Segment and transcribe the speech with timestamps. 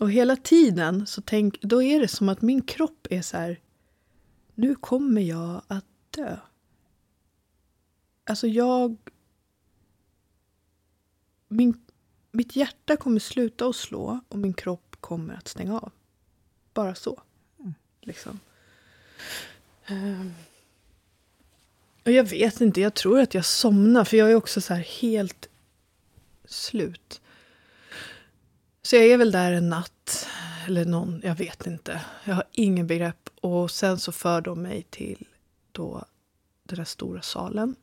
[0.00, 3.60] Och hela tiden så tänk, då är det som att min kropp är så här,
[4.54, 6.36] nu kommer jag att dö.
[8.24, 8.96] Alltså jag...
[11.48, 11.84] Min,
[12.30, 15.92] mitt hjärta kommer sluta att slå och min kropp kommer att stänga av.
[16.72, 17.22] Bara så.
[18.00, 18.40] Liksom.
[19.90, 20.34] Um,
[22.04, 24.82] och jag vet inte, jag tror att jag somnar för jag är också så här
[24.82, 25.48] helt
[26.44, 27.20] slut.
[28.86, 30.28] Så jag är väl där en natt,
[30.66, 32.00] eller någon, jag vet inte.
[32.24, 33.30] Jag har ingen begrepp.
[33.40, 35.26] Och sen så för de mig till
[35.72, 36.04] då
[36.62, 37.76] den där stora salen.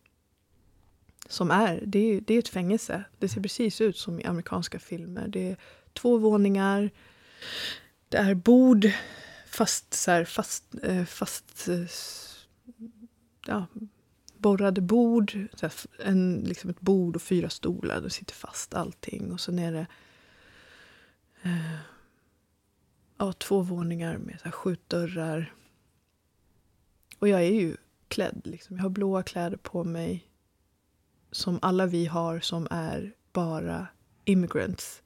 [1.28, 3.04] Som är, det är, det är ett fängelse.
[3.20, 5.28] Det ser precis ut som i amerikanska filmer.
[5.28, 5.58] Det är
[5.94, 6.90] två våningar.
[8.10, 8.92] Det är bord,
[9.48, 11.86] fast, så här, fast, eh, fast eh,
[13.48, 13.66] ja,
[14.38, 15.48] borrade bord.
[16.06, 18.02] En, liksom ett bord och fyra stolar.
[18.02, 19.32] Det sitter fast allting.
[19.32, 19.88] Och sen är det
[21.44, 21.80] eh,
[23.18, 25.54] ja, två våningar med så här skjutdörrar.
[27.20, 28.42] Och jag är ju klädd.
[28.44, 28.76] Liksom.
[28.76, 30.28] Jag har blåa kläder på mig.
[31.32, 33.88] Som alla vi har som är bara
[34.26, 35.02] immigrants.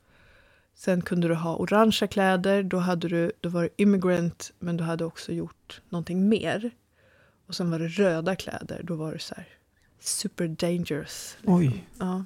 [0.74, 2.64] Sen kunde du ha orangea kläder.
[2.64, 6.72] Då, hade du, då var du immigrant, men du hade också gjort någonting mer.
[7.48, 8.82] Och sen var det röda kläder.
[8.84, 9.48] Då var det så här
[10.00, 11.38] super dangerous.
[11.38, 11.56] Liksom.
[11.56, 11.88] Oj.
[12.00, 12.26] Ja.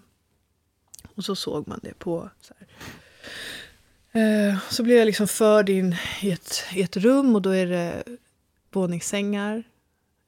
[1.16, 2.30] Och så såg man det på...
[2.42, 2.68] Så, eh,
[4.12, 7.66] Eh, så blir jag liksom förd in i ett, i ett rum och då är
[7.66, 8.04] det
[8.72, 9.64] våningssängar.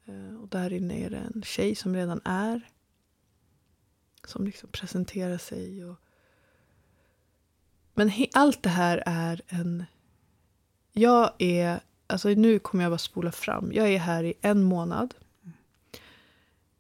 [0.06, 2.62] Eh, och där inne är det en tjej som redan är.
[4.28, 5.86] Som liksom presenterar sig.
[5.86, 5.96] Och...
[7.94, 9.86] Men allt det här är en...
[10.94, 11.80] Jag är
[12.12, 13.72] alltså nu kommer jag bara spola fram.
[13.74, 15.14] Jag är här i en månad.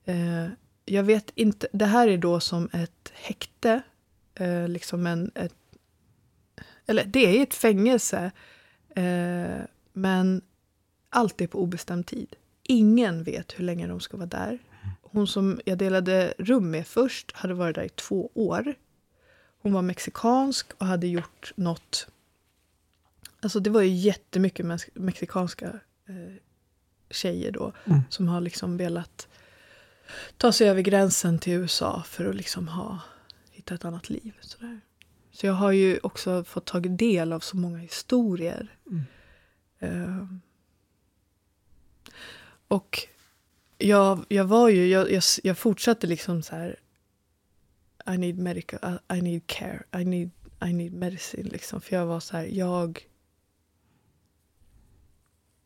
[0.06, 0.48] Eh,
[0.86, 3.82] jag vet inte, det här är då som ett häkte.
[4.36, 5.56] Eh, liksom en, ett,
[6.86, 8.32] eller det är ett fängelse.
[8.96, 9.62] Eh,
[9.94, 10.42] men
[11.10, 12.36] allt är på obestämd tid.
[12.64, 14.60] Ingen vet hur länge de ska vara där.
[15.02, 18.76] Hon som jag delade rum med först hade varit där i två år.
[19.62, 22.08] Hon var mexikansk och hade gjort något
[23.42, 25.66] Alltså det var ju jättemycket mexikanska
[26.08, 26.36] eh,
[27.10, 28.02] tjejer då mm.
[28.10, 29.28] som har liksom velat
[30.38, 33.00] ta sig över gränsen till USA för att liksom ha,
[33.52, 34.34] hitta ett annat liv.
[34.42, 34.82] Sådär.
[35.32, 38.78] Så jag har ju också fått ta del av så många historier.
[38.88, 39.04] Mm.
[39.84, 40.26] Uh,
[42.68, 43.08] och
[43.78, 46.80] jag, jag var ju, jag, jag, jag, fortsatte liksom så här
[48.14, 50.32] I need medical, I need care, I need,
[50.66, 51.50] I need medicine.
[51.50, 51.82] Liksom.
[51.82, 53.08] För jag var så här, jag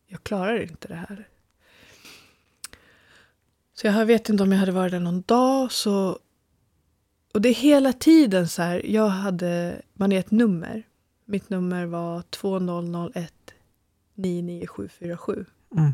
[0.06, 1.28] jag klarar inte det här.
[3.74, 5.72] Så jag vet inte om jag hade varit där någon dag.
[5.72, 6.18] Så,
[7.36, 8.86] och det är hela tiden så här.
[8.86, 10.82] Jag hade, man är ett nummer.
[11.24, 13.32] Mitt nummer var 2001
[14.14, 15.44] 99747.
[15.76, 15.92] Mm.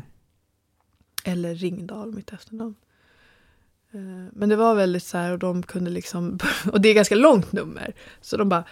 [1.23, 2.75] Eller Ringdal, mitt efternamn.
[3.91, 3.99] Eh,
[4.33, 6.39] men det var väldigt så här och de kunde liksom,
[6.71, 7.93] och det är ganska långt nummer.
[8.21, 8.63] Så de bara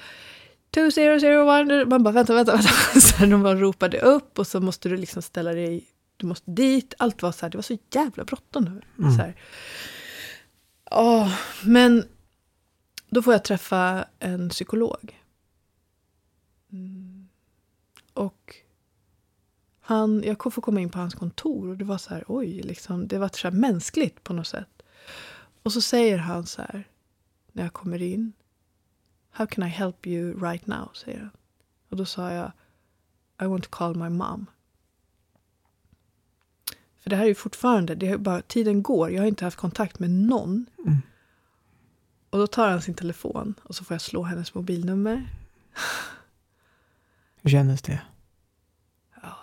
[0.74, 1.88] 2001.
[1.88, 2.70] Man bara vänta, vänta, vänta.
[3.00, 5.88] Så de bara ropade upp och så måste du liksom ställa dig,
[6.18, 6.94] du måste dit.
[6.98, 8.82] Allt var så här, det var så jävla bråttom.
[9.00, 9.12] Mm.
[9.12, 9.36] Så här.
[10.92, 11.34] Oh,
[11.64, 12.04] men
[13.12, 15.24] då får jag träffa en psykolog.
[16.72, 17.28] Mm.
[18.14, 18.56] Och
[19.80, 23.08] han, jag får komma in på hans kontor och det var så här, oj, liksom,
[23.08, 24.82] det var så här mänskligt på något sätt.
[25.64, 26.84] Och så säger han så här,
[27.52, 28.34] när jag kommer in.
[29.32, 30.90] How can I help you right now?
[30.94, 31.32] säger han.
[31.90, 32.52] Och då sa jag
[33.42, 34.46] I want to call my mom.
[37.00, 39.12] För det här är ju fortfarande, det är bara, tiden går.
[39.12, 40.66] Jag har inte haft kontakt med någon.
[40.86, 41.02] Mm.
[42.32, 45.30] Och då tar han sin telefon och så får jag slå hennes mobilnummer.
[47.42, 48.02] Hur kändes det?
[49.22, 49.38] Ja.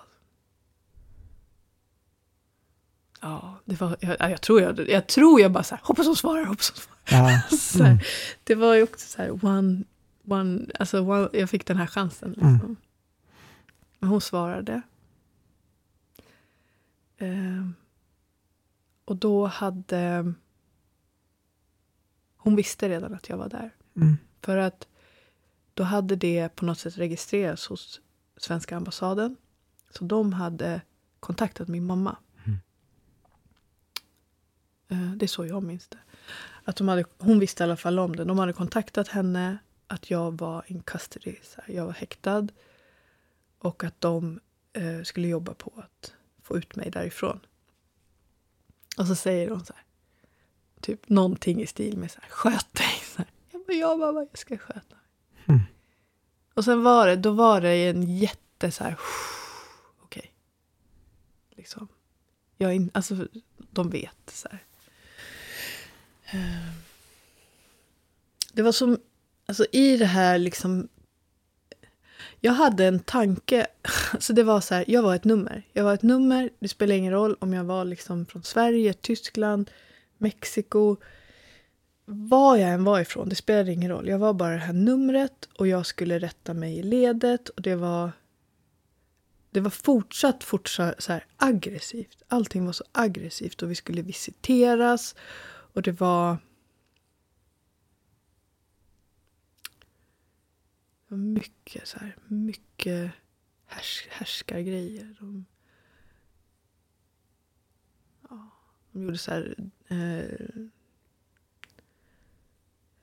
[3.20, 6.16] Ja, det var, jag, jag, tror jag, jag tror jag bara så här, hoppas hon
[6.16, 7.32] svarar, hoppas hon svarar.
[7.32, 7.42] Ja.
[7.86, 7.98] Mm.
[8.44, 9.84] det var ju också så här, one,
[10.24, 12.28] one, alltså one, jag fick den här chansen.
[12.30, 12.54] Liksom.
[12.54, 12.76] Mm.
[13.98, 14.82] Men hon svarade.
[17.16, 17.68] Eh,
[19.04, 20.34] och då hade...
[22.38, 23.74] Hon visste redan att jag var där.
[23.96, 24.16] Mm.
[24.40, 24.88] För att
[25.74, 28.00] då hade det på något sätt registrerats hos
[28.36, 29.36] svenska ambassaden.
[29.90, 30.80] Så de hade
[31.20, 32.16] kontaktat min mamma.
[32.44, 32.58] Mm.
[34.88, 35.98] Eh, det är så jag minns det.
[36.64, 38.24] Att de hade, hon visste i alla fall om det.
[38.24, 41.36] De hade kontaktat henne att jag var in custody.
[41.66, 42.48] Jag var häktad.
[43.58, 44.40] Och att de
[44.72, 46.12] eh, skulle jobba på att
[46.42, 47.40] få ut mig därifrån.
[48.98, 49.82] Och så säger de så här.
[50.80, 53.02] Typ någonting i stil med så här, sköt dig.
[53.14, 53.26] Så här.
[53.52, 55.46] Jag bara, ja mamma, jag ska sköta mig.
[55.46, 55.60] Mm.
[56.54, 58.96] Och sen var det, då var det en jätte så här,
[60.02, 60.20] okej.
[60.20, 60.30] Okay.
[61.56, 61.88] Liksom.
[62.56, 63.28] Jag in, alltså,
[63.70, 64.64] de vet så här.
[66.24, 66.72] Ehm.
[68.52, 68.98] Det var som,
[69.46, 70.88] alltså i det här liksom
[72.40, 73.66] jag hade en tanke,
[74.12, 75.62] alltså det var så här, jag var ett nummer.
[75.72, 79.70] Jag var ett nummer, det spelar ingen roll om jag var liksom från Sverige, Tyskland,
[80.18, 80.96] Mexiko.
[82.04, 84.08] Var jag än var ifrån, det spelade ingen roll.
[84.08, 87.74] Jag var bara det här numret och jag skulle rätta mig i ledet och det
[87.74, 88.12] var
[89.50, 92.22] det var fortsatt, fortsatt så här aggressivt.
[92.28, 95.14] Allting var så aggressivt och vi skulle visiteras
[95.72, 96.36] och det var
[101.08, 103.10] Det var mycket så här, mycket
[103.66, 105.16] härs härskargrejer.
[105.20, 105.46] De,
[108.30, 108.50] ja,
[108.92, 109.54] de gjorde så här...
[109.88, 110.18] Eh,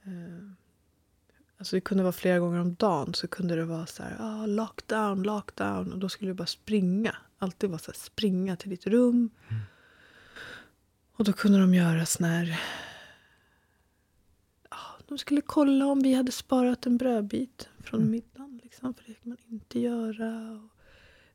[0.03, 0.51] eh,
[1.57, 4.45] alltså det kunde vara flera gånger om dagen så kunde det vara så här, ah,
[4.45, 5.93] lockdown, lockdown.
[5.93, 7.15] Och då skulle du bara springa.
[7.37, 9.29] Alltid vara så här, springa till ditt rum.
[9.49, 9.61] Mm.
[11.15, 12.59] Och då kunde de göra sån här
[15.07, 18.11] de skulle kolla om vi hade sparat en brödbit från mm.
[18.11, 18.59] middagen.
[18.63, 20.51] Liksom, för det kan man inte göra.
[20.51, 20.69] Och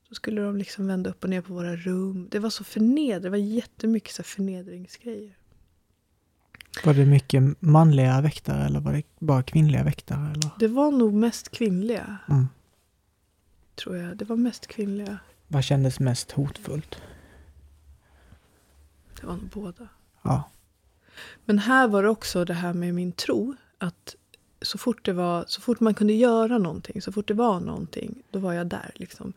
[0.08, 2.28] då skulle de liksom vända upp och ner på våra rum.
[2.30, 3.26] Det var så förnedrande.
[3.26, 5.36] Det var jättemycket så förnedringsgrejer.
[6.84, 10.30] Var det mycket manliga väktare eller var det bara kvinnliga väktare?
[10.30, 10.50] Eller?
[10.58, 12.18] Det var nog mest kvinnliga.
[12.28, 12.48] Mm.
[13.74, 14.16] Tror jag.
[14.16, 15.18] Det var mest kvinnliga.
[15.48, 17.02] Vad kändes mest hotfullt?
[19.20, 19.88] Det var nog båda.
[20.22, 20.50] Ja.
[21.44, 23.56] Men här var det också det här med min tro.
[23.78, 24.16] Att
[24.62, 28.22] så fort, det var, så fort man kunde göra någonting, så fort det var någonting,
[28.30, 28.90] då var jag där.
[28.94, 29.32] Liksom.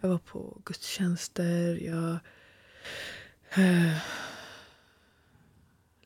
[0.00, 2.18] Jag var på gudstjänster, jag
[3.64, 3.96] äh,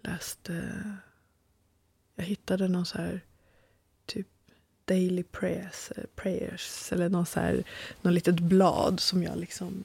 [0.06, 0.82] läste...
[2.14, 3.20] Jag hittade någon så här
[4.06, 4.28] typ
[4.84, 7.64] daily prayers, prayers eller någon så här,
[8.02, 9.84] någon litet blad som jag liksom...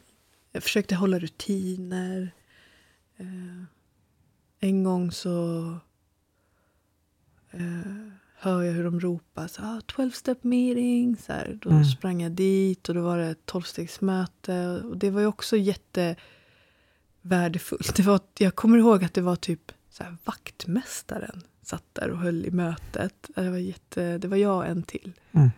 [0.52, 2.32] Jag försökte hålla rutiner.
[3.18, 3.64] Äh,
[4.60, 5.68] en gång så
[7.52, 11.18] eh, hör jag hur de ropar så, ah, 12 step meeting.
[11.18, 11.86] Så här, då mm.
[11.86, 14.84] sprang jag dit och då var det ett 12-stegsmöte.
[14.84, 17.96] Och det var ju också jättevärdefullt.
[17.96, 22.18] Det var, jag kommer ihåg att det var typ så här, vaktmästaren satt där och
[22.18, 23.30] höll i mötet.
[23.36, 25.14] Det var, jätte, det var jag och en till.
[25.32, 25.50] Mm.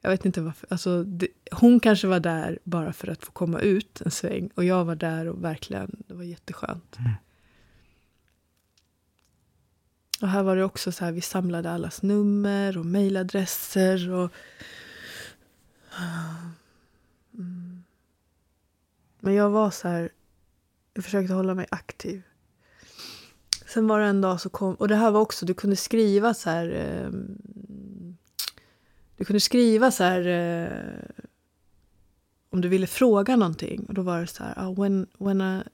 [0.00, 0.66] Jag vet inte varför.
[0.70, 4.50] Alltså, det, hon kanske var där bara för att få komma ut en sväng.
[4.54, 6.96] Och jag var där och verkligen, det var jätteskönt.
[6.98, 7.10] Mm.
[10.20, 14.10] Och här var det också så här, vi samlade allas nummer och mejladresser.
[14.10, 14.32] Och,
[17.34, 17.84] mm.
[19.20, 20.10] Men jag var så här,
[20.94, 22.22] jag försökte hålla mig aktiv.
[23.74, 26.34] Sen var det en dag så kom, och det här var också, du kunde skriva
[26.34, 27.10] så här, eh,
[29.16, 31.24] du kunde skriva så här, eh,
[32.50, 33.84] om du ville fråga någonting.
[33.88, 35.64] Och då var det så här, oh, when, when, a,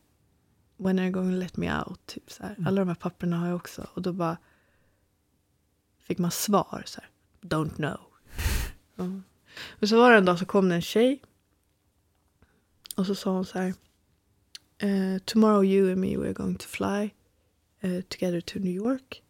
[0.76, 2.06] when are you going to let me out?
[2.06, 2.55] Typ så här.
[2.55, 2.67] Mm.
[2.67, 3.87] Alla de här papperna har jag också.
[3.94, 4.37] Och då bara
[5.99, 6.82] fick man svar.
[6.87, 7.11] Så här,
[7.41, 8.00] Don't know.
[8.97, 9.23] Mm.
[9.81, 11.23] Och så var det en dag så kom det en tjej.
[12.97, 13.75] Och så sa hon så här.
[14.82, 17.11] Uh, tomorrow you and me we're going to fly
[17.85, 19.23] uh, together to New York.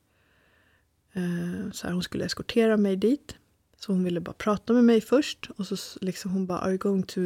[1.17, 3.37] Uh, så här, hon skulle eskortera mig dit.
[3.77, 5.51] Så hon ville bara prata med mig först.
[5.57, 7.21] Och så liksom hon bara, are you going to,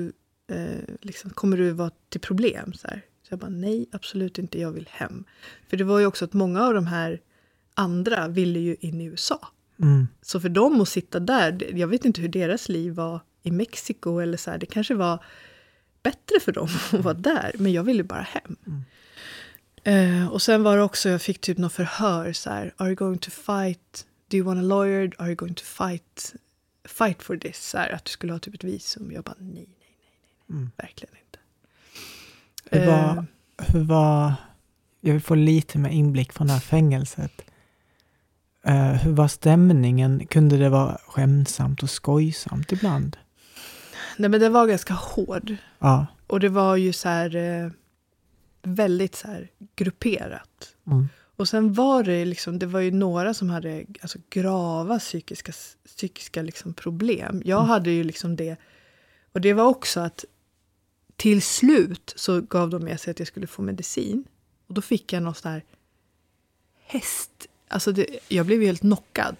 [1.01, 2.73] liksom, kommer du vara till problem?
[2.73, 3.05] Så här.
[3.23, 5.25] Så jag bara, nej, absolut inte, jag vill hem.
[5.69, 7.21] För det var ju också att många av de här
[7.75, 9.49] andra ville ju in i USA.
[9.81, 10.09] Mm.
[10.23, 14.19] Så för dem att sitta där, jag vet inte hur deras liv var i Mexiko
[14.19, 15.25] eller så här, det kanske var
[16.03, 18.57] bättre för dem att vara där, men jag ville bara hem.
[18.67, 18.83] Mm.
[19.89, 22.95] Uh, och sen var det också, jag fick typ något förhör så här, are you
[22.95, 26.35] going to fight, do you want a lawyer, are you going to fight,
[26.89, 27.69] fight for this?
[27.69, 29.13] Så här, att du skulle ha typ ett visum.
[29.13, 29.97] Jag bara nej, nej, nej,
[30.49, 30.71] nej, mm.
[30.77, 31.39] verkligen inte.
[32.71, 33.25] Hur var, uh,
[33.59, 34.33] hur var,
[35.01, 37.43] jag vill få lite mer inblick från det här fängelset.
[38.69, 40.27] Uh, hur var stämningen?
[40.27, 43.17] Kunde det vara skämtsamt och skojsamt ibland?
[44.17, 45.57] Nej men det var ganska hård.
[45.79, 46.07] Ja.
[46.27, 47.71] Och det var ju så här eh,
[48.67, 50.75] väldigt så här grupperat.
[50.87, 51.09] Mm.
[51.37, 55.53] Och sen var det liksom, det var ju några som hade alltså, grava psykiska,
[55.87, 57.43] psykiska liksom problem.
[57.45, 57.69] Jag mm.
[57.69, 58.57] hade ju liksom det.
[59.33, 60.25] Och det var också att
[61.17, 64.25] till slut så gav de med sig att jag skulle få medicin.
[64.67, 65.65] Och då fick jag någon sån här
[66.87, 69.37] häst Alltså det, jag blev helt knockad.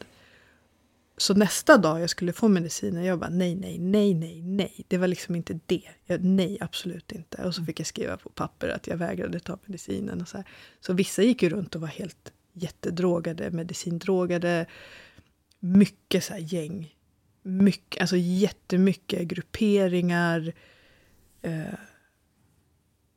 [1.17, 4.85] Så nästa dag jag skulle få medicinen, jag bara nej, nej, nej, nej, nej.
[4.89, 5.83] Det var liksom inte det.
[6.05, 7.45] Jag, nej, absolut inte.
[7.45, 10.21] Och så fick jag skriva på papper att jag vägrade ta medicinen.
[10.21, 10.47] Och så, här.
[10.81, 14.67] så vissa gick ju runt och var helt jättedrogade, medicindrogade.
[15.61, 16.95] Mycket så här gäng,
[17.43, 20.53] mycket, alltså jättemycket grupperingar.
[21.43, 21.75] Eh,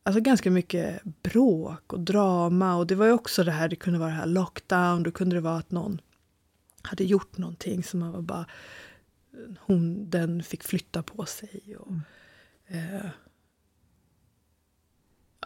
[0.04, 2.76] alltså ganska mycket bråk och drama.
[2.76, 5.36] Och det var ju också det här, det kunde vara det här lockdown, då kunde
[5.36, 6.02] det vara att någon
[6.88, 8.46] hade gjort någonting som man var bara...
[9.60, 11.76] Hon, den fick flytta på sig.
[11.80, 11.92] Och,
[12.68, 12.96] mm.
[12.96, 13.10] eh,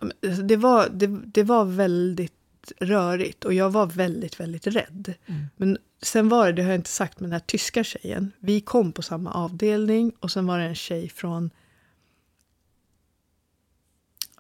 [0.02, 5.14] alltså det, var, det, det var väldigt rörigt och jag var väldigt, väldigt rädd.
[5.26, 5.46] Mm.
[5.56, 8.32] Men sen var det, det har jag inte sagt, men den här tyska tjejen.
[8.40, 11.50] Vi kom på samma avdelning och sen var det en tjej från...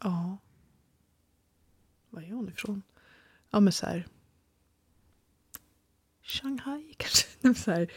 [0.01, 0.37] Ja...
[2.09, 2.81] Var är hon ifrån?
[3.49, 4.07] Ja, men så här...
[6.31, 7.27] Shanghai kanske?
[7.63, 7.87] så här,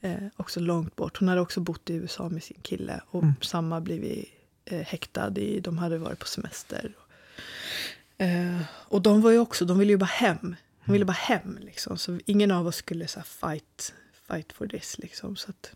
[0.00, 1.18] eh, också långt bort.
[1.18, 3.34] Hon hade också bott i USA med sin kille och mm.
[3.40, 4.28] samma blivit
[4.64, 5.38] eh, häktad.
[5.38, 6.92] I, de hade varit på semester.
[8.18, 10.56] Eh, och de var ju också, de ville ju bara hem.
[10.84, 11.98] De ville bara hem liksom.
[11.98, 13.94] Så ingen av oss skulle så fight,
[14.28, 15.36] fight for this liksom.
[15.36, 15.72] Så att,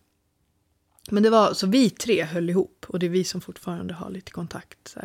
[1.11, 4.11] men det var, så vi tre höll ihop och det är vi som fortfarande har
[4.11, 4.89] lite kontakt.
[4.89, 5.01] Så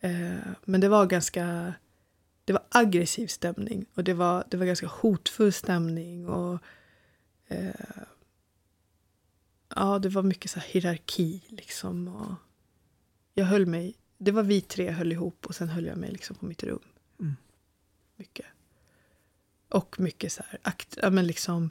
[0.00, 1.74] eh, men det var ganska,
[2.50, 6.28] det var aggressiv stämning och det var, det var ganska hotfull stämning.
[6.28, 6.58] och
[7.46, 7.74] eh,
[9.74, 12.08] Ja, det var mycket så hierarki liksom.
[12.08, 12.34] Och
[13.34, 16.36] jag höll mig det var vi tre höll ihop och sen höll jag mig liksom
[16.36, 16.82] på mitt rum.
[17.20, 17.36] Mm.
[18.16, 18.46] Mycket.
[19.68, 21.70] Och mycket så här, akt, ja, men liksom,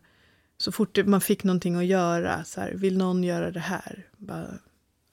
[0.57, 4.07] så fort man fick någonting att göra, så här, vill någon göra det här?
[4.17, 4.59] Bara,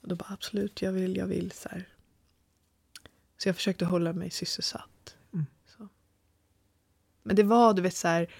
[0.02, 1.52] då bara absolut, jag vill, jag vill.
[1.52, 1.88] Så, här.
[3.38, 4.95] så jag försökte hålla mig sysselsatt.
[7.26, 8.30] Men det var, du vet, så här,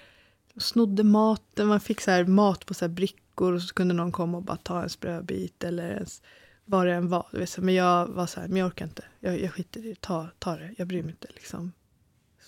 [0.56, 4.12] snodde maten, man fick så här, mat på så här, brickor och så kunde någon
[4.12, 6.22] komma och bara ta en brödbit eller ens
[6.64, 7.26] vad det än var.
[7.60, 9.04] Men jag var så här, men jag orkar inte.
[9.20, 10.00] Jag, jag skiter i det.
[10.00, 10.74] Ta, ta det.
[10.78, 11.28] Jag bryr mig inte.
[11.34, 11.72] Liksom.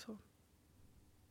[0.05, 0.17] Så.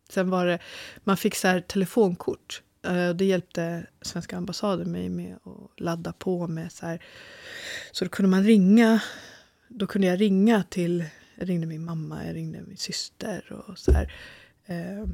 [0.09, 0.59] Sen var det,
[1.05, 2.63] man fick så här telefonkort.
[2.83, 7.05] Eh, det hjälpte svenska ambassaden mig med att ladda på med så här.
[7.93, 9.03] Så då kunde man ringa.
[9.69, 13.93] Då kunde jag ringa till, jag ringde min mamma, jag ringde min syster och så
[13.93, 14.13] här.
[14.71, 15.09] Uh,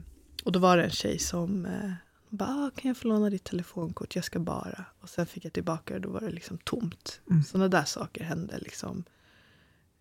[0.44, 1.92] och då var det en tjej som uh,
[2.28, 4.16] bara, ah, kan jag få låna ditt telefonkort?
[4.16, 4.84] Jag ska bara.
[5.00, 7.20] Och sen fick jag tillbaka och då var det liksom tomt.
[7.30, 7.42] Mm.
[7.42, 9.04] Sådana där saker hände liksom.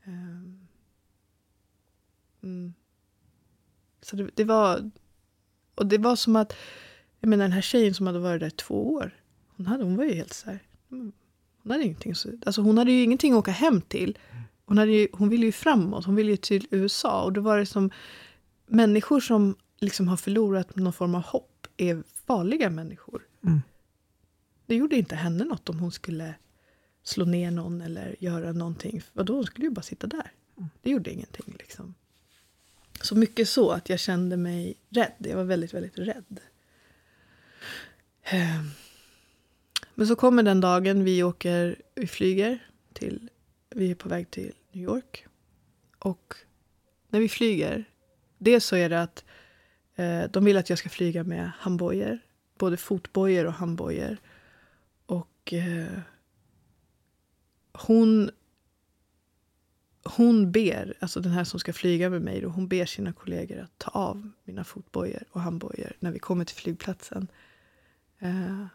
[0.06, 0.68] Um,
[2.44, 2.74] mm.
[4.02, 4.92] Så det, det, var...
[5.76, 6.54] Och det var som att...
[7.20, 9.20] Jag menar den här tjejen som hade varit där två år.
[9.48, 10.60] Hon, hade, hon var ju helt så här...
[11.64, 12.14] Hon hade ingenting,
[12.46, 14.18] alltså hon hade ju ingenting att åka hem till.
[14.66, 17.24] Hon, hade ju, hon ville ju framåt, hon ville ju till USA.
[17.24, 17.92] Och då var det som
[18.74, 23.28] människor som liksom har förlorat någon form av hopp är farliga människor.
[23.44, 23.62] Mm.
[24.66, 26.36] Det gjorde inte henne något om hon skulle
[27.04, 29.02] slå ner någon eller göra någonting.
[29.14, 30.32] Vadå, hon skulle ju bara sitta där.
[30.58, 30.70] Mm.
[30.82, 31.56] Det gjorde ingenting.
[31.60, 31.94] Liksom.
[33.02, 35.14] Så mycket så att jag kände mig rädd.
[35.18, 36.40] Jag var väldigt, väldigt rädd.
[38.24, 38.70] Ehm.
[39.96, 43.30] Men så kommer den dagen vi åker, vi flyger till,
[43.70, 45.26] vi är på väg till New York.
[46.00, 46.36] Och
[47.10, 47.86] när vi flyger,
[48.44, 49.24] dels så är det att
[49.96, 52.20] Eh, de vill att jag ska flyga med handbojor.
[52.58, 54.18] Både fotbojor och handbojor.
[55.06, 56.00] Och eh,
[57.74, 58.32] hon,
[60.04, 63.60] hon ber, alltså den här som ska flyga med mig, då, hon ber sina kollegor
[63.60, 67.28] att ta av mina fotbojor och handbojor när vi kommer till flygplatsen.
[68.20, 68.66] Eh,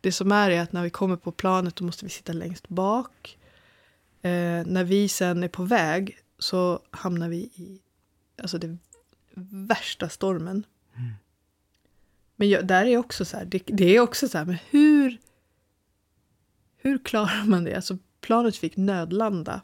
[0.00, 2.68] det som är är att när vi kommer på planet då måste vi sitta längst
[2.68, 3.38] bak.
[4.22, 7.80] Eh, när vi sen är på väg så hamnar vi i
[8.40, 8.78] alltså det
[9.50, 10.66] värsta stormen.
[10.96, 11.12] Mm.
[12.36, 15.16] Men jag, där är också så här, det, det, är också så här, men hur,
[16.76, 17.74] hur klarar man det?
[17.74, 19.60] Alltså planet fick nödlanda.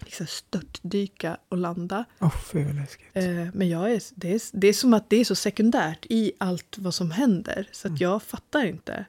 [0.00, 2.04] Liksom störtdyka och landa.
[2.20, 2.56] Oh,
[3.12, 6.32] eh, men jag är, det, är, det är som att det är så sekundärt i
[6.38, 7.68] allt vad som händer.
[7.72, 7.98] Så att mm.
[8.00, 9.06] jag fattar inte.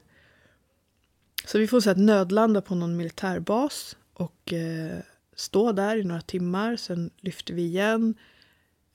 [1.44, 4.98] Så vi får så att nödlanda på någon militärbas och eh,
[5.40, 6.76] stå där i några timmar.
[6.76, 8.14] Sen lyfter vi igen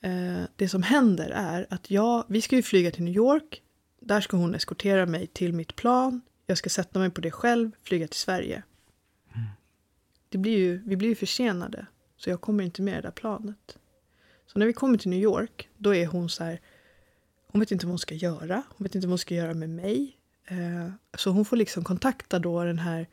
[0.01, 3.61] eh, det som händer är att jag, vi ska ju flyga till New York.
[3.99, 6.21] Där ska hon eskortera mig till mitt plan.
[6.45, 8.63] Jag ska sätta mig på det själv, flyga till Sverige.
[9.35, 9.47] Mm.
[10.29, 11.85] Det blir ju, vi blir ju försenade,
[12.17, 13.77] så jag kommer inte med det där planet.
[14.47, 16.61] Så när vi kommer till New York, då är hon så här,
[17.47, 18.63] hon vet inte vad hon ska göra.
[18.69, 20.17] Hon vet inte vad hon ska göra med mig.
[20.45, 23.07] Eh, så hon får liksom kontakta då den här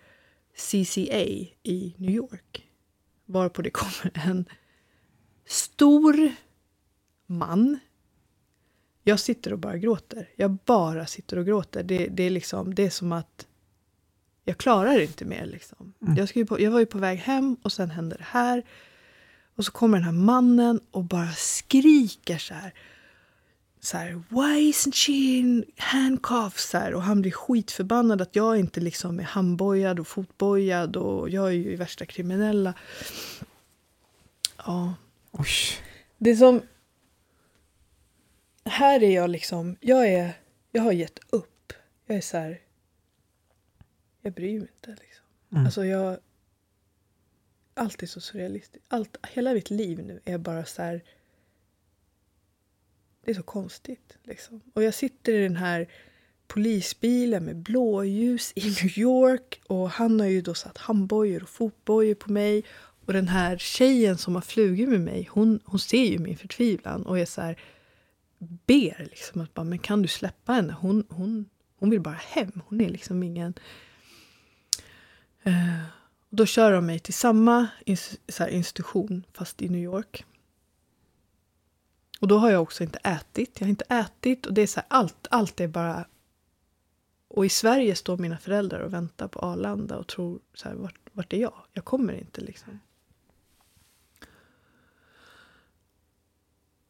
[0.55, 1.25] CCA
[1.63, 2.72] i New York.
[3.25, 4.45] Varpå det kommer en
[5.47, 6.33] stor
[7.27, 7.79] man.
[9.03, 10.29] Jag sitter och bara gråter.
[10.37, 11.83] Jag bara sitter och gråter.
[11.83, 13.47] Det, det, är, liksom, det är som att
[14.45, 15.47] jag klarar inte mer.
[15.47, 15.95] Liksom.
[16.03, 16.17] Mm.
[16.17, 18.63] Jag, på, jag var ju på väg hem och sen händer det här.
[19.55, 22.75] Och så kommer den här mannen och bara skriker så här.
[23.85, 26.71] Så här, why isn't she in handcuffs?
[26.71, 31.31] Så här, och han blir skitförbannad att jag inte liksom är handbojad och fotbojad och
[31.31, 32.75] jag är ju värsta kriminella.
[34.57, 34.95] Ja.
[35.31, 35.47] Oj.
[36.19, 36.63] Det som...
[38.65, 40.33] Här är jag liksom, jag är,
[40.71, 41.73] jag har gett upp.
[42.07, 42.61] Jag är så här,
[44.21, 45.25] jag bryr mig inte liksom.
[45.53, 45.65] Mm.
[45.65, 46.19] Alltså jag,
[47.75, 48.87] allt är så surrealistiskt.
[48.89, 51.03] Allt, hela mitt liv nu är bara så här,
[53.25, 54.61] det är så konstigt liksom.
[54.75, 55.89] Och jag sitter i den här
[56.47, 62.15] polisbilen med blåljus i New York och han har ju då satt handbojor och fotbojor
[62.15, 62.65] på mig.
[63.07, 67.07] Och den här tjejen som har flugit med mig, hon, hon ser ju min förtvivlan
[67.07, 67.59] och är så här,
[68.39, 70.77] ber liksom att bara, men kan du släppa henne?
[70.81, 71.45] Hon, hon,
[71.79, 72.61] hon vill bara hem.
[72.67, 73.55] Hon är liksom ingen...
[75.43, 75.83] Eh,
[76.31, 80.25] då kör de mig till samma ins- så här, institution, fast i New York.
[82.23, 83.51] Och då har jag också inte ätit.
[83.59, 86.05] Jag har inte ätit och det är så här, allt, allt är bara...
[87.29, 90.99] Och i Sverige står mina föräldrar och väntar på Arlanda och tror så här, vart,
[91.13, 91.55] vart är jag?
[91.73, 92.81] Jag kommer inte liksom.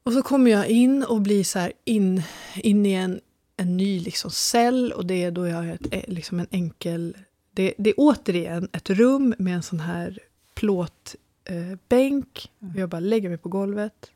[0.03, 2.23] Och så kommer jag in och blir så här in,
[2.57, 3.21] in i en,
[3.57, 7.17] en ny liksom cell och det är då jag har ett, eh, liksom en enkel...
[7.51, 10.19] Det, det är återigen ett rum med en sån här
[10.55, 11.19] plåtbänk.
[11.45, 12.51] Eh, bänk.
[12.77, 14.12] jag bara lägger mig på golvet.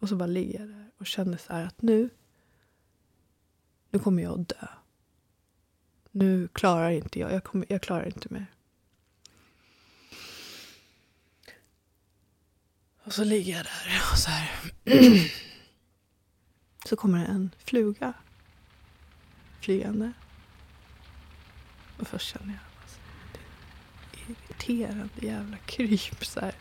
[0.00, 2.10] Och så bara ligger jag där och känner så här att nu,
[3.90, 4.66] nu kommer jag att dö.
[6.10, 8.46] Nu klarar inte jag, jag, kommer, jag klarar inte mer.
[13.04, 14.72] Och så ligger jag där och så här.
[16.86, 18.12] så kommer det en fluga
[19.60, 20.12] flygande.
[21.98, 22.98] Och först känner jag alltså,
[24.12, 26.54] det är irriterande jävla kryp så här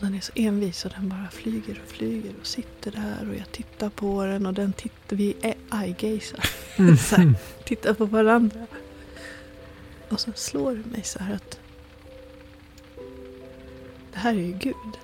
[0.00, 3.52] den är så envis och den bara flyger och flyger och sitter där och jag
[3.52, 5.36] tittar på den och den tittar, vi
[5.70, 6.44] eye-gazar.
[6.76, 6.96] Mm.
[7.10, 8.66] här, tittar på varandra.
[10.08, 11.58] Och så slår det mig så här att
[14.12, 14.98] det här är ju Gud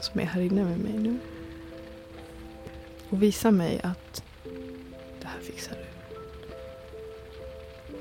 [0.00, 1.18] som är här inne med mig nu.
[3.08, 4.22] Och visar mig att
[5.20, 5.86] det här fixar du.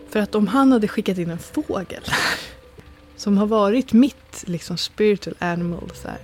[0.10, 2.04] För att om han hade skickat in en fågel
[3.22, 6.20] som har varit mitt liksom spiritual animal så här,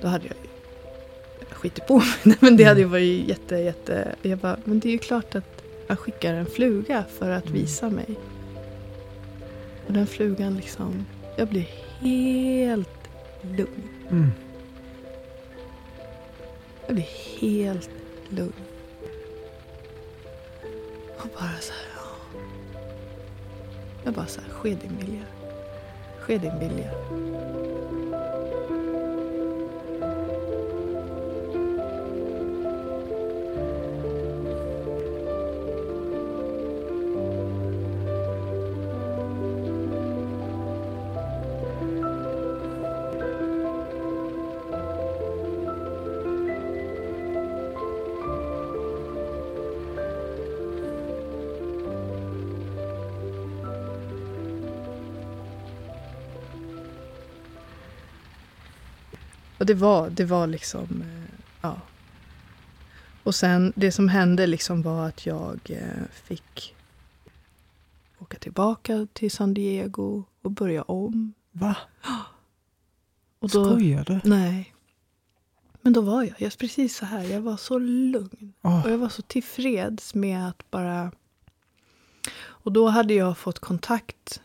[0.00, 0.36] då hade jag
[1.56, 2.36] skitit på mig.
[2.40, 4.14] Men det hade ju varit jätte, jätte...
[4.22, 7.60] Jag bara, men det är ju klart att han skickar en fluga för att Mm.
[7.60, 8.18] visa mig.
[9.86, 11.06] Och den flugan liksom,
[11.36, 11.68] jag blir
[12.00, 12.88] helt
[13.42, 13.88] lugn.
[14.10, 14.30] Mm.
[16.86, 17.08] Jag blir
[17.40, 17.90] helt
[18.28, 18.52] lugn.
[21.18, 21.91] Och bara så här.
[24.04, 25.22] Jag bara så här, ske din vilja.
[26.20, 26.90] Ske din vilja.
[59.62, 61.80] Och det var, det var liksom, eh, ja.
[63.22, 66.74] Och sen det som hände liksom var att jag eh, fick
[68.18, 71.34] åka tillbaka till San Diego och börja om.
[71.52, 71.76] Va?
[73.38, 74.20] Och då, Skojar du?
[74.24, 74.74] Nej.
[75.82, 78.52] Men då var jag, jag precis så här, jag var så lugn.
[78.62, 81.12] Åh, Och jag var så tillfreds med att bara...
[82.40, 84.40] Och då hade jag fått kontakt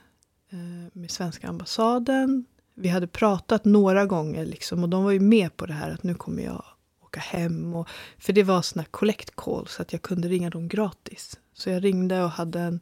[0.49, 0.57] eh,
[0.93, 2.45] med svenska ambassaden.
[2.79, 6.03] Vi hade pratat några gånger liksom, och de var ju med på det här att
[6.03, 6.63] nu kommer jag
[7.01, 7.75] åka hem.
[7.75, 7.87] Och,
[8.17, 11.39] för det var såna collect call så att jag kunde ringa dem gratis.
[11.53, 12.79] Så jag ringde och hade en,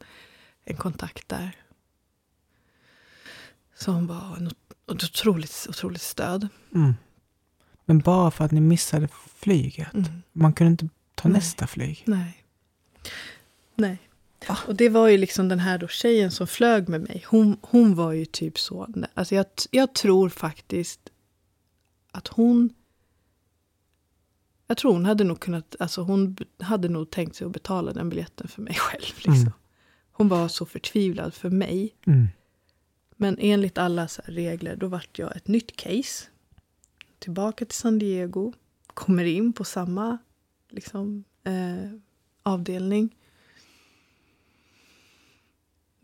[0.65, 1.55] en kontakt där.
[3.75, 4.49] Som var
[4.91, 6.47] ett otroligt, otroligt stöd.
[6.75, 6.93] Mm.
[7.85, 9.93] Men bara för att ni missade flyget.
[9.93, 10.21] Mm.
[10.31, 11.37] Man kunde inte ta Nej.
[11.37, 12.03] nästa flyg.
[12.05, 12.43] Nej.
[13.75, 14.04] Nej.
[14.67, 17.25] Och det var ju liksom den här då tjejen som flög med mig.
[17.27, 18.87] Hon, hon var ju typ så.
[19.13, 20.99] Alltså jag, jag tror faktiskt
[22.11, 22.73] att hon...
[24.67, 25.75] Jag tror hon hade nog kunnat...
[25.79, 29.15] Alltså hon hade nog tänkt sig att betala den biljetten för mig själv.
[29.15, 29.33] Liksom.
[29.33, 29.53] Mm.
[30.11, 31.95] Hon var så förtvivlad för mig.
[32.07, 32.27] Mm.
[33.15, 36.25] Men enligt alla regler, då vart jag ett nytt case.
[37.19, 38.53] Tillbaka till San Diego.
[38.87, 40.17] Kommer in på samma
[40.69, 41.99] liksom, eh,
[42.43, 43.15] avdelning.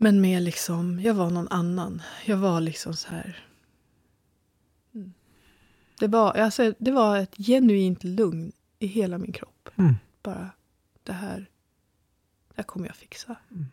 [0.02, 2.02] Men med liksom, jag var någon annan.
[2.24, 3.46] Jag var liksom så här...
[4.94, 5.12] Mm.
[5.98, 9.68] Det var, alltså, det var ett genuint lugn i hela min kropp.
[9.76, 9.94] Mm.
[10.22, 10.50] Bara,
[11.02, 11.50] det här,
[12.48, 13.36] det här kommer jag fixa.
[13.50, 13.66] Mm.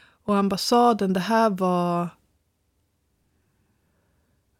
[0.00, 2.08] Och ambassaden, det här var...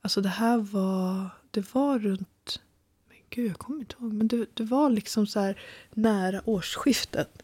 [0.00, 1.30] Alltså det här var...
[1.50, 2.60] Det var runt...
[3.08, 4.12] Men gud, jag kommer inte ihåg.
[4.12, 7.42] Men det, det var liksom så här nära årsskiftet.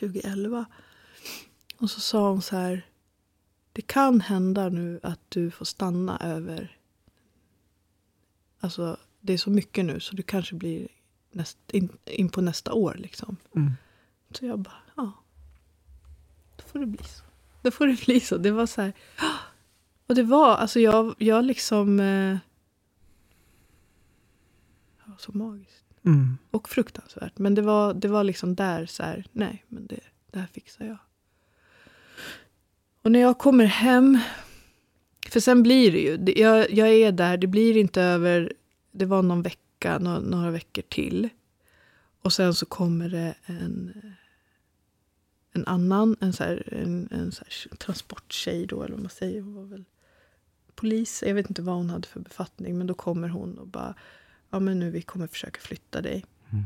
[0.00, 0.66] 2011.
[1.82, 2.86] Och så sa hon så här.
[3.72, 6.78] Det kan hända nu att du får stanna över...
[8.60, 10.88] Alltså, det är så mycket nu så du kanske blir
[11.30, 12.94] näst, in, in på nästa år.
[12.98, 13.36] Liksom.
[13.56, 13.72] Mm.
[14.30, 15.12] Så jag bara, ja.
[16.56, 17.24] Då får det bli så.
[17.62, 18.36] Då får det bli så.
[18.36, 18.92] Det var så här.
[20.06, 22.00] Och det var, alltså jag, jag liksom...
[22.00, 22.36] Eh,
[25.18, 25.84] så magiskt.
[26.04, 26.38] Mm.
[26.50, 27.38] Och fruktansvärt.
[27.38, 30.84] Men det var, det var liksom där så här, nej, men det, det här fixar
[30.84, 30.98] jag.
[33.02, 34.18] Och när jag kommer hem,
[35.28, 38.52] för sen blir det ju, jag, jag är där, det blir inte över,
[38.92, 41.28] det var någon vecka, några, några veckor till.
[42.22, 43.92] Och sen så kommer det en,
[45.52, 49.40] en annan, en, så här, en, en så här transporttjej då, eller vad man säger,
[49.40, 49.84] hon var väl
[50.74, 53.94] polis, jag vet inte vad hon hade för befattning, men då kommer hon och bara,
[54.50, 56.24] ja men nu vi kommer försöka flytta dig.
[56.50, 56.64] Mm.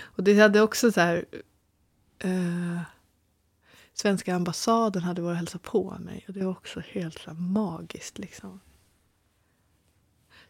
[0.00, 1.24] Och det hade också så här,
[2.18, 2.80] eh,
[4.00, 7.36] svenska ambassaden hade varit och hälsat på mig och det var också helt så här
[7.36, 8.60] magiskt liksom.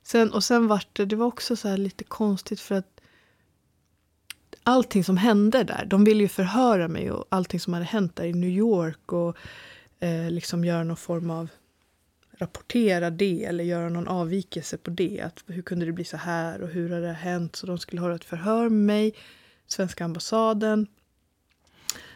[0.02, 3.00] Sen, och sen var det, det var också så här lite konstigt för att
[4.62, 8.24] allting som hände där, de ville ju förhöra mig och allting som hade hänt där
[8.24, 9.36] i New York och
[10.00, 11.48] eh, liksom göra någon form av
[12.30, 15.20] rapportera det eller göra någon avvikelse på det.
[15.20, 17.56] Att hur kunde det bli så här och hur har det hänt?
[17.56, 19.14] Så de skulle hålla ett förhör med mig,
[19.66, 20.86] svenska ambassaden.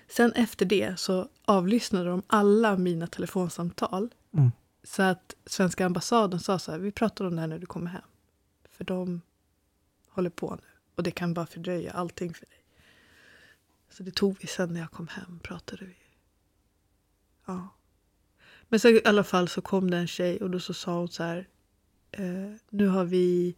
[0.09, 4.15] Sen efter det så avlyssnade de alla mina telefonsamtal.
[4.35, 4.53] Mm.
[4.83, 7.91] Så att svenska ambassaden sa så här, vi pratar om det här när du kommer
[7.91, 8.03] hem.
[8.71, 9.21] För de
[10.09, 10.69] håller på nu.
[10.95, 12.65] Och det kan bara fördröja allting för dig.
[13.91, 15.97] Så det tog vi sen när jag kom hem, pratade vi.
[17.47, 17.69] Ja.
[18.69, 21.09] Men så i alla fall så kom det en tjej och då så sa hon
[21.09, 21.49] så här.
[22.11, 23.57] Eh, nu har vi...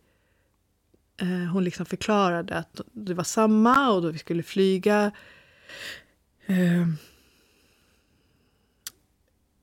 [1.17, 5.13] Eh, hon liksom förklarade att det var samma och då vi skulle flyga.
[6.47, 6.83] Eh,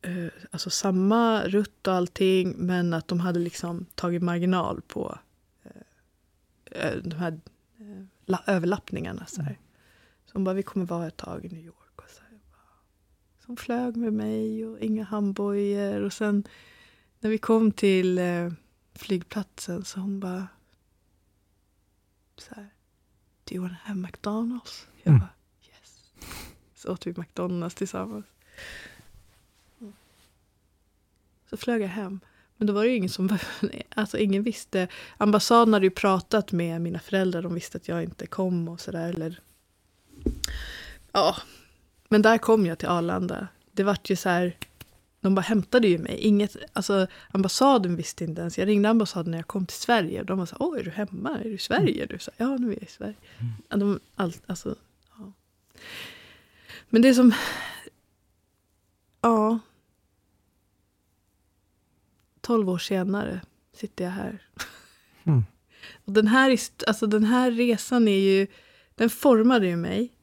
[0.02, 5.20] eh, alltså samma rutt och allting men att de hade liksom tagit marginal på
[5.64, 7.40] eh, eh, de här
[7.80, 9.26] eh, la- överlappningarna.
[9.26, 9.60] Så, här.
[10.26, 12.02] så hon bara, vi kommer vara ett tag i New York.
[12.02, 16.02] Och så här, bara, som flög med mig och inga handbojor.
[16.02, 16.44] Och sen
[17.20, 18.52] när vi kom till eh,
[18.96, 20.48] flygplatsen så hon bara
[22.38, 22.70] så här,
[23.44, 24.88] Do you wanna have McDonalds?
[25.04, 25.20] Jag Mm.
[25.20, 25.30] bara.
[26.84, 28.26] Så åt vi McDonalds tillsammans.
[29.82, 29.94] Mm.
[31.50, 32.20] Så flög jag hem.
[32.58, 33.38] Men då var det ju ingen som
[33.96, 34.88] alltså ingen visste.
[35.18, 39.10] Ambassaden hade ju pratat med mina föräldrar, de visste att jag inte kom och sådär.
[39.10, 39.40] Eller...
[41.12, 41.36] Ja,
[42.10, 43.48] men där kom jag till Arlanda.
[43.72, 44.58] Det vart ju så här,
[45.22, 46.18] de bara hämtade ju mig.
[46.18, 48.58] Inget, alltså, ambassaden visste inte ens.
[48.58, 50.20] Jag ringde ambassaden när jag kom till Sverige.
[50.20, 51.40] Och de var så här, åh är du hemma?
[51.40, 52.06] Är du i Sverige?
[52.06, 52.14] Du?
[52.14, 53.16] Här, ja, nu är jag i Sverige.
[53.70, 54.76] Ja, De, allt, alltså,
[55.18, 55.32] ja.
[56.94, 57.34] Men det är som,
[59.22, 59.60] ja.
[62.42, 64.48] 12 år senare sitter jag här.
[65.24, 65.44] Mm.
[66.06, 68.48] Och den här, alltså den här resan är ju,
[68.96, 70.14] den formade ju mig.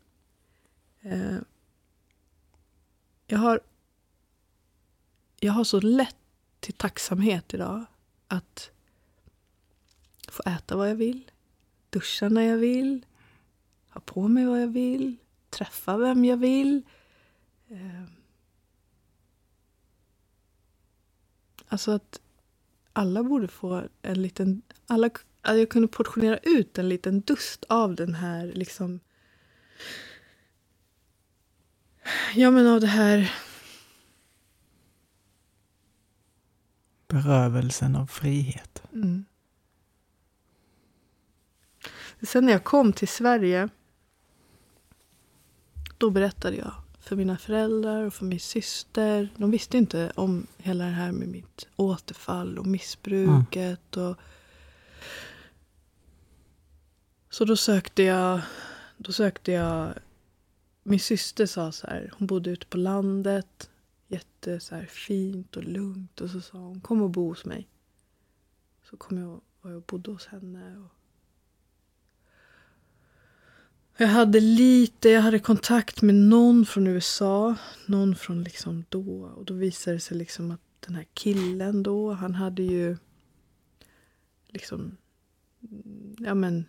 [1.00, 1.37] Eh,
[3.26, 3.61] jag har
[5.40, 6.16] jag har så lätt
[6.61, 7.85] till tacksamhet idag.
[8.28, 8.70] Att
[10.28, 11.30] få äta vad jag vill,
[11.90, 13.06] duscha när jag vill,
[13.88, 15.16] ha på mig vad jag vill,
[15.51, 16.83] träffa vem jag vill.
[17.69, 18.05] Eh,
[21.69, 22.21] alltså att
[22.93, 24.63] alla borde få en liten...
[24.87, 25.11] Alla,
[25.43, 29.01] att jag kunde portionera ut en liten dust av den här liksom...
[32.35, 33.35] Ja men av det här...
[37.09, 38.83] Berövelsen av frihet.
[38.93, 39.25] Mm.
[42.23, 43.69] Sen när jag kom till Sverige
[46.01, 49.29] då berättade jag för mina föräldrar och för min syster.
[49.37, 53.97] De visste inte om hela det här med mitt återfall och missbruket.
[53.97, 54.17] Och...
[57.31, 58.41] Så då sökte jag...
[58.97, 59.95] Då sökte jag...
[60.83, 63.71] Min syster sa så här, hon bodde ute på landet.
[64.09, 66.21] Jätte så här, fint och lugnt.
[66.21, 67.69] Och så sa hon, kom och bo hos mig.
[68.91, 70.79] Så kom jag och jag bodde hos henne.
[70.79, 71.00] Och
[74.01, 77.55] jag hade lite, jag hade kontakt med någon från USA.
[77.87, 79.33] Någon från liksom då.
[79.37, 82.97] Och då visade det sig liksom att den här killen då, han hade ju...
[84.49, 84.97] liksom,
[86.19, 86.65] ja men,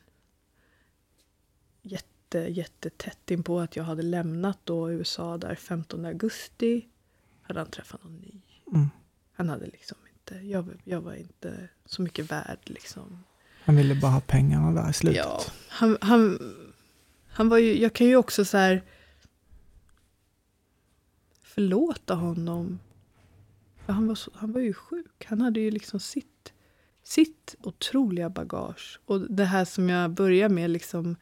[1.82, 6.88] jätte, jättetätt in på att jag hade lämnat då USA där 15 augusti.
[7.42, 8.42] Hade han träffat någon ny.
[8.74, 8.90] Mm.
[9.34, 13.24] Han hade liksom inte, jag, jag var inte så mycket värd liksom.
[13.64, 15.18] Han ville bara ha pengarna där i slutet.
[15.26, 16.40] Ja, han, han,
[17.32, 18.84] han var ju, jag kan ju också så här
[21.44, 22.80] förlåta honom.
[23.86, 25.26] För han var, så, han var ju sjuk.
[25.26, 26.54] Han hade ju liksom sitt,
[27.04, 29.00] sitt otroliga bagage.
[29.06, 31.16] Och det här som jag började med, liksom,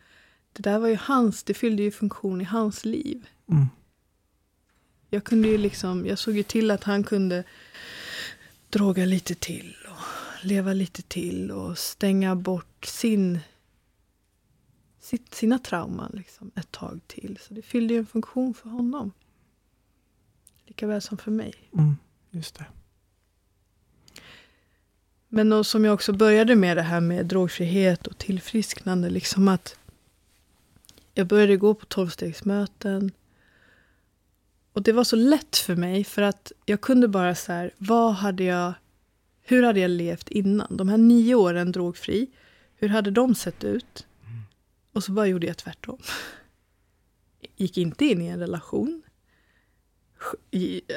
[0.54, 3.28] det där var ju hans, det fyllde ju funktion i hans liv.
[3.50, 3.68] Mm.
[5.10, 7.44] Jag kunde ju liksom, jag såg ju till att han kunde
[8.70, 13.40] droga lite till och leva lite till och stänga bort sin,
[15.00, 17.40] sitt, sina trauman liksom ett tag till.
[17.42, 19.12] Så det fyllde ju en funktion för honom.
[20.66, 21.54] Lika väl som för mig.
[21.74, 21.98] Mm.
[22.32, 22.66] Just det.
[25.28, 29.10] Men och som jag också började med det här med drogfrihet och tillfrisknande.
[29.10, 29.76] Liksom att
[31.14, 33.12] jag började gå på tolvstegsmöten.
[34.74, 38.14] Och det var så lätt för mig för att jag kunde bara så här, vad
[38.14, 38.74] hade jag,
[39.42, 40.78] hur hade jag levt innan?
[40.78, 42.28] De här nio åren drogfri,
[42.76, 44.08] hur hade de sett ut?
[45.00, 45.98] Och så bara gjorde jag tvärtom.
[47.56, 49.02] Gick inte in i en relation.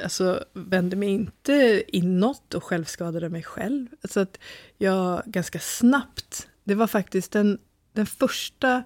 [0.03, 3.87] Alltså vände mig inte inåt och självskadade mig själv.
[4.05, 4.39] Så att
[4.79, 7.59] jag ganska snabbt, det var faktiskt den,
[7.93, 8.83] den första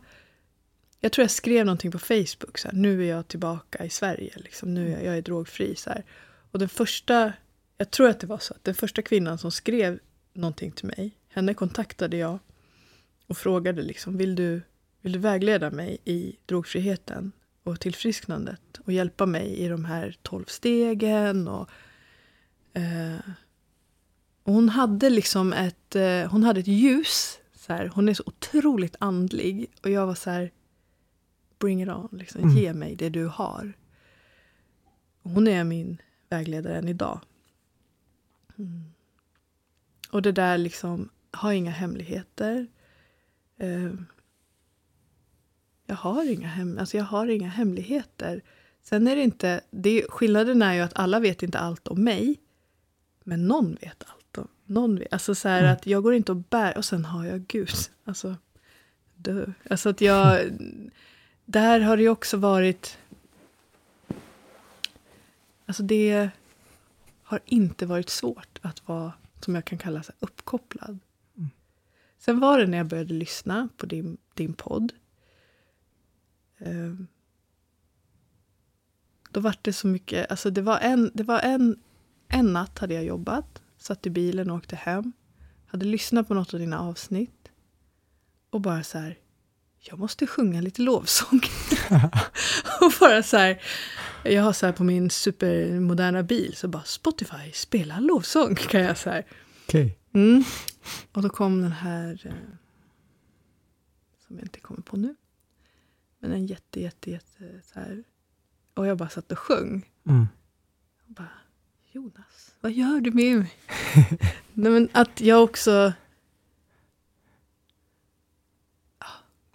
[1.00, 4.32] jag tror jag skrev någonting på Facebook, så här, nu är jag tillbaka i Sverige,
[4.36, 5.76] liksom, nu är jag, jag är drogfri.
[5.76, 6.04] Så här.
[6.50, 7.32] Och den första,
[7.78, 9.98] jag tror att det var så, att den första kvinnan som skrev
[10.32, 12.38] någonting till mig, henne kontaktade jag
[13.26, 14.62] och frågade liksom, vill du,
[15.06, 20.44] vill du vägleda mig i drogfriheten och tillfrisknandet och hjälpa mig i de här tolv
[20.44, 21.70] stegen och
[22.72, 23.18] eh,
[24.42, 27.38] och hon hade liksom ett, eh, hon hade ett ljus.
[27.54, 29.70] Så här, hon är så otroligt andlig.
[29.82, 30.50] Och jag var så här,
[31.58, 32.08] bring it on.
[32.12, 32.56] Liksom, Mm.
[32.56, 33.72] Ge mig det du har.
[35.22, 37.20] Och hon är min vägledare än idag.
[38.58, 38.84] Mm.
[40.10, 42.66] Och det där liksom, ha inga hemligheter.
[43.58, 43.92] Eh,
[45.86, 48.42] jag har inga hem, alltså jag har inga hemligheter.
[48.82, 52.40] Sen är det inte, det, skillnaden är ju att alla vet inte allt om mig.
[53.24, 55.72] Men någon vet allt om, någon vet, alltså så Mm.
[55.72, 57.70] att jag går inte och bär, och sen har jag Gud.
[58.04, 58.36] Alltså,
[59.16, 59.46] dö.
[59.70, 60.50] Alltså att jag,
[61.44, 62.98] där har det ju också varit,
[65.66, 66.30] alltså det
[67.22, 70.98] har inte varit svårt att vara, som jag kan kalla så uppkopplad.
[71.36, 71.50] Mm.
[72.18, 74.92] Sen var det när jag började lyssna på din, din podd.
[76.58, 77.06] Ehm,
[79.30, 81.78] då var det så mycket, alltså det var en, det var en,
[82.28, 85.12] en natt hade jag jobbat, satt i bilen och åkte hem.
[85.66, 87.48] Hade lyssnat på något av dina avsnitt.
[88.50, 89.18] Och bara så här,
[89.78, 91.40] jag måste sjunga lite lovsång.
[92.80, 93.62] och bara så här,
[94.24, 98.98] jag har så här på min supermoderna bil, så bara Spotify, spela lovsång kan jag
[98.98, 99.26] så här.
[99.66, 99.98] Okej.
[100.12, 100.44] Mm.
[101.12, 102.32] Och då kom den här, eh,
[104.26, 105.14] som jag inte kommer på nu.
[106.18, 108.04] Men en jätte, jätte, jätte så här.
[108.74, 109.90] Och jag bara satt och sjöng.
[110.04, 110.26] Mm.
[111.06, 111.38] Och bara,
[111.92, 113.54] Jonas, vad gör du med mig?
[114.52, 115.92] Nej, men att jag också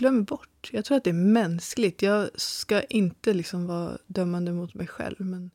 [0.02, 0.70] glömmer bort.
[0.74, 2.02] Jag tror att det är mänskligt.
[2.02, 5.20] Jag ska inte liksom vara dömande mot mig själv.
[5.20, 5.52] Men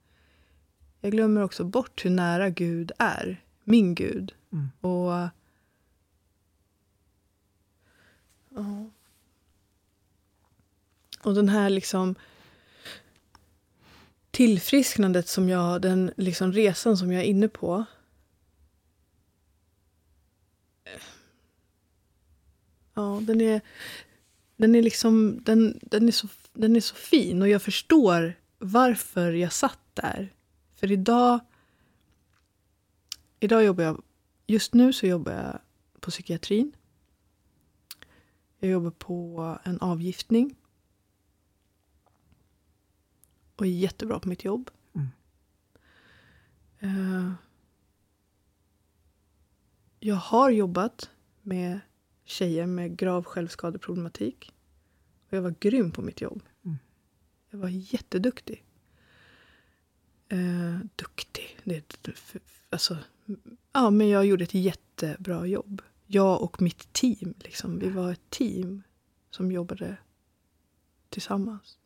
[1.00, 3.44] jag glömmer också bort hur nära Gud är.
[3.64, 4.34] Min Gud.
[4.52, 4.68] Mm.
[4.80, 5.28] Och...
[8.54, 8.90] Ja.
[11.26, 12.14] Och den här liksom
[14.30, 17.84] tillfrisknandet som jag, den liksom resan som jag är inne på.
[22.94, 23.60] Ja, den är,
[24.56, 29.32] den är liksom, den, den, är så, den är så fin och jag förstår varför
[29.32, 30.32] jag satt där.
[30.74, 31.40] För idag,
[33.40, 34.02] idag jobbar jag,
[34.46, 35.60] just nu så jobbar jag
[36.00, 36.72] på psykiatrin.
[38.58, 40.56] Jag jobbar på en avgiftning.
[43.56, 44.70] Och är jättebra på mitt jobb.
[44.94, 45.08] Mm.
[46.78, 47.32] Eh,
[50.00, 51.10] jag har jobbat
[51.42, 51.80] med
[52.24, 54.54] tjejer med grav självskadeproblematik.
[55.28, 56.42] Och jag var grym på mitt jobb.
[56.64, 56.76] Mm.
[57.50, 58.64] Jag var jätteduktig.
[60.28, 61.58] Eh, duktig?
[61.64, 61.76] Det,
[62.08, 62.14] är-
[62.70, 62.98] alltså,
[63.72, 65.82] ja, men jag gjorde ett jättebra jobb.
[66.06, 67.34] Jag och mitt team.
[67.38, 68.82] Liksom, vi var ett team
[69.30, 69.96] som jobbade
[71.08, 71.78] tillsammans.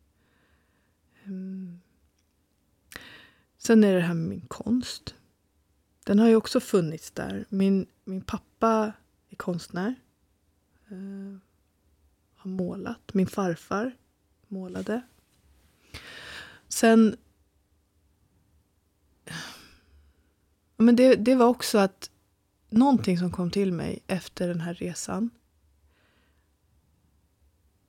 [1.25, 1.81] Ehm.
[3.59, 5.15] Sen är det här med min konst.
[6.05, 7.45] Den har ju också funnits där.
[7.49, 8.93] Min, min pappa
[9.29, 9.95] är konstnär.
[10.93, 11.37] Uh,
[12.35, 13.15] har målat.
[13.15, 13.97] Min farfar
[14.49, 15.03] målade.
[16.69, 17.17] Sen...
[20.77, 22.11] Men det, det var också att
[22.69, 25.31] någonting som kom till mig efter den här resan.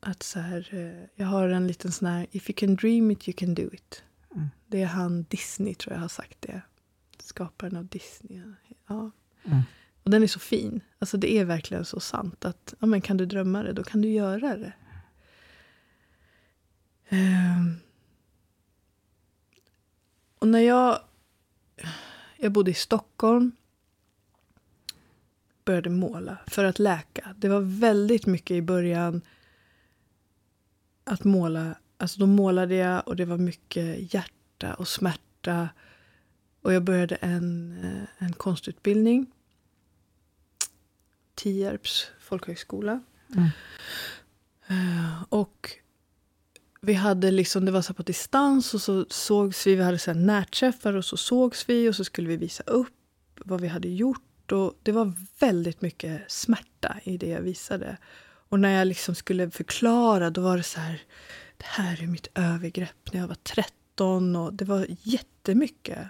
[0.03, 3.27] Att så här, eh, jag har en liten sån här, if you can dream it
[3.27, 4.03] you can do it.
[4.35, 4.49] Mm.
[4.67, 6.61] Det är han Disney tror jag har sagt det.
[7.19, 8.41] Skaparen av Disney.
[8.87, 9.11] Ja.
[9.43, 9.61] Mm.
[10.03, 10.81] Och den är så fin.
[10.99, 14.01] Alltså det är verkligen så sant att ja, men kan du drömma det, då kan
[14.01, 14.73] du göra det.
[17.09, 17.75] Ehm.
[20.39, 20.99] Och när jag,
[22.37, 23.51] jag bodde i Stockholm
[25.65, 27.35] började måla för att läka.
[27.37, 29.21] Det var väldigt mycket i början
[31.03, 31.75] att måla.
[31.97, 35.69] Alltså då målade jag och det var mycket hjärta och smärta.
[36.61, 39.31] Och jag började en, eh, en konstutbildning.
[41.35, 42.99] Tierps folkhögskola.
[43.35, 43.49] Mm.
[44.67, 45.69] Eh, Och
[46.81, 50.13] vi hade liksom, det var så på distans och så sågs vi, vi hade så
[50.13, 52.93] närträffar och så sågs vi och så skulle vi visa upp
[53.45, 54.51] vad vi hade gjort.
[54.51, 57.97] Och det var väldigt mycket smärta i det jag visade.
[58.51, 61.01] Och när jag liksom skulle förklara då var det så här,
[61.57, 66.07] det här är mitt övergrepp när jag var 13 och det var jättemycket.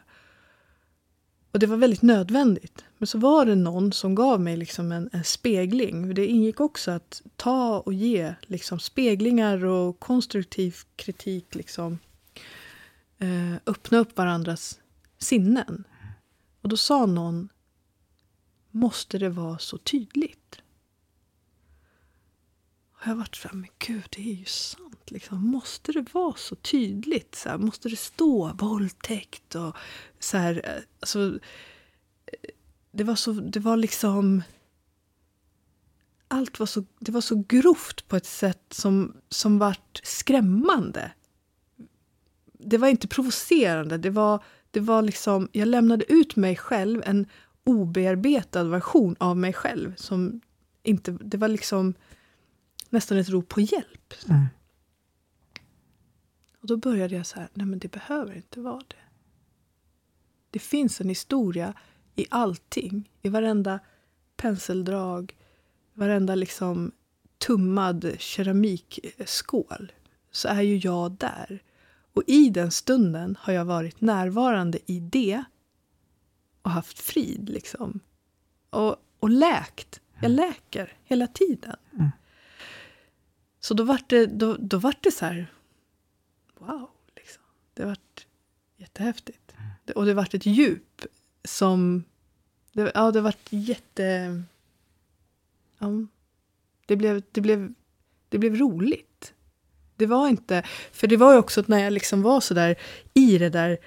[1.51, 2.85] Och det var väldigt nödvändigt.
[2.97, 6.13] Men så var det någon som gav mig liksom en, en spegling.
[6.13, 11.55] Det ingick också att ta och ge liksom speglingar och konstruktiv kritik.
[11.55, 11.99] Liksom,
[13.17, 14.79] eh, öppna upp varandras
[15.17, 15.83] sinnen.
[16.61, 17.49] Och då sa någon,
[18.71, 20.61] måste det vara så tydligt?
[23.01, 25.11] Och jag varit så här, men gud, det är ju sant.
[25.11, 25.47] Liksom.
[25.47, 27.35] Måste det vara så tydligt?
[27.35, 29.55] Så här, måste det stå våldtäkt?
[29.55, 29.75] Och
[30.19, 31.39] så här, eh, alltså,
[32.25, 32.49] eh,
[32.91, 34.43] det var så, det var liksom...
[36.27, 41.11] Allt var så, det var så grovt på ett sätt som, som vart skrämmande.
[42.53, 43.97] Det var inte provocerande.
[43.97, 47.27] Det var, det var liksom, jag lämnade ut mig själv, en
[47.63, 49.95] obearbetad version av mig själv.
[49.95, 50.41] Som
[50.83, 51.93] inte, det var liksom
[52.91, 54.13] nästan ett rop på hjälp.
[54.29, 54.45] Mm.
[56.61, 58.95] Och då började jag så här, nej men det behöver inte vara det.
[60.49, 61.73] Det finns en historia
[62.15, 63.09] i allting.
[63.21, 63.79] I varenda
[64.35, 65.37] penseldrag,
[65.93, 66.91] varenda liksom
[67.37, 69.91] tummad keramikskål.
[70.31, 71.63] Så är ju jag där.
[72.13, 75.43] Och i den stunden har jag varit närvarande i det.
[76.61, 77.99] Och haft frid liksom.
[78.69, 80.01] Och, och läkt.
[80.21, 81.75] Jag läker hela tiden.
[81.93, 82.11] Mm.
[83.61, 85.53] Så då vart det, då, då vart det så här...
[86.57, 87.43] Wow, liksom.
[87.73, 88.27] Det vart
[88.77, 89.53] jättehäftigt.
[89.85, 91.05] Det, och det vart ett djup
[91.43, 92.03] som...
[92.71, 94.41] Det, ja, det vart jätte...
[95.77, 95.87] Ja,
[96.85, 97.73] det, blev, det, blev,
[98.29, 99.33] det blev roligt.
[99.95, 100.63] Det var inte...
[100.91, 102.75] För det var ju också när jag liksom var så där
[103.13, 103.77] i det där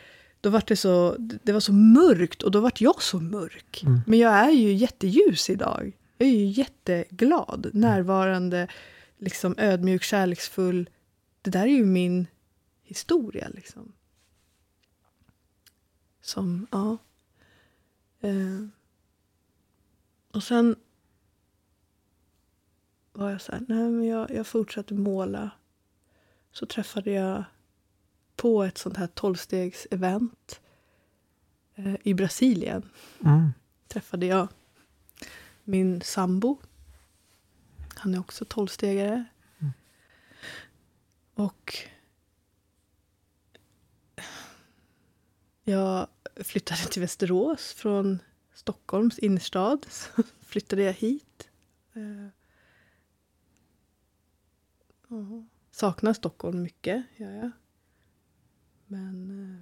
[0.44, 3.82] då var det så, det var så mörkt och då vart jag så mörk.
[3.82, 4.00] Mm.
[4.06, 5.92] Men jag är ju jätteljus idag.
[6.18, 8.68] Jag är ju jätteglad, närvarande,
[9.18, 10.90] liksom ödmjuk, kärleksfull.
[11.42, 12.26] Det där är ju min
[12.82, 13.92] historia liksom.
[16.20, 16.98] Som, ja.
[18.20, 18.66] Eh.
[20.32, 20.76] Och sen
[23.12, 25.50] var jag så här, nej men jag, jag fortsatte måla.
[26.52, 27.44] Så träffade jag
[28.36, 30.60] på ett sånt här tolvstegs-event
[31.74, 32.88] eh, i Brasilien.
[33.24, 33.52] Mm.
[33.88, 34.48] Träffade jag
[35.64, 36.58] min sambo.
[38.04, 39.24] Han är också tolvstegare.
[39.58, 39.72] Mm.
[41.34, 41.78] Och
[45.62, 48.18] jag flyttade till Västerås från
[48.54, 49.86] Stockholms innerstad.
[49.88, 51.48] Så flyttade jag hit.
[51.92, 52.28] Eh.
[55.70, 57.50] Saknar Stockholm mycket, gör jag.
[58.86, 59.60] Men, eh,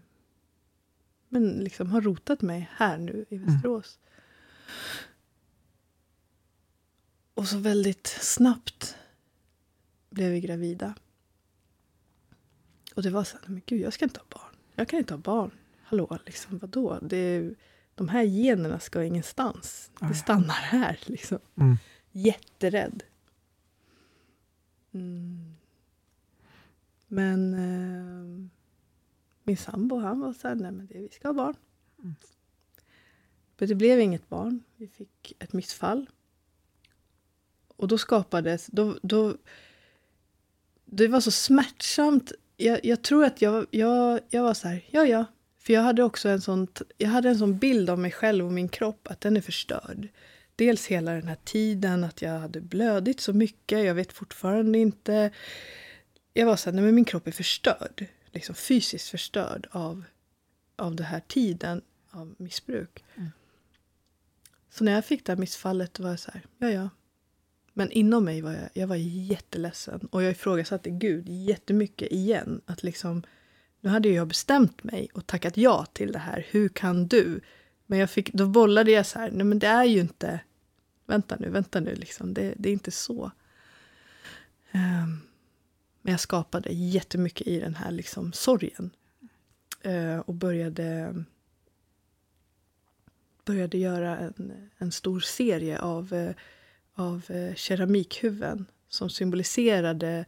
[1.28, 3.98] men liksom har rotat mig här nu i Västerås.
[7.34, 8.96] Och så väldigt snabbt
[10.10, 10.94] blev vi gravida.
[12.94, 14.56] Och det var så här, men gud, jag ska inte ha barn.
[14.74, 15.50] Jag kan inte ha barn.
[15.82, 16.98] Hallå, liksom, vadå?
[17.02, 17.54] Det
[17.94, 19.90] de här generna ska ingenstans.
[20.00, 21.38] Det stannar här, liksom.
[21.56, 21.76] Mm.
[22.12, 23.02] Jätterädd.
[24.92, 25.54] Mm.
[27.06, 28.50] Men eh,
[29.42, 31.54] min sambo han var så här, nej men det, vi ska ha barn.
[31.98, 32.14] Mm.
[33.58, 34.62] Men det blev inget barn.
[34.76, 36.06] Vi fick ett missfall.
[37.82, 39.36] Och då skapades, då, då,
[40.84, 42.32] det var så smärtsamt.
[42.56, 45.24] Jag, jag tror att jag, jag, jag var så här, ja ja.
[45.58, 46.68] För jag hade också en sån,
[46.98, 50.08] jag hade en sån bild av mig själv och min kropp att den är förstörd.
[50.56, 53.84] Dels hela den här tiden, att jag hade blödit så mycket.
[53.84, 55.30] Jag vet fortfarande inte.
[56.32, 58.06] Jag var så här, nej men min kropp är förstörd.
[58.32, 60.04] Liksom fysiskt förstörd av,
[60.76, 63.04] av den här tiden av missbruk.
[63.16, 63.30] Mm.
[64.70, 66.88] Så när jag fick det här missfallet var jag så här, ja ja.
[67.72, 70.08] Men inom mig var jag, jag var jätteledsen.
[70.10, 72.60] Och jag ifrågasatte Gud jättemycket igen.
[72.66, 73.22] Att liksom,
[73.80, 76.46] nu hade jag bestämt mig och tackat ja till det här.
[76.50, 77.40] Hur kan du?
[77.86, 80.40] Men jag fick, då bollade jag så här, nej men det är ju inte,
[81.06, 82.34] vänta nu, vänta nu, liksom.
[82.34, 83.30] det, det är inte så.
[84.72, 85.20] Um,
[86.02, 88.90] men jag skapade jättemycket i den här liksom, sorgen.
[89.86, 91.14] Uh, och började,
[93.44, 96.30] började göra en, en stor serie av, uh,
[96.94, 100.24] av uh, keramikhuvuden som symboliserade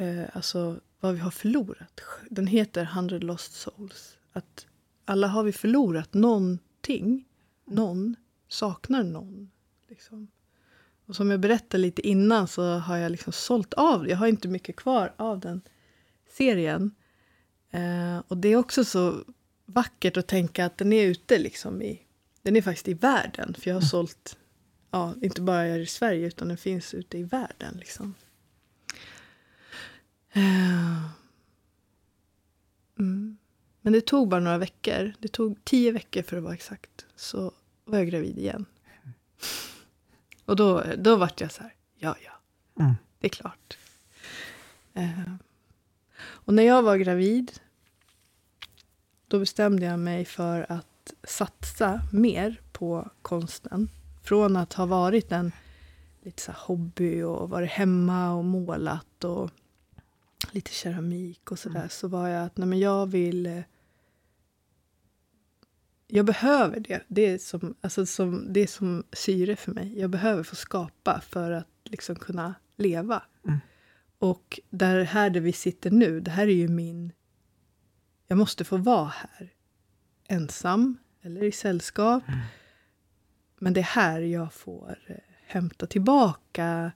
[0.00, 2.00] uh, alltså, vad vi har förlorat.
[2.30, 4.18] Den heter Hundred Lost Souls.
[4.32, 4.66] Att
[5.04, 7.24] alla har vi förlorat någonting.
[7.64, 8.16] Någon
[8.48, 9.50] saknar någon.
[9.88, 10.28] Liksom.
[11.06, 14.48] Och som jag berättade lite innan så har jag liksom sålt av Jag har inte
[14.48, 15.60] mycket kvar av den
[16.28, 16.94] serien.
[17.70, 19.24] Eh, och det är också så
[19.66, 22.02] vackert att tänka att den är ute liksom i...
[22.42, 23.54] Den är faktiskt i världen.
[23.54, 23.88] För jag har mm.
[23.88, 24.36] sålt,
[24.96, 27.76] ja, inte bara i Sverige utan den finns ute i världen.
[27.76, 28.14] Liksom.
[30.32, 31.10] Eh,
[32.98, 33.36] mm.
[33.80, 35.12] Men det tog bara några veckor.
[35.18, 37.06] Det tog tio veckor för att vara exakt.
[37.16, 37.52] Så
[37.84, 38.66] var jag gravid igen.
[40.44, 42.40] Och då, då vart jag så här, ja, ja,
[42.82, 42.94] mm.
[43.18, 43.78] det är klart.
[44.94, 45.34] Eh,
[46.18, 47.60] och när jag var gravid,
[49.28, 53.88] då bestämde jag mig för att satsa mer på konsten.
[54.26, 55.52] Från att ha varit en
[56.22, 59.50] lite så hobby och varit hemma och målat och
[60.50, 61.88] lite keramik och sådär, mm.
[61.88, 63.62] så var jag att nej, men jag vill eh,
[66.06, 67.02] jag behöver det.
[67.08, 70.00] Det är, som, alltså som, det är som syre för mig.
[70.00, 73.22] Jag behöver få skapa för att liksom kunna leva.
[73.44, 73.58] Mm.
[74.18, 77.12] Och där här där vi sitter nu, det här är ju min...
[78.26, 79.52] Jag måste få vara här.
[80.28, 82.22] Ensam eller i sällskap.
[82.28, 82.40] Mm.
[83.58, 86.92] Men det är här jag får eh, hämta tillbaka.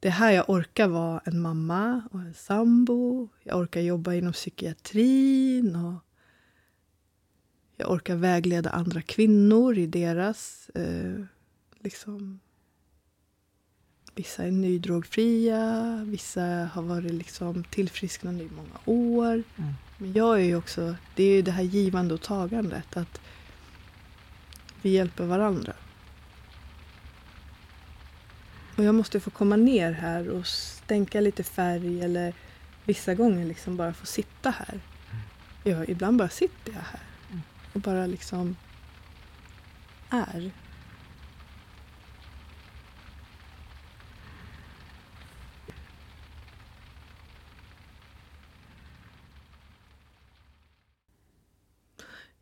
[0.00, 3.28] Det är här jag orkar vara en mamma och en sambo.
[3.42, 5.76] Jag orkar jobba inom psykiatrin.
[5.76, 6.04] och
[7.76, 10.70] jag orkar vägleda andra kvinnor i deras...
[10.74, 11.24] Eh,
[11.78, 12.40] liksom,
[14.14, 16.42] vissa är nydrogfria, vissa
[16.72, 19.32] har varit liksom tillfrisknande i många år.
[19.32, 19.72] Mm.
[19.98, 20.96] Men jag är ju också...
[21.16, 22.96] Det är det här givande och tagandet.
[22.96, 23.20] Att
[24.82, 25.72] vi hjälper varandra.
[28.76, 32.34] Och jag måste få komma ner här och stänka lite färg eller
[32.84, 34.80] vissa gånger liksom bara få sitta här.
[35.64, 37.02] Ja, ibland bara sitter jag här
[37.72, 38.56] och bara liksom
[40.10, 40.50] är.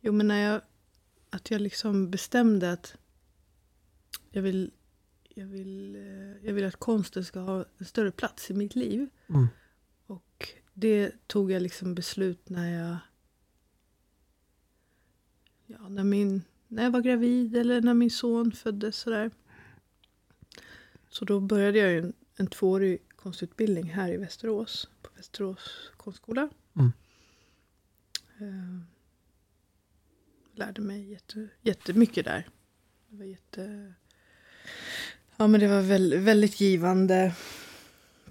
[0.01, 0.61] Jo, men när jag,
[1.29, 2.95] att jag liksom bestämde att
[4.29, 4.71] jag vill,
[5.29, 9.09] jag, vill, eh, jag vill att konsten ska ha en större plats i mitt liv.
[9.29, 9.47] Mm.
[10.05, 12.97] Och det tog jag liksom beslut när jag
[15.65, 18.97] ja, när, min, när jag var gravid eller när min son föddes.
[18.97, 19.31] Sådär.
[21.09, 24.89] Så då började jag en, en tvåårig konstutbildning här i Västerås.
[25.01, 26.49] På Västerås konstskola.
[26.75, 26.91] Mm.
[28.41, 28.81] Uh,
[30.59, 32.47] lärde mig jätte, jättemycket där.
[33.09, 33.93] Det var jätte...
[35.37, 37.33] Ja, men det var väldigt, väldigt givande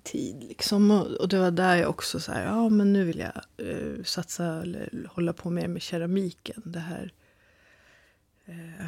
[0.03, 0.45] tid.
[0.45, 0.91] Liksom.
[0.91, 4.05] Och, och, det var där jag också så här, ja men nu vill jag uh,
[4.05, 6.63] satsa eller hålla på mer med keramiken.
[6.65, 7.13] Det här
[8.47, 8.87] eh,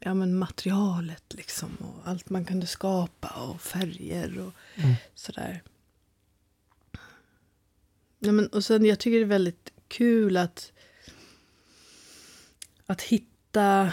[0.00, 1.76] ja, men materialet liksom.
[1.76, 4.94] Och allt man kunde skapa och färger och mm.
[5.14, 5.62] sådär.
[8.18, 10.72] Ja, men, och sen jag tycker det är väldigt kul att,
[12.86, 13.92] att hitta...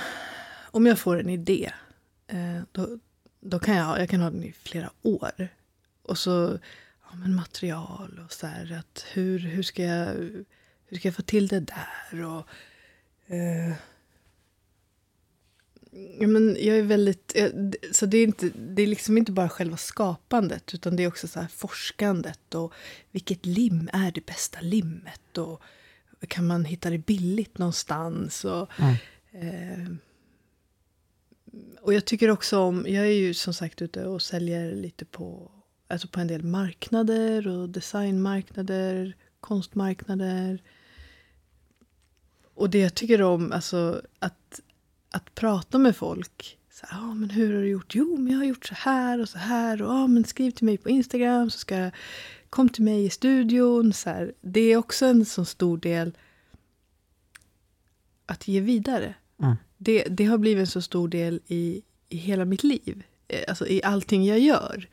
[0.71, 1.71] Om jag får en idé,
[2.27, 2.99] eh, då,
[3.39, 5.47] då kan jag, jag kan ha den i flera år.
[6.01, 6.59] Och så
[7.03, 10.15] ja, men material och så här, att hur, hur ska jag
[10.93, 12.23] hur ska jag få till det där?
[12.25, 12.47] Och,
[13.27, 13.73] eh,
[16.19, 17.31] ja, men jag är väldigt...
[17.35, 17.49] Eh,
[17.91, 21.27] så det är, inte, det är liksom inte bara själva skapandet utan det är också
[21.27, 22.55] så här forskandet.
[22.55, 22.73] och
[23.11, 25.37] Vilket lim är det bästa limmet?
[25.37, 25.61] Och
[26.27, 28.45] kan man hitta det billigt någonstans?
[28.45, 28.95] Och, mm.
[29.31, 29.95] eh,
[31.81, 32.85] och jag tycker också om...
[32.87, 35.51] Jag är ju som sagt ute och säljer lite på,
[35.87, 40.61] alltså på en del marknader och designmarknader, konstmarknader.
[42.53, 44.59] Och det jag tycker om, alltså att,
[45.11, 46.57] att prata med folk.
[46.71, 47.95] Så här, ah, men hur har du gjort?
[47.95, 49.81] Jo, men jag har gjort så här och så här.
[49.81, 51.91] Och, ah, men skriv till mig på Instagram så ska jag...
[52.53, 53.93] Kom till mig i studion.
[53.93, 54.33] Så här.
[54.41, 56.17] Det är också en så stor del
[58.25, 59.15] att ge vidare.
[59.41, 59.55] Mm.
[59.77, 63.03] Det, det har blivit en så stor del i, i hela mitt liv.
[63.27, 64.89] Eh, Alltså i allting jag gör.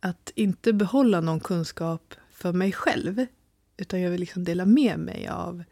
[0.00, 3.26] Att inte behålla någon kunskap för mig själv.
[3.76, 5.64] Utan jag vill liksom dela med mig av,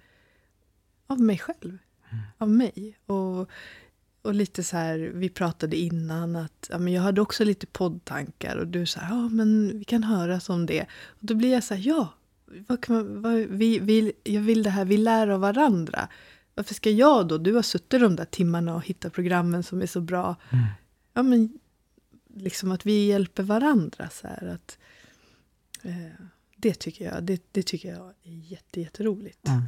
[1.07, 1.79] av mig själv.
[2.39, 2.99] Av mig.
[3.07, 3.51] Och,
[4.29, 8.57] och lite så här, vi pratade innan att ja, men jag hade också lite poddtankar.
[8.57, 10.83] Och du sa, ja men vi kan höras om det.
[11.07, 12.15] Och då blir jag så här, ja.
[12.67, 16.09] Vad man, vad, vi, vi, jag vill det här, vi lär av varandra.
[16.55, 19.87] Varför ska jag då, du har suttit de där timmarna och hittat programmen som är
[19.87, 20.37] så bra.
[20.51, 20.65] Mm.
[21.15, 21.59] Ja men,
[22.35, 24.09] liksom att vi hjälper varandra.
[24.11, 24.79] Så här, att,
[25.83, 26.25] eh,
[26.57, 29.49] det, tycker jag, det, det tycker jag är jätte, jätteroligt.
[29.49, 29.63] Mm.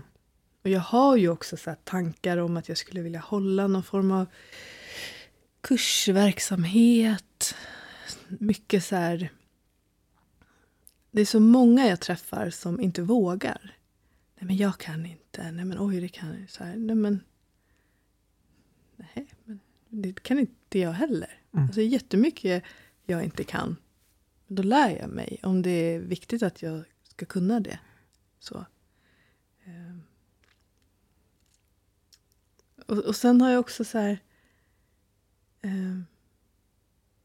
[0.63, 4.11] Och jag har ju också så tankar om att jag skulle vilja hålla någon form
[4.11, 4.27] av
[5.61, 7.55] kursverksamhet.
[8.29, 9.31] Mycket så här...
[11.11, 13.77] Det är så många jag träffar som inte vågar.
[14.35, 15.53] Nej men jag kan inte.
[15.53, 16.51] Nej men oj det kan jag.
[16.51, 17.21] Så här, nej men...
[18.97, 21.41] Nej men det kan inte jag heller.
[21.53, 21.65] Mm.
[21.65, 22.65] Alltså jättemycket
[23.07, 23.77] jag inte kan.
[24.47, 27.79] Då lär jag mig om det är viktigt att jag ska kunna det.
[28.39, 28.67] Så.
[29.65, 30.00] Ehm.
[32.91, 34.19] Och, och sen har jag också så här...
[35.63, 36.01] Eh,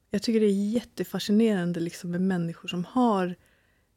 [0.09, 3.35] jag tycker det är jättefascinerande liksom med människor som har...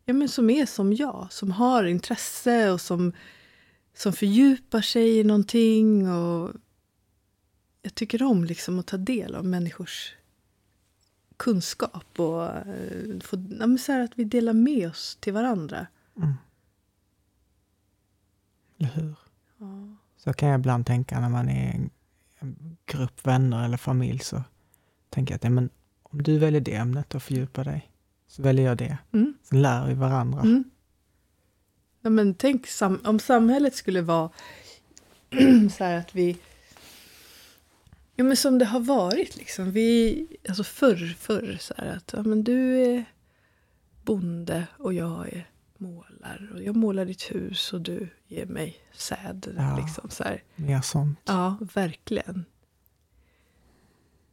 [0.05, 1.29] Ja, men som är som jag.
[1.31, 3.13] Som har intresse och som,
[3.95, 6.11] som fördjupar sig i någonting.
[6.11, 6.53] Och
[7.83, 10.15] jag tycker om liksom att ta del av människors
[11.37, 12.21] kunskap.
[12.21, 15.87] Och eh, få, ja, men så här att vi delar med oss till varandra.
[16.17, 16.35] Mm.
[18.79, 19.28] Eller hur?
[20.19, 21.91] Så kan jag ibland tänka när man är en,
[22.87, 24.43] grupp vänner eller familj så
[25.11, 25.71] tänker jag att ja, men
[26.03, 27.91] om du väljer det ämnet och fördjupar dig
[28.27, 28.99] så väljer jag det.
[29.13, 29.35] Mm.
[29.43, 30.41] Så lär vi varandra.
[30.41, 30.65] Mm.
[32.01, 34.31] Ja, men tänk sam om samhället skulle vara
[35.77, 36.37] så här att vi...
[38.15, 39.71] Ja, men som det har varit liksom.
[39.71, 43.05] Vi, alltså förr, förr så här att ja, men du är
[44.05, 45.49] bonde och jag är
[45.79, 46.51] målar.
[46.55, 49.55] Och jag målar ditt hus och du ger mig säd.
[49.57, 49.77] Ja.
[49.77, 50.43] Liksom, så här.
[50.57, 51.19] Mer sånt.
[51.25, 52.45] Ja, verkligen.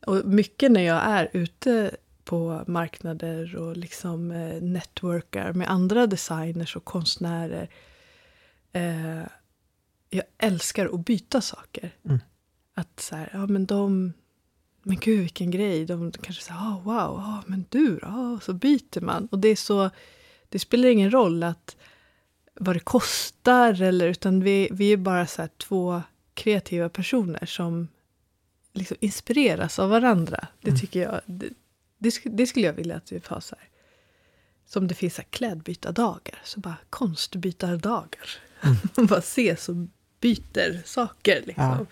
[0.06, 6.76] Och mycket när jag är ute på marknader och liksom eh, networkar med andra designers
[6.76, 7.70] och konstnärer.
[8.72, 9.24] Eh,
[10.10, 11.96] jag älskar att byta saker.
[12.06, 12.20] Mm.
[12.74, 14.14] Att så här, ja men de,
[14.84, 15.86] men gud vilken grej.
[15.86, 18.08] De kanske säger, oh, wow, oh, men du då?
[18.08, 19.28] Oh, så byter man.
[19.32, 19.90] Och det är så,
[20.56, 21.76] det spelar ingen roll att
[22.54, 26.02] vad det kostar eller utan vi, vi är bara så två
[26.34, 27.88] kreativa personer som
[28.74, 30.48] liksom inspireras av varandra.
[30.62, 30.80] Det Mm.
[30.80, 31.50] tycker jag, det,
[31.98, 33.70] det, det skulle jag vilja att vi har så här.
[34.66, 38.30] Som det finns så här klädbytardagar, så bara konstbytardagar.
[38.62, 38.76] Mm.
[38.98, 39.76] Man bara ses och
[40.20, 41.44] byter saker.
[41.46, 41.64] Liksom.
[41.64, 41.86] Ja.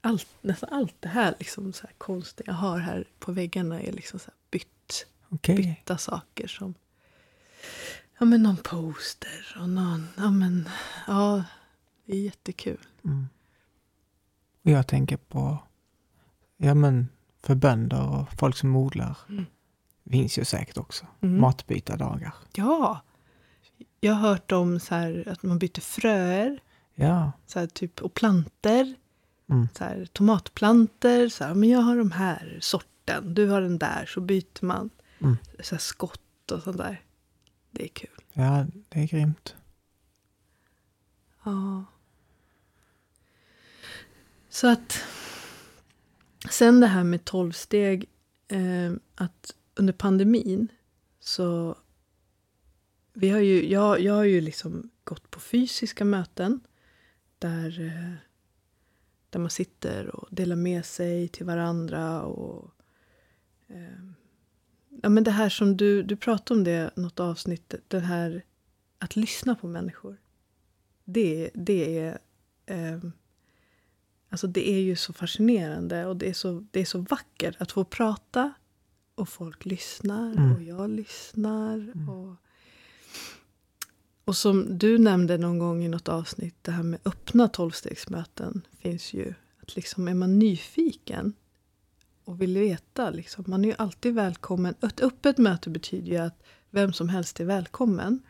[0.00, 3.92] Allt, nästan allt det här, liksom, så här konsten jag har här på väggarna är
[3.92, 5.56] liksom så bytt Okej.
[5.56, 6.74] bytta saker som
[8.18, 10.68] ja, men någon poster och någon, ja men,
[11.06, 11.44] ja,
[12.06, 12.86] det är jättekul.
[13.04, 13.26] Mm.
[14.64, 15.58] Och jag tänker på,
[16.56, 17.08] ja men
[17.42, 19.18] för bönder och folk som odlar.
[19.28, 19.46] Mm.
[20.10, 21.06] finns ju säkert också.
[21.20, 21.40] Mm.
[21.40, 22.34] Matbytardagar.
[22.52, 23.00] Ja,
[24.00, 26.60] jag har hört om så här, att man byter fröer
[26.94, 27.32] Ja.
[27.46, 28.94] så här, typ, och planter.
[29.50, 29.68] Mm.
[29.74, 34.06] Så här, tomatplanter, så här, men jag har de här sorten, du har den där,
[34.06, 34.90] så byter man.
[35.18, 35.36] Mm.
[35.60, 37.02] Så skott och sånt där.
[37.78, 38.24] Det är kul.
[38.32, 39.56] Ja, det är grymt.
[41.44, 41.84] Ja.
[44.48, 45.00] Så att
[46.50, 48.08] sen det här med tolvsteg,
[48.48, 50.68] eh, att under pandemin
[51.20, 51.76] så
[53.12, 56.60] vi har ju, jag, jag har ju liksom gått på fysiska möten
[57.38, 58.14] där, eh,
[59.30, 62.22] där man sitter och delar med sig till varandra.
[62.22, 62.70] och
[63.66, 64.10] eh,
[65.02, 68.44] ja, men Det här som du, du pratade om det något avsnitt, den här
[68.98, 70.16] att lyssna på människor.
[71.04, 72.18] Det, det är
[72.66, 72.98] eh,
[74.30, 77.72] Alltså det är ju så fascinerande och det är så, det är så vackert att
[77.72, 78.52] få prata
[79.14, 80.52] och folk lyssnar Mm.
[80.52, 81.92] och jag lyssnar.
[82.10, 82.36] Och,
[84.24, 89.14] och som du nämnde någon gång i något avsnitt, det här med öppna tolvstegsmöten finns
[89.14, 89.34] ju.
[89.62, 91.32] Att liksom är man nyfiken
[92.28, 94.74] och vill veta, liksom, man är ju alltid välkommen.
[94.82, 98.22] Ett öppet möte betyder ju att vem som helst är välkommen.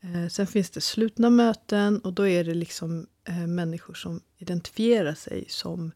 [0.00, 5.14] Eh, sen finns det slutna möten och då är det liksom eh, människor som identifierar
[5.14, 5.92] sig som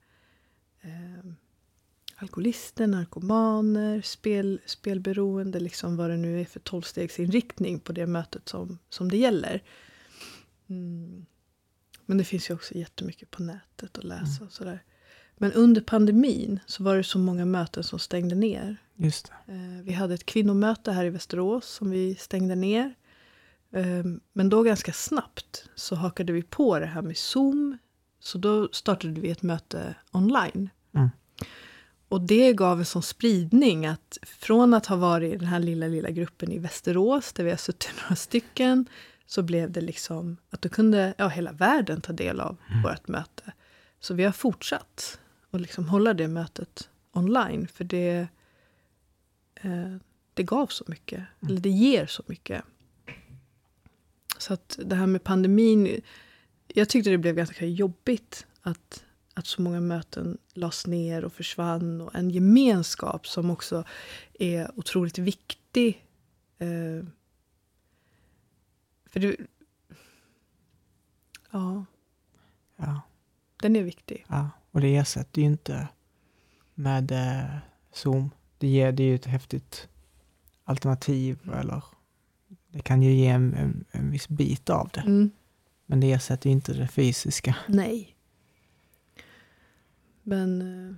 [0.81, 1.33] eh,
[2.17, 8.79] alkoholister, narkomaner, spel, spelberoende, liksom vad det nu är för tolvstegsinriktning på det mötet som,
[8.89, 9.63] som det gäller.
[10.69, 11.27] Mm.
[12.07, 14.83] Men det finns ju också jättemycket på nätet att läsa och sådär.
[15.39, 18.77] Men under pandemin så var det så många möten som stängde ner.
[18.97, 19.53] Just det.
[19.53, 22.95] Eh, vi hade ett kvinnomöte här i Västerås som vi stängde ner.
[23.73, 27.79] Eh, men då ganska snabbt så hakade vi på det här med Zoom.
[28.21, 30.71] Så då startade vi ett möte online.
[30.95, 31.09] Mm.
[32.09, 35.87] Och det gav en sån spridning att från att ha varit i den här lilla,
[35.87, 38.87] lilla gruppen i Västerås, där vi har suttit några stycken,
[39.27, 42.83] så blev det liksom att då kunde ja, hela världen ta del av Mm.
[42.83, 43.53] vårt möte.
[44.01, 45.21] Så vi har fortsatt
[45.51, 48.29] att liksom hålla det mötet online, för det,
[49.55, 49.97] eh,
[50.35, 52.65] det gav så mycket, eller det ger så mycket.
[54.39, 56.01] Så att det här med pandemin,
[56.67, 62.01] jag tyckte det blev ganska jobbigt att, att så många möten lades ner och försvann.
[62.01, 63.85] Och en gemenskap som också
[64.39, 66.05] är otroligt viktig.
[66.59, 67.07] Eh,
[69.07, 69.37] för det...
[71.51, 71.85] Ja,
[72.79, 73.01] Ja,
[73.57, 74.27] den är viktig.
[74.29, 74.51] ja.
[74.71, 75.89] Och det ersätter ju inte
[76.75, 77.57] med eh,
[77.93, 78.31] Zoom.
[78.59, 79.89] Det, ger, det är ju ett häftigt
[80.65, 81.83] alternativ eller
[82.69, 85.01] det kan ju ge en, en, en viss bit av det.
[85.01, 85.31] Mm.
[85.87, 87.57] Men det ersätter ju inte det fysiska.
[87.67, 88.17] Nej.
[90.23, 90.95] Men, eh,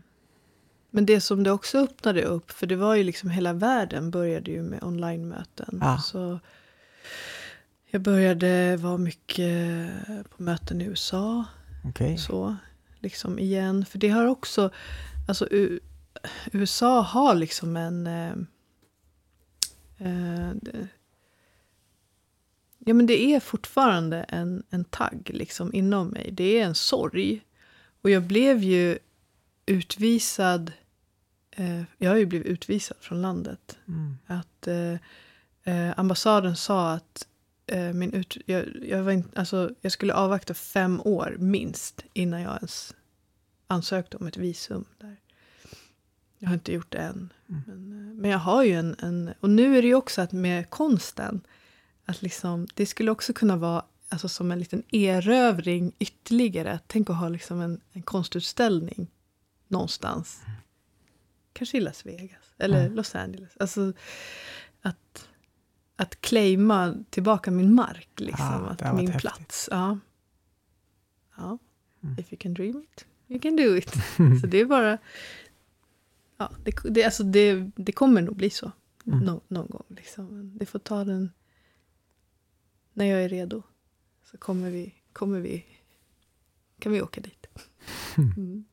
[0.90, 4.50] men det som det också öppnade upp, för det var ju liksom hela världen började
[4.50, 5.78] ju med online-möten.
[5.80, 5.98] Ja.
[5.98, 6.40] Så
[7.90, 9.90] jag började vara mycket
[10.30, 11.44] på möten i USA.
[11.84, 12.18] Okej.
[12.18, 12.56] Så,
[13.00, 13.84] liksom igen.
[13.84, 14.70] För det har också,
[15.28, 15.80] alltså U-
[16.52, 18.06] USA har liksom en...
[18.06, 18.32] Eh,
[19.98, 20.88] eh, det,
[22.78, 26.30] ja men det är fortfarande en, en tagg liksom inom mig.
[26.32, 27.44] Det är en sorg.
[28.02, 28.98] Och jag blev ju
[29.66, 30.72] utvisad,
[31.50, 33.78] eh, jag har ju blivit utvisad från landet.
[33.88, 34.18] Mm.
[34.26, 34.92] Att eh,
[35.74, 37.26] eh, ambassaden sa att
[37.70, 42.40] eh, min ut, jag, jag, var in, alltså, jag skulle avvakta fem år minst innan
[42.40, 42.94] jag ens
[43.66, 44.84] ansökte om ett visum.
[44.98, 45.16] där.
[46.38, 47.32] Jag har inte gjort det än.
[47.48, 47.62] Mm.
[47.66, 49.30] Men, eh, men jag har ju en, en...
[49.40, 51.40] Och nu är det ju också att med konsten,
[52.04, 56.80] att liksom, det skulle också kunna vara alltså, som en liten erövring ytterligare.
[56.86, 59.10] Tänk att ha liksom en, en konstutställning
[59.68, 60.40] någonstans.
[61.52, 62.94] Kanske i Las Vegas eller Mm.
[62.94, 63.56] Los Angeles.
[63.60, 63.92] Alltså
[66.00, 68.46] att claima tillbaka min mark, liksom.
[68.46, 69.20] Ah, att min häftigt.
[69.20, 69.68] plats.
[69.72, 69.98] Ja.
[71.36, 71.58] ja.
[72.02, 72.18] Mm.
[72.18, 73.90] If you can dream it, you can do it.
[74.40, 74.98] Så det är bara...
[76.36, 78.72] Ja, det, det, alltså det, det kommer nog bli så
[79.06, 79.18] Mm.
[79.20, 79.84] nå- någon gång.
[79.88, 80.52] Liksom.
[80.58, 81.32] Det får ta den...
[82.92, 83.62] När jag är redo
[84.30, 85.64] så kommer vi, kommer vi,
[86.78, 87.46] kan vi åka dit.
[88.16, 88.64] Mm.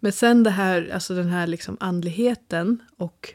[0.00, 3.34] Men sen det här, alltså den här liksom andligheten och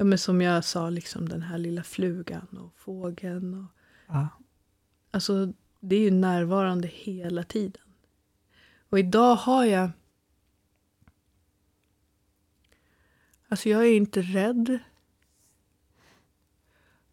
[0.00, 3.54] ja, men som jag sa, liksom den här lilla flugan och fågeln.
[3.54, 3.64] Och,
[4.06, 4.28] Ja.
[5.10, 7.82] Alltså, det är ju närvarande hela tiden.
[8.88, 9.90] Och idag har jag...
[13.48, 14.78] Alltså, jag är inte rädd.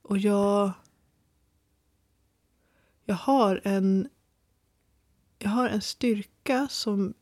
[0.01, 0.71] Och jag...
[3.05, 4.09] Jag har en...
[5.37, 7.13] Jag har en styrka som...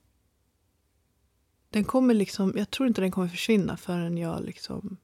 [1.69, 2.53] Den kommer liksom...
[2.55, 4.97] Jag tror inte den kommer försvinna förrän jag liksom...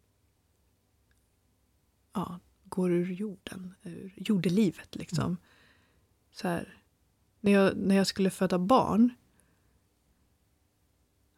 [2.14, 3.76] Ja, går ur jorden.
[3.82, 5.38] Ur jordelivet liksom.
[6.32, 6.78] Så här,
[7.40, 9.10] när, jag, när jag skulle föda barn.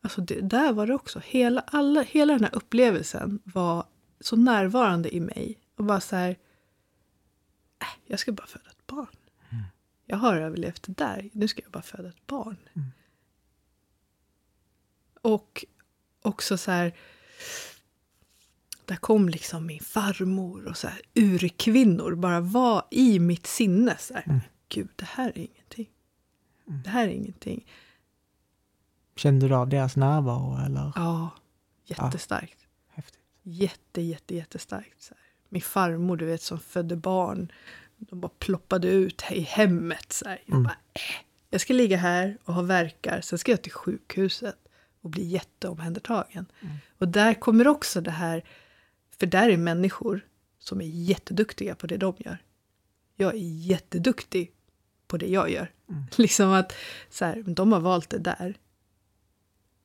[0.01, 1.19] Alltså det, där var det också.
[1.19, 3.85] Hela, alla, hela den här upplevelsen var
[4.19, 5.59] så närvarande i mig.
[5.75, 6.29] Och bara så här.
[7.79, 9.15] Äh, jag ska bara föda ett barn.
[10.05, 11.29] Jag har överlevt det där.
[11.33, 12.57] Nu ska jag bara föda ett barn.
[12.73, 12.91] Mm.
[15.21, 15.65] Och
[16.21, 16.93] också så här.
[18.85, 23.97] Där kom liksom min farmor och så här urkvinnor bara var i mitt sinne.
[23.99, 24.39] Så här, Mm.
[24.69, 25.89] Gud, det här är ingenting.
[26.83, 27.65] Det här är ingenting.
[29.15, 30.91] Kände du av deras närvaro eller?
[30.95, 31.29] Ja,
[31.85, 32.57] jättestarkt.
[32.89, 33.19] Häftigt.
[33.43, 35.01] Jätte, jätte, jättestarkt.
[35.01, 35.23] Så här.
[35.49, 37.51] Min farmor, du vet, som födde barn.
[37.97, 40.13] De bara ploppade ut i hemmet.
[40.13, 40.41] Så här.
[40.45, 40.63] Jag Mm.
[40.63, 41.01] bara, äh,
[41.49, 43.21] jag ska ligga här och ha verkar.
[43.21, 44.55] Sen ska jag till sjukhuset
[45.01, 46.45] och bli jätteomhändertagen.
[46.61, 46.75] Mm.
[46.97, 48.43] Och där kommer också det här,
[49.19, 50.21] för där är människor
[50.59, 52.37] som är jätteduktiga på det de gör.
[53.15, 54.51] Jag är jätteduktig
[55.07, 55.71] på det jag gör.
[55.89, 56.03] Mm.
[56.17, 56.73] Liksom att
[57.09, 58.57] så här, de har valt det där.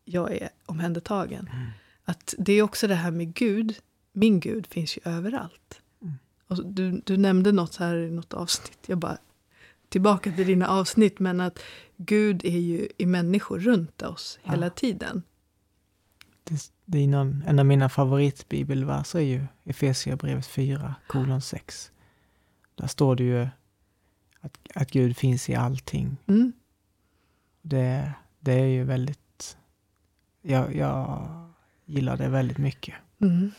[0.04, 1.48] Jag är omhändertagen.
[1.52, 1.66] Mm.
[2.04, 3.78] Att det är också det här med Gud.
[4.12, 5.80] Min Gud finns ju överallt.
[6.02, 6.14] Mm.
[6.46, 8.78] Och du, du nämnde något här i något avsnitt.
[8.86, 9.18] Jag bara
[9.88, 11.58] tillbaka till dina avsnitt, men att
[11.96, 14.70] Gud är ju i människor runt oss hela Ja.
[14.70, 15.22] tiden.
[16.44, 21.92] Det, det är någon, en av mina favoritbibelverser är ju Efesierbrevet 4, kolon 6.
[22.74, 23.48] Där står det ju
[24.40, 26.16] att, att Gud finns i allting.
[26.26, 26.52] Mm.
[27.62, 29.56] Det, det är ju väldigt...
[30.42, 31.28] Jag, jag
[31.84, 32.94] gillar det väldigt mycket.
[33.18, 33.50] Mm.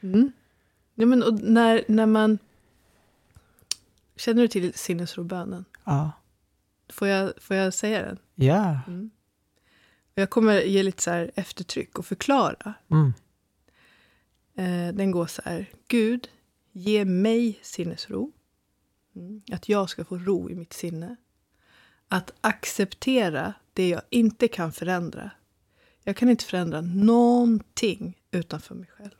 [0.00, 0.32] Mm.
[0.94, 2.38] Ja, men, och när, när man...
[4.16, 5.64] Känner du till sinnesrobönen?
[5.84, 6.12] Ja.
[6.88, 8.18] Får jag, får jag säga den?
[8.34, 8.80] Ja.
[8.86, 9.10] Mm.
[10.18, 12.74] Jag kommer ge lite så här eftertryck och förklara.
[12.90, 13.12] Mm.
[14.54, 15.70] Eh, den går så här.
[15.88, 16.28] Gud,
[16.72, 18.32] ge mig sinnesro.
[19.16, 19.42] Mm.
[19.52, 21.16] Att jag ska få ro i mitt sinne.
[22.08, 25.30] Att acceptera det jag inte kan förändra.
[26.02, 29.16] Jag kan inte förändra någonting utanför mig själv.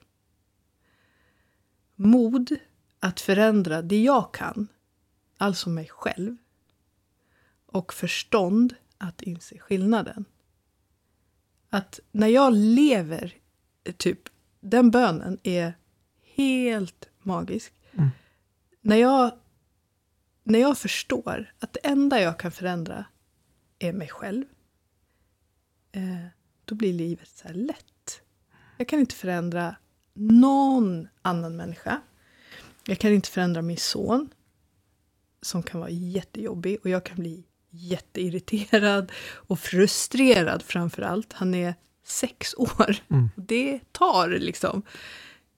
[1.95, 2.57] Mod
[3.01, 4.69] att förändra det jag kan,
[5.37, 6.37] alltså mig själv.
[7.67, 10.25] Och förstånd att inse skillnaden.
[11.77, 13.35] Att när jag lever,
[13.97, 14.19] typ,
[14.61, 15.75] den bönen är
[16.23, 17.73] helt magisk.
[17.93, 18.09] Mm.
[18.81, 19.39] När, jag,
[20.43, 23.05] när jag förstår att det enda jag kan förändra
[23.79, 24.45] är mig själv.
[25.93, 26.27] Eh,
[26.65, 28.21] då blir livet så här lätt.
[28.77, 29.77] Jag kan inte förändra
[30.15, 32.01] någon annan människa.
[32.87, 34.29] Jag kan inte förändra min son.
[35.43, 41.33] Som kan vara jättejobbig och jag kan bli jätteirriterad och frustrerad framför allt.
[41.33, 42.97] Han är sex år.
[43.11, 43.29] Mm.
[43.37, 44.83] Det tar liksom.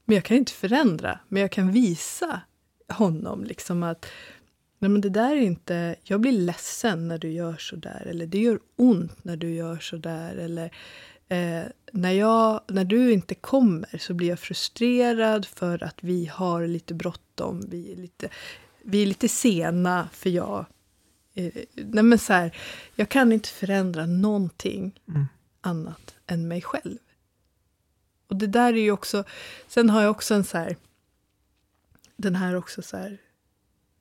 [0.04, 1.18] Men jag kan inte förändra.
[1.28, 2.40] Men jag kan visa
[2.88, 4.06] honom liksom att
[4.78, 5.96] Nej, men det där är inte...
[6.02, 8.06] Jag blir ledsen när du gör så där.
[8.10, 10.36] Eller det gör ont när du gör så där.
[10.36, 10.70] Eller
[11.28, 16.66] eh, när, jag, när du inte kommer så blir jag frustrerad för att vi har
[16.66, 17.64] lite bråttom.
[17.68, 18.28] Vi är lite,
[18.82, 20.66] vi är lite sena för jag...
[21.38, 22.56] Eh, nej men så här,
[22.94, 25.26] jag kan inte förändra någonting Mm.
[25.60, 26.98] annat än mig själv.
[28.26, 29.24] Och det där är ju också...
[29.68, 30.76] Sen har jag också en så här...
[32.16, 33.18] Den här också så här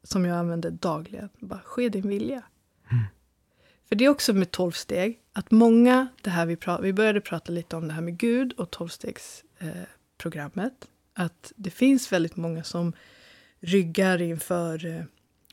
[0.03, 1.29] som jag använder dagligen.
[1.39, 2.43] Bara, ske din vilja.
[3.89, 7.51] För det är också med tolvsteg, att många, det här vi, pra- vi började prata
[7.51, 10.73] lite om det här med Gud och tolvstegsprogrammet,
[11.17, 12.93] eh, att det finns väldigt många som
[13.59, 15.03] ryggar inför eh,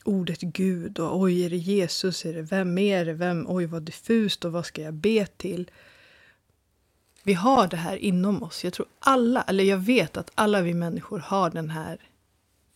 [0.05, 3.83] ordet Gud och oj, är det Jesus, är det vem är det, vem, oj vad
[3.83, 5.71] diffust och vad ska jag be till?
[7.23, 8.63] Vi har det här inom oss.
[8.63, 12.09] Jag tror alla, eller jag vet att alla vi människor har den här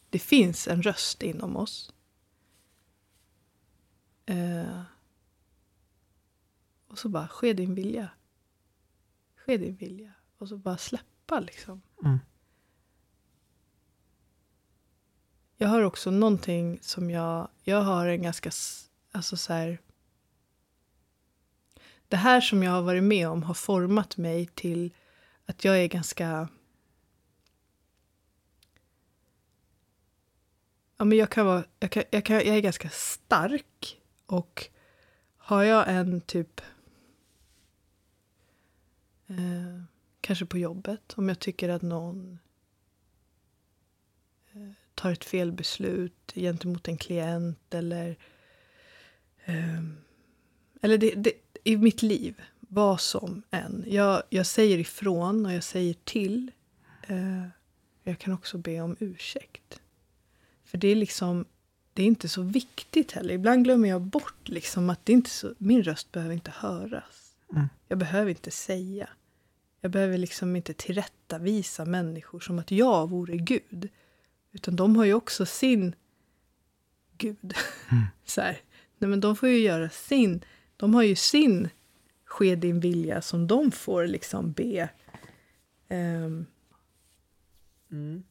[0.09, 1.93] det finns en röst inom oss.
[4.25, 4.81] Eh,
[6.87, 8.09] och så bara, ske din vilja.
[9.35, 10.13] Ske din vilja.
[10.37, 11.81] Och så bara släppa liksom.
[12.03, 12.19] Mm.
[15.61, 17.47] Jag har också någonting som jag...
[17.63, 18.51] Jag har en ganska...
[19.11, 19.81] Alltså så här...
[22.07, 24.93] Det här som jag har varit med om har format mig till
[25.45, 26.49] att jag är ganska...
[30.97, 33.97] Ja, men jag, kan vara, jag, kan, jag, kan, jag är ganska stark.
[34.25, 34.69] Och
[35.37, 36.61] har jag en typ...
[39.27, 39.83] Eh,
[40.21, 42.48] kanske på jobbet, om jag tycker att någon eh,
[44.99, 48.17] tar ett fel beslut gentemot en klient eller...
[49.45, 49.83] Eh,
[50.81, 51.31] eller det, det,
[51.63, 53.83] i mitt liv, vad som än.
[53.87, 56.51] Jag, jag säger ifrån och jag säger till.
[57.07, 57.47] Eh,
[58.03, 59.79] jag kan också be om ursäkt.
[60.63, 61.45] För det är liksom,
[61.93, 63.33] det är inte så viktigt heller.
[63.33, 67.35] Ibland glömmer jag bort liksom att det inte så, min röst behöver inte höras.
[67.51, 67.67] Mm.
[67.87, 69.09] Jag behöver inte säga.
[69.81, 73.89] Jag behöver liksom inte tillrättavisa människor som att jag vore Gud.
[74.51, 75.95] Utan de har ju också sin
[77.17, 77.53] Gud.
[77.91, 78.03] Mm.
[78.25, 78.61] så här.
[78.97, 80.45] Nej, men de får ju göra sin,
[80.77, 81.69] de har ju sin
[82.25, 84.89] ske din vilja som de får liksom be.
[85.87, 86.45] Ehm,
[87.91, 88.23] Mm.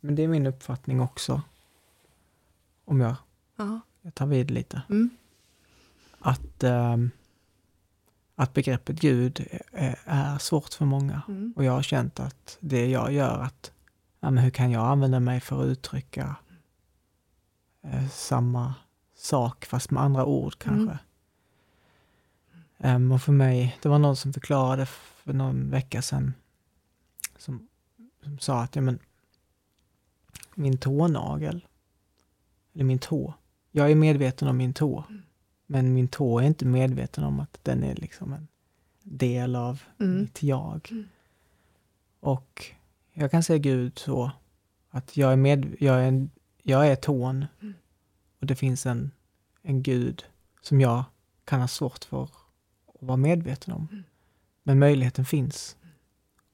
[0.00, 1.42] Men det är min uppfattning också.
[2.84, 3.14] Om jag,
[3.56, 3.80] ja.
[4.02, 4.82] jag tar vid lite.
[4.88, 5.10] Mm.
[6.18, 7.10] Att, ehm,
[8.34, 11.22] att begreppet Gud är, är svårt för många.
[11.28, 11.52] Mm.
[11.56, 13.71] Och jag har känt att det jag gör att,
[14.22, 16.36] ja, men hur kan jag använda mig för att uttrycka
[17.82, 18.74] eh, samma
[19.14, 20.98] sak fast med andra ord kanske.
[22.78, 26.34] Ehm, och för mig, det var någon som förklarade för någon vecka sedan
[27.38, 27.68] som,
[28.22, 28.98] som sa att ja, men,
[30.54, 31.66] min tånagel,
[32.74, 33.34] eller min tå,
[33.70, 35.04] jag är medveten om min tå,
[35.66, 38.48] men min tå är inte medveten om att den är liksom en
[39.02, 40.20] del av Mm.
[40.20, 40.88] mitt jag.
[40.90, 41.08] Mm.
[42.20, 42.66] Och
[43.12, 44.30] jag kan se Gud så
[44.90, 46.30] att jag är, med, jag är, en,
[46.62, 47.74] jag är tån Mm.
[48.40, 49.10] och det finns en,
[49.62, 50.24] en gud
[50.62, 51.04] som jag
[51.44, 52.30] kan ha svårt för att
[53.00, 53.88] vara medveten om.
[53.92, 54.04] Mm.
[54.62, 55.76] Men möjligheten finns.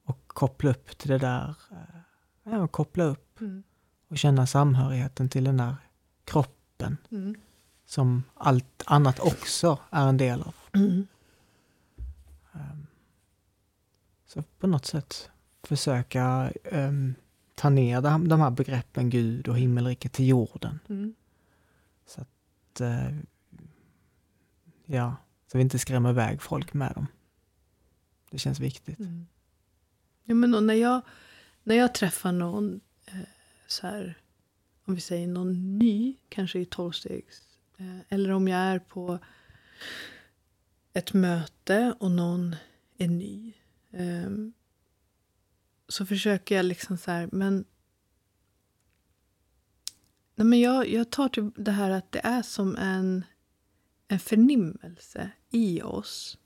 [0.03, 1.99] Och koppla upp till det där, eh,
[2.43, 3.63] ja, koppla upp Mm.
[4.07, 5.75] och känna samhörigheten till den där
[6.23, 7.35] kroppen Mm.
[7.85, 10.55] som allt annat också är en del av.
[10.73, 11.07] Mm.
[12.53, 12.87] Ehm,
[14.25, 15.29] Så på något sätt
[15.63, 17.15] försöka ehm,
[17.55, 20.79] ta ner de, de här begreppen Gud och himmelriket till jorden.
[20.89, 21.15] Mm.
[22.05, 23.17] Så att, eh,
[24.85, 25.15] ja,
[25.47, 27.07] så vi inte skrämmer iväg folk med dem.
[28.31, 28.99] Det känns viktigt.
[28.99, 29.27] Mm.
[30.23, 31.01] Ja, men när, jag,
[31.63, 33.19] när jag träffar någon, eh,
[33.67, 34.17] så här,
[34.85, 37.41] om vi säger någon ny, kanske i tolvstegs,
[37.77, 39.19] eh, eller om jag är på
[40.93, 42.55] ett möte och någon
[42.97, 43.53] är ny,
[43.91, 44.29] eh,
[45.89, 47.65] så försöker jag liksom så här, men
[50.39, 53.25] Nej, men jag, jag tar till det här att det är som en,
[54.07, 56.37] en förnimmelse i oss.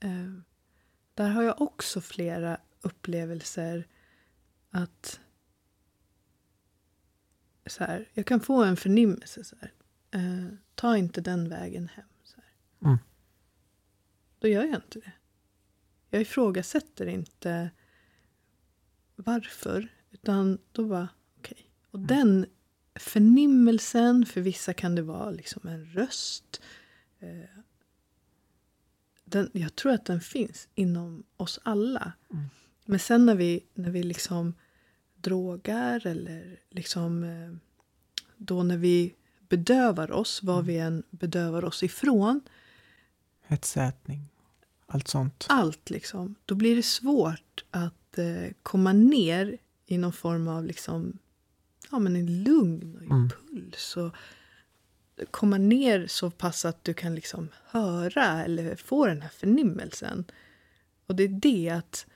[0.00, 0.32] Eh,
[1.14, 3.86] där har jag också flera upplevelser
[4.70, 5.20] att
[7.66, 9.44] så här, jag kan få en förnimmelse.
[9.44, 9.72] Så här,
[10.10, 12.08] eh, ta inte den vägen hem.
[12.24, 12.40] Så.
[12.84, 12.98] Mm.
[14.38, 15.12] Då gör jag inte det.
[16.10, 17.70] Jag ifrågasätter inte
[19.22, 21.08] varför, utan då bara
[21.38, 21.70] okej.
[21.90, 22.46] Och den
[22.94, 26.60] förnimmelsen, för vissa kan det vara liksom en röst.
[27.18, 27.60] Eh,
[29.24, 32.12] den, jag tror att den finns inom oss alla.
[32.32, 32.44] Mm.
[32.84, 34.54] Men sen när vi, när vi liksom
[35.16, 37.52] drogar eller liksom eh,
[38.36, 39.14] då när vi
[39.48, 42.40] bedövar oss, vad vi än bedövar oss ifrån,
[43.42, 44.28] Hetsätning,
[44.86, 45.46] allt sånt.
[45.48, 51.18] allt liksom, då blir det svårt att eh, komma ner i någon form av liksom,
[51.90, 53.22] ja men en lugn och Mm.
[53.22, 53.96] impuls.
[53.96, 54.14] Och
[55.30, 60.24] komma ner så pass att du kan liksom höra eller få den här förnimmelsen.
[61.06, 62.06] Och det är det att,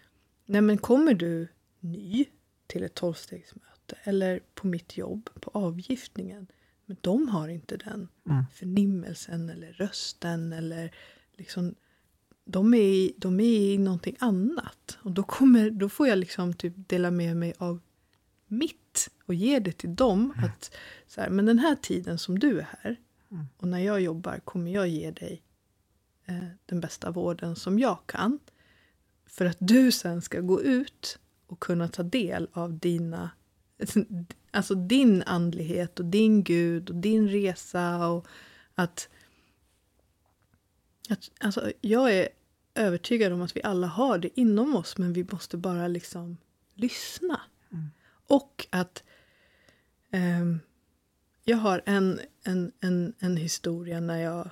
[0.46, 1.48] nej men kommer du
[1.80, 2.24] ny
[2.66, 6.46] till ett tolvstegsmöte eller på mitt jobb, på avgiftningen,
[6.86, 8.44] men de har inte den Mm.
[8.54, 10.94] förnimmelsen eller rösten eller
[11.36, 11.74] liksom
[12.52, 14.98] de är, i, de är i någonting annat.
[15.02, 17.80] Och då, kommer, då får jag liksom typ dela med mig av
[18.46, 20.34] mitt och ge det till dem.
[20.36, 20.74] Att
[21.06, 22.96] så här, men den här tiden som du är här
[23.32, 23.46] Mm.
[23.56, 25.42] och när jag jobbar kommer jag ge dig
[26.26, 28.38] eh, den bästa vården som jag kan.
[29.26, 33.30] För att du sen ska gå ut och kunna ta del av dina
[34.50, 38.26] Alltså din andlighet och din Gud och din resa och
[38.74, 39.08] att,
[41.08, 42.28] att alltså jag är
[42.74, 46.36] övertygad om att vi alla har det inom oss men vi måste bara liksom
[46.74, 47.40] lyssna.
[47.72, 47.90] Mm.
[48.26, 49.02] Och att
[50.10, 50.60] ehm,
[51.44, 54.50] jag har en, en, en, en historia när jag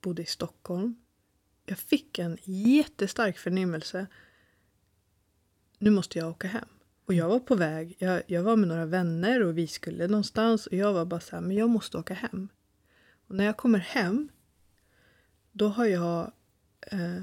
[0.00, 0.96] bodde i Stockholm.
[1.66, 4.06] Jag fick en jättestark förnimmelse.
[5.78, 6.68] Nu måste jag åka hem.
[7.04, 10.66] Och jag var på väg, jag, jag var med några vänner och vi skulle någonstans
[10.66, 12.48] och jag var bara så här, men jag måste åka hem.
[13.28, 14.28] Och när jag kommer hem,
[15.52, 16.32] då har jag,
[16.86, 17.22] eh,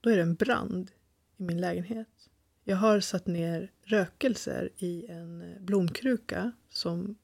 [0.00, 0.90] då är det en brand
[1.36, 2.28] i min lägenhet.
[2.64, 7.16] Jag har satt ner rökelser i en eh, blomkruka som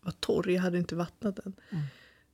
[0.00, 1.52] var torr, jag hade inte vattnat den.
[1.70, 1.84] Mm.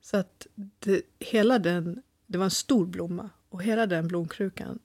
[0.01, 4.79] Så att det, hela den, det var en stor blomma och hela den blomkrukan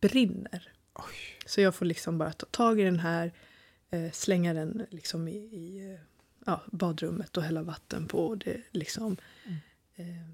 [0.00, 0.72] brinner.
[0.94, 1.14] Oj.
[1.46, 3.32] Så jag får liksom bara ta tag i den här,
[3.90, 6.00] eh, slänga den liksom i, i eh,
[6.46, 8.26] ja, badrummet och hälla vatten på.
[8.26, 9.16] Och det liksom,
[9.46, 9.58] Mm.
[9.96, 10.28] eh,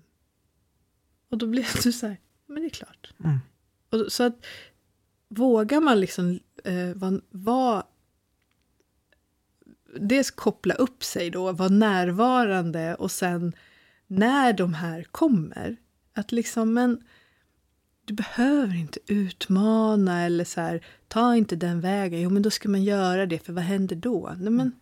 [1.32, 2.16] och då blir det så här,
[2.46, 3.14] men det är klart.
[3.24, 3.38] Mm.
[3.90, 4.46] Och, så att
[5.28, 7.82] vågar man liksom eh, vara var,
[10.00, 13.52] dels koppla upp sig då, vara närvarande och sen
[14.06, 15.76] när de här kommer,
[16.12, 17.04] att liksom, men
[18.04, 22.20] du behöver inte utmana eller så här, ta inte den vägen.
[22.20, 24.34] Jo, men då ska man göra det, för vad händer då?
[24.38, 24.72] Nej, men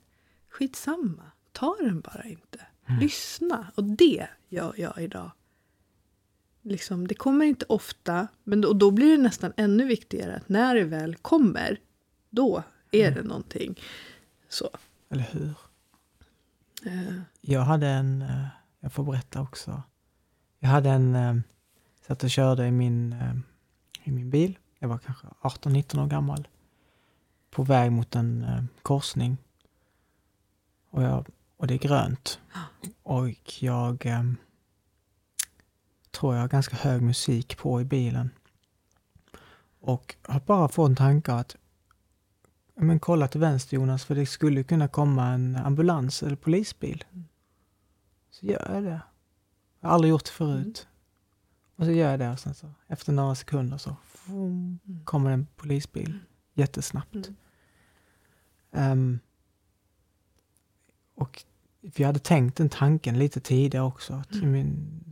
[0.49, 1.23] skitsamma.
[1.53, 2.59] Ta den bara inte.
[3.01, 3.73] Lyssna.
[3.75, 5.31] Och det gör jag idag.
[6.63, 10.49] Liksom, det kommer inte ofta, men då, och då blir det nästan ännu viktigare att
[10.49, 11.81] när det väl kommer,
[12.31, 13.81] då är det någonting.
[14.49, 14.71] Så.
[15.09, 15.55] Eller hur?
[16.87, 18.47] Eh, Jag hade en, eh,
[18.81, 19.83] jag får berätta också.
[20.59, 21.37] Jag hade en, eh,
[22.07, 23.15] satt och körde i min,
[24.05, 24.59] i min bil.
[24.79, 26.49] Jag var kanske 18-19 år gammal.
[27.51, 29.37] På väg mot en korsning.
[30.91, 32.41] Och, jag, och det är grönt.
[33.03, 33.29] Och
[33.61, 34.07] jag
[36.11, 38.31] tror jag ganska hög musik på i bilen.
[39.81, 41.57] Och har bara fått en tanke att
[42.75, 47.05] men kolla till vänster Jonas, för det skulle kunna komma en ambulans eller polisbil.
[48.31, 49.01] Så gör jag det.
[49.81, 50.89] Jag har aldrig gjort det förut.
[51.77, 55.05] Och så gör jag det och sen så efter några sekunder så fum, Mm.
[55.05, 56.19] kommer en polisbil
[56.55, 57.15] jättesnabbt.
[57.15, 57.35] Mm.
[58.73, 59.19] Ehm,
[61.15, 61.45] och
[61.93, 64.15] för jag hade tänkt den tanken lite tidigare också.
[64.15, 64.53] Att Mm.
[64.53, 65.05] min,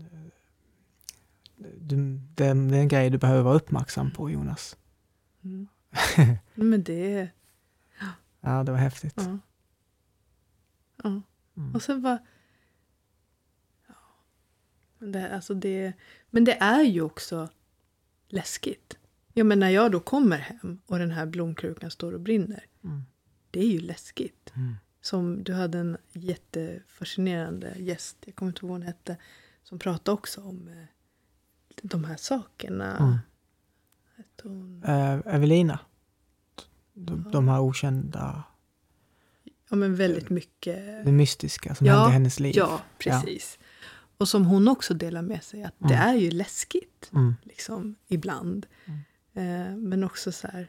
[1.81, 4.77] du, det, är- en grej du behöver vara uppmärksam på Jonas.
[5.45, 5.69] Mm.
[6.55, 7.31] Men det.
[8.41, 9.15] Ja, det var häftigt.
[9.17, 9.39] Ja.
[11.03, 11.23] ja.
[11.57, 11.75] Mm.
[11.75, 12.19] Och sen bara...
[13.89, 13.95] Ja.
[14.99, 15.93] Men, det, alltså det,
[16.31, 17.49] men det är ju också
[18.29, 18.99] läskigt.
[19.33, 22.65] Ja, men när jag då kommer hem och den här blomkrukan står och brinner.
[22.85, 23.03] Mm.
[23.51, 24.53] Det är ju läskigt.
[24.57, 24.75] Mm.
[25.01, 29.17] Som du hade en jättefascinerande gäst, jag kommer inte ihåg vad hon hette,
[29.63, 30.85] som pratade också om eh,
[31.83, 32.97] de här sakerna.
[32.99, 33.19] Mm.
[34.43, 34.83] Hon?
[34.85, 35.79] Eh, Evelina.
[36.93, 37.31] De, Ja.
[37.31, 38.43] de här okända,
[39.71, 41.05] Ja, men väldigt mycket.
[41.05, 42.53] det mystiska som Ja, hände i hennes liv.
[42.57, 43.59] Ja, precis.
[44.17, 46.09] Och som hon också delar med sig, att det Mm.
[46.09, 47.11] är ju läskigt.
[47.15, 47.35] Mm.
[47.43, 48.67] liksom ibland.
[48.85, 49.01] Mm.
[49.71, 50.69] Eh, men också så här...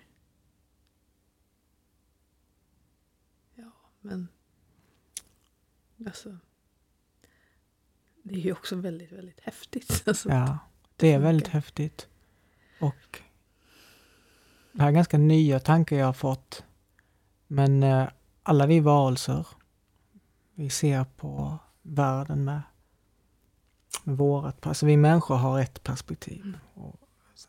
[3.55, 4.28] Ja, men...
[6.05, 6.38] Alltså...
[8.24, 10.03] Det är ju också väldigt, väldigt häftigt.
[10.07, 10.60] Alltså, Ja,
[11.00, 12.08] det är väldigt häftigt.
[12.80, 13.22] Och
[14.72, 16.64] det här är ganska nya tankar jag har fått.
[17.47, 18.08] Men eh,
[18.43, 19.47] alla vi varelser,
[20.56, 22.62] vi ser på världen med,
[24.04, 26.41] med vårat, alltså vi människor har ett perspektiv.
[26.41, 26.58] Mm.
[26.74, 27.00] Och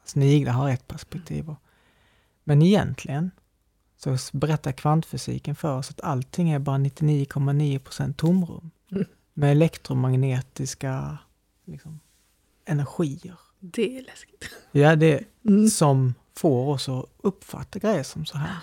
[0.04, 1.54] sniglar har ett perspektiv.
[2.44, 3.30] Men egentligen
[3.96, 8.70] så berättar kvantfysiken för oss att allting är bara 99,9% tomrum.
[8.90, 9.04] Mm.
[9.34, 11.18] Med elektromagnetiska
[11.64, 12.00] liksom,
[12.70, 13.38] energier.
[13.60, 14.44] Det är läskigt.
[14.72, 15.68] Ja, det Mm.
[15.68, 18.58] som får oss att uppfatta grejer som så här.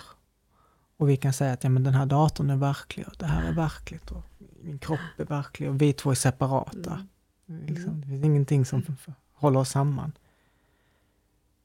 [0.96, 3.48] Och vi kan säga att ja, men den här datorn är verklig och det här
[3.48, 4.24] är verkligt och
[4.62, 7.06] min kropp är verklig och vi två är separata.
[7.48, 7.66] Mm.
[7.66, 10.12] Liksom, det finns ingenting som f- håller oss samman.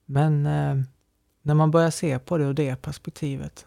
[0.05, 0.83] Men eh,
[1.41, 3.65] när man börjar se på det ur det perspektivet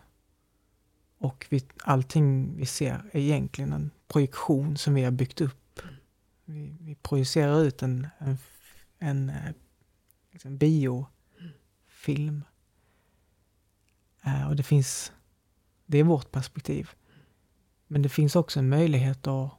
[1.19, 5.81] och vi, allting vi ser är egentligen en projektion som vi har byggt upp.
[6.45, 8.39] Vi, vi projicerar ut en, en,
[8.99, 9.53] en, eh,
[10.31, 12.45] liksom biofilm.
[14.23, 15.13] Eh, och det finns,
[15.87, 16.91] det är vårt perspektiv.
[17.87, 19.51] Men det finns också en möjlighet att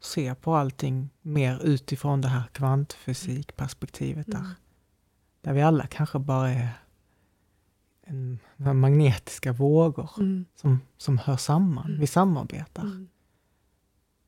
[0.00, 4.38] se på allting mer utifrån det här kvantfysikperspektivet där.
[4.38, 4.50] Mm.
[5.40, 6.68] Där vi alla kanske bara är
[8.02, 10.44] en, magnetiska vågor Mm.
[10.54, 11.86] som, som hör samman.
[11.86, 12.00] Mm.
[12.00, 12.82] Vi samarbetar.
[12.82, 13.08] Mm.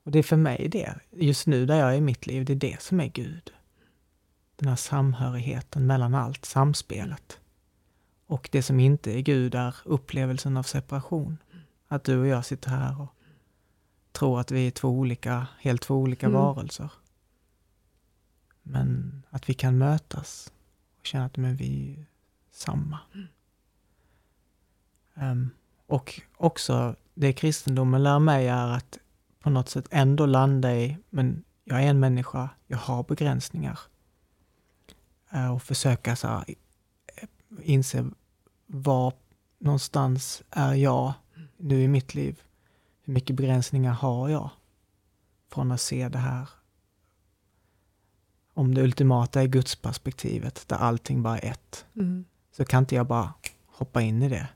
[0.02, 2.52] Och det är för mig det, just nu där jag är i mitt liv, det
[2.52, 3.52] är det som är Gud.
[4.56, 7.40] Den här samhörigheten mellan allt, samspelet.
[8.26, 11.38] Och det som inte är Gud är upplevelsen av separation.
[11.88, 13.14] Att du och jag sitter här och
[14.12, 16.40] tror att vi är två olika, helt två olika Mm.
[16.40, 16.92] varelser.
[18.62, 20.52] Men att vi kan mötas
[21.00, 22.06] och känna att men vi är
[22.52, 22.98] samma.
[25.14, 25.50] Ehm,
[25.86, 28.98] och också det kristendomen lär mig är att
[29.40, 33.78] på något sätt ändå landa i, men jag är en människa, jag har begränsningar.
[35.34, 36.44] Eh, och försöka så här,
[37.16, 37.28] eh,
[37.62, 38.10] inse
[38.66, 39.12] var
[39.58, 41.12] någonstans är jag
[41.56, 42.42] nu i mitt liv?
[43.02, 44.50] Hur mycket begränsningar har jag?
[45.48, 46.48] Från att se det här
[48.54, 52.24] om det ultimata är Guds perspektivet där allting bara är ett Mm.
[52.52, 53.34] så kan inte jag bara
[53.66, 54.48] hoppa in i det.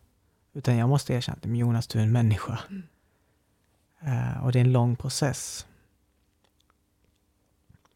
[0.53, 2.59] Utan jag måste erkänna att Jonas, du är en människa.
[2.69, 2.83] Mm.
[4.01, 5.67] Eh, och det är en lång process.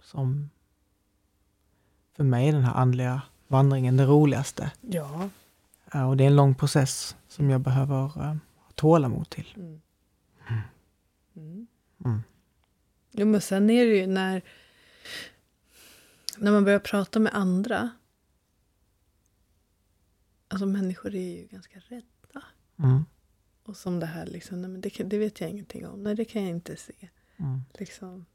[0.02, 0.50] Som
[2.16, 4.72] för mig är den här andliga vandringen det roligaste.
[4.80, 5.28] Ja.
[5.94, 9.52] Eh, och det är en lång process som jag behöver eh, ha tålamod till.
[9.56, 9.80] Mm.
[11.36, 11.66] Mm.
[12.04, 12.22] Mm.
[13.10, 14.42] Jo, men sen är det ju när,
[16.38, 17.90] när man börjar prata med andra.
[20.48, 22.44] Alltså människor är ju ganska rädda.
[22.78, 23.04] Mm.
[23.64, 26.02] Och som det här liksom, nej men det, det vet jag ingenting om.
[26.02, 27.08] Nej, det kan jag inte se.
[27.36, 27.60] Mm.
[27.74, 28.26] Liksom.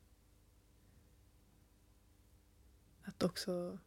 [3.07, 3.77] Att också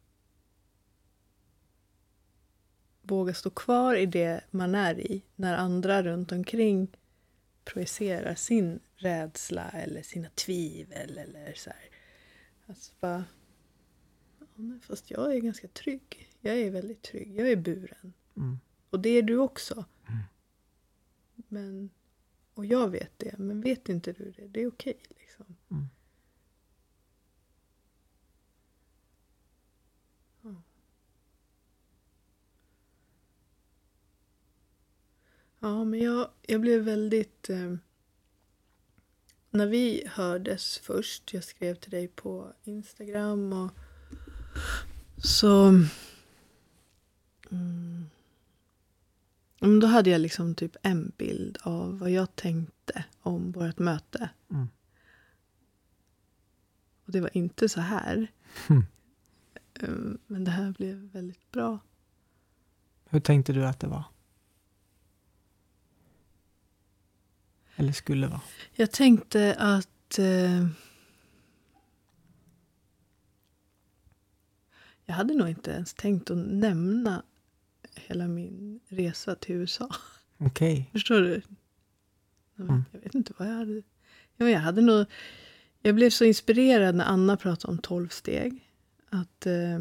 [3.01, 5.23] våga stå kvar i det man är i.
[5.35, 6.97] När andra runt omkring
[7.63, 11.89] projicerar sin rädsla eller sina tvivel eller så här.
[12.65, 13.25] Alltså bara,
[14.81, 16.29] fast jag är ganska trygg.
[16.39, 17.35] Jag är väldigt trygg.
[17.35, 18.13] Jag är buren.
[18.37, 18.59] Mm.
[18.89, 19.85] Och det är du också.
[20.07, 20.23] Mm.
[21.35, 21.89] Men,
[22.53, 24.47] och jag vet det, men vet inte du det?
[24.47, 24.97] Det är okej.
[25.09, 25.55] liksom.
[25.71, 25.85] Mm.
[30.41, 30.61] Ja.
[35.63, 37.49] Ja, men jag, jag blev väldigt...
[37.49, 37.75] Eh,
[39.49, 43.71] när vi hördes först, jag skrev till dig på Instagram och
[45.17, 45.67] så...
[47.51, 48.09] Mm,
[49.59, 54.29] men då hade jag liksom typ en bild av vad jag tänkte om vårt möte.
[54.51, 54.67] Mm.
[57.05, 58.31] Och det var inte så här.
[58.69, 58.85] Mm.
[59.81, 61.79] Um, Men det här blev väldigt bra.
[63.05, 64.03] Hur tänkte du att det var?
[67.75, 68.41] Eller skulle vara?
[68.73, 70.19] Jag tänkte att...
[70.19, 70.67] Eh,
[75.05, 77.23] jag hade nog inte ens tänkt att nämna
[77.95, 79.89] hela min resa till USA.
[80.37, 80.89] Okej.
[80.93, 81.29] Förstår du?
[81.29, 81.45] Jag vet-
[82.59, 82.83] Mm.
[82.91, 83.81] Jag vet inte vad jag hade...
[84.37, 85.05] Ja, jag hade nog...
[85.81, 88.69] Jag blev så inspirerad när Anna pratade om tolv steg.
[89.09, 89.79] Att, eh,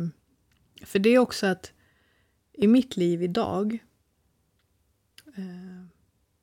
[0.85, 1.73] för det är också att
[2.53, 3.79] i mitt liv idag...
[5.37, 5.87] Eh,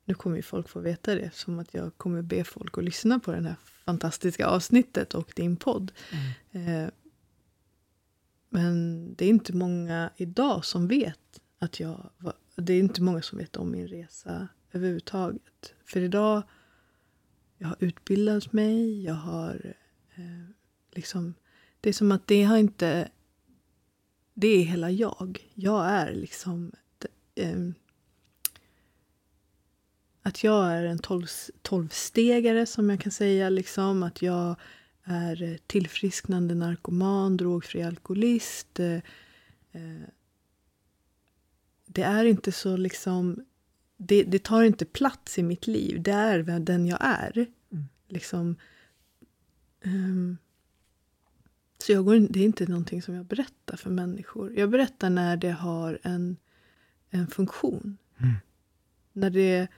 [0.08, 3.18] nu kommer ju folk få veta det som att jag kommer be folk att lyssna
[3.18, 5.92] på det här fantastiska avsnittet och din podd.
[6.10, 6.84] Mm.
[6.84, 6.90] Eh,
[8.48, 13.22] men det är inte många idag som vet att jag var, Det är inte många
[13.22, 15.74] som vet om min resa överhuvudtaget.
[15.84, 16.42] För idag,
[17.58, 19.74] jag har utbildat mig, jag har
[20.14, 20.50] eh,
[20.92, 21.34] liksom...
[21.80, 23.08] Det är som att det har inte...
[24.34, 25.50] Det är hela jag.
[25.54, 26.72] Jag är liksom...
[27.34, 27.58] Eh,
[30.28, 31.26] att jag är en tolv,
[31.62, 33.48] tolvstegare som jag kan säga.
[33.48, 34.02] Liksom.
[34.02, 34.56] Att jag
[35.04, 38.80] är tillfrisknande narkoman, drogfri alkoholist.
[38.80, 38.94] Eh,
[39.72, 40.08] eh,
[41.86, 43.44] det är inte så liksom...
[43.96, 46.02] Det, det tar inte plats i mitt liv.
[46.02, 47.46] Det är den jag är.
[47.72, 47.84] Mm.
[48.08, 48.56] Liksom,
[49.84, 50.36] ehm,
[51.78, 54.58] så jag går, det är inte någonting som jag berättar för människor.
[54.58, 56.36] Jag berättar när det har en,
[57.10, 57.98] en funktion.
[58.18, 58.34] Mm.
[59.12, 59.68] När det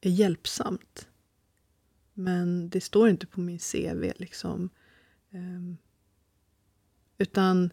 [0.00, 1.08] är hjälpsamt.
[2.14, 4.12] Men det står inte på min CV.
[4.16, 4.70] liksom.
[5.30, 5.76] Ehm,
[7.18, 7.70] utan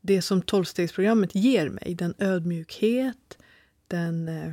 [0.00, 3.38] det som tolvstegsprogrammet ger mig, den ödmjukhet,
[3.86, 4.52] den, eh,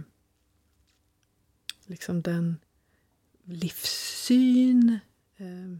[1.85, 2.57] liksom den
[3.43, 4.99] livssyn,
[5.37, 5.77] eh,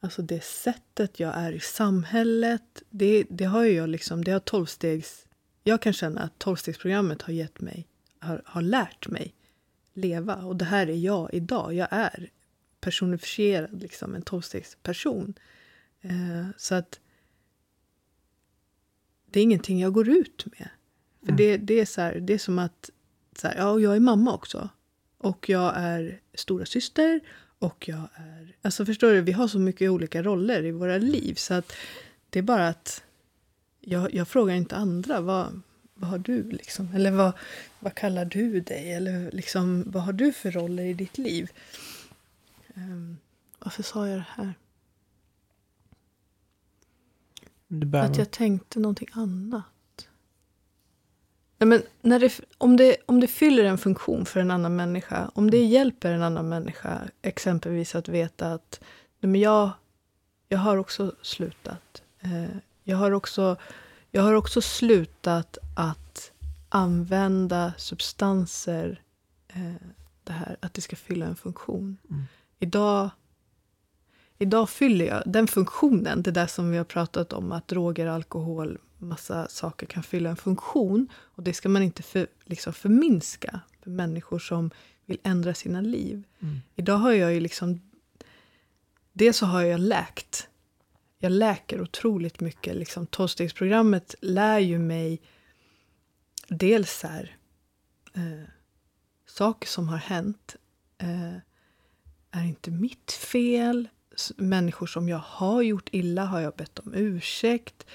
[0.00, 2.82] alltså det sättet jag är i samhället.
[2.90, 5.26] Det, det har jag liksom, det har tolvstegs...
[5.64, 7.88] Jag kan känna att tolvstegsprogrammet har gett mig,
[8.18, 9.34] har, har lärt mig
[9.94, 10.36] leva.
[10.36, 11.74] Och det här är jag idag.
[11.74, 12.30] Jag är
[12.80, 15.34] personifierad, liksom en tolvstegsperson.
[16.00, 17.00] Eh, så att
[19.30, 20.68] det är ingenting jag går ut med.
[21.20, 21.36] För Mm.
[21.36, 22.90] det, det, är så här, det är som att
[23.36, 24.68] så här, ja, jag är mamma också.
[25.18, 27.20] Och jag är stora syster
[27.58, 28.56] och jag är...
[28.62, 31.34] Alltså förstår du, vi har så mycket olika roller i våra liv.
[31.34, 31.72] Så att
[32.30, 33.04] det är bara att
[33.80, 35.20] jag, jag frågar inte andra.
[35.20, 35.60] Vad,
[36.02, 36.88] vad har du liksom?
[36.94, 37.32] Eller vad,
[37.80, 38.92] vad kallar du dig?
[38.92, 41.50] Eller liksom, vad har du för roller i ditt liv?
[42.74, 43.18] Um,
[43.58, 44.54] varför sa jag det här?
[47.68, 48.10] Behöver...
[48.10, 50.08] Att jag tänkte någonting annat.
[51.58, 55.30] Nej, men när det, om, det, om det fyller en funktion för en annan människa,
[55.34, 58.80] om det hjälper en annan människa, exempelvis att veta att
[59.20, 59.70] nej, men jag,
[60.48, 62.02] jag har också slutat.
[62.20, 63.56] Eh, jag, har också,
[64.12, 66.32] jag har också slutat att
[66.68, 69.02] använda substanser,
[69.48, 69.74] eh,
[70.24, 71.96] det här, att det ska fylla en funktion.
[72.10, 72.22] Mm.
[72.58, 73.10] Idag
[74.38, 78.78] Idag fyller jag den funktionen, det där som vi har pratat om, att droger, alkohol,
[78.98, 81.08] massa saker kan fylla en funktion.
[81.14, 84.70] Och det ska man inte för, liksom förminska för människor som
[85.06, 86.24] vill ändra sina liv.
[86.40, 86.60] Mm.
[86.76, 87.80] Idag har jag ju liksom...
[89.12, 90.48] Dels så har jag läkt.
[91.22, 92.76] Jag läker otroligt mycket.
[92.76, 95.20] Liksom, Tolvstegsprogrammet lär ju mig
[96.48, 97.36] dels så här,
[98.14, 98.48] eh,
[99.26, 100.56] saker som har hänt
[100.98, 101.36] eh,
[102.30, 103.88] är inte mitt fel.
[104.36, 107.86] Människor som jag har gjort illa har jag bett om ursäkt.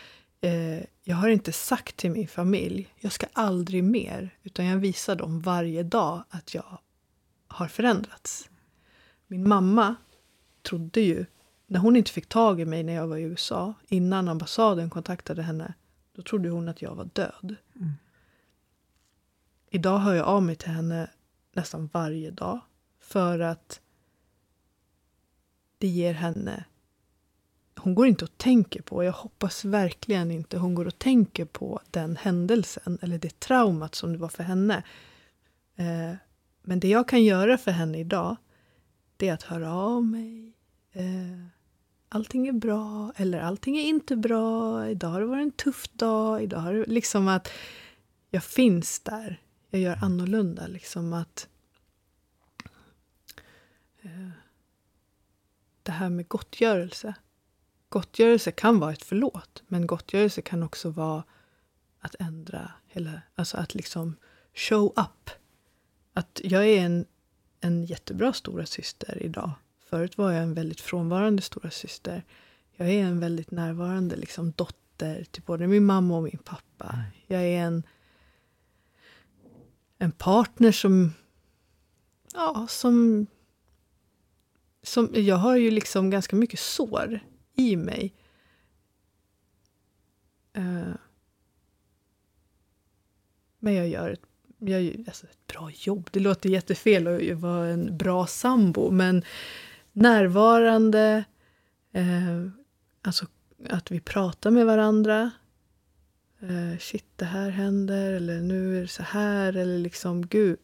[0.42, 4.36] Eh, jag har inte sagt till min familj, jag ska aldrig mer.
[4.44, 6.80] Utan jag visar dem varje dag att jag
[7.48, 8.50] har förändrats.
[9.28, 9.96] Min mamma
[10.62, 11.26] trodde ju,
[11.68, 15.42] när hon inte fick tag i mig när jag var i USA, innan ambassaden kontaktade
[15.42, 15.74] henne,
[16.14, 17.56] då trodde hon att jag var död.
[17.76, 17.94] Mm.
[19.70, 21.10] Idag hör jag av mig till henne
[21.54, 22.60] nästan varje dag.
[23.00, 23.82] För att
[25.78, 26.64] det ger henne...
[27.80, 31.82] Hon går inte och tänker på, jag hoppas verkligen inte hon går och tänker på
[31.92, 34.84] den händelsen eller det traumat som det var för henne.
[35.76, 36.14] Eh,
[36.62, 38.36] men det jag kan göra för henne idag,
[39.18, 40.54] det är att höra av mig.
[40.92, 41.57] Eh,
[42.10, 44.88] allting är bra, eller allting är inte bra.
[44.90, 46.44] Idag har det varit en tuff dag.
[46.44, 47.50] Idag har det liksom att
[48.30, 49.42] jag finns där.
[49.70, 50.68] Jag gör annorlunda.
[50.68, 51.48] Liksom att...
[54.02, 54.30] Eh,
[55.84, 57.16] det här med gottgörelse.
[57.90, 61.24] Gottgörelse kan vara ett förlåt, men gottgörelse kan också vara
[62.00, 64.16] att ändra hela, alltså att liksom
[64.54, 65.30] show up.
[66.14, 67.06] Att jag är en,
[67.60, 69.52] en jättebra stora syster idag.
[69.90, 72.24] Förut var jag en väldigt frånvarande stora syster.
[72.76, 77.04] Jag är en väldigt närvarande liksom, dotter till både min mamma och min pappa.
[77.28, 77.84] Jag är en,
[79.98, 81.14] en partner som...
[82.34, 83.28] Ja, som...
[84.84, 87.20] som jag har ju liksom ganska mycket sår
[87.54, 88.14] i mig.
[90.58, 90.96] Uh,
[93.60, 94.22] men jag gör ett,
[94.58, 96.10] jag alltså ett bra jobb.
[96.12, 99.24] Det låter jättefel att vara en bra sambo, men
[99.98, 101.24] närvarande,
[101.92, 102.48] eh,
[103.02, 103.26] alltså
[103.70, 105.32] att vi pratar med varandra.
[106.40, 110.58] Eh, shit, det här händer, eller nu är det så här, eller liksom gud.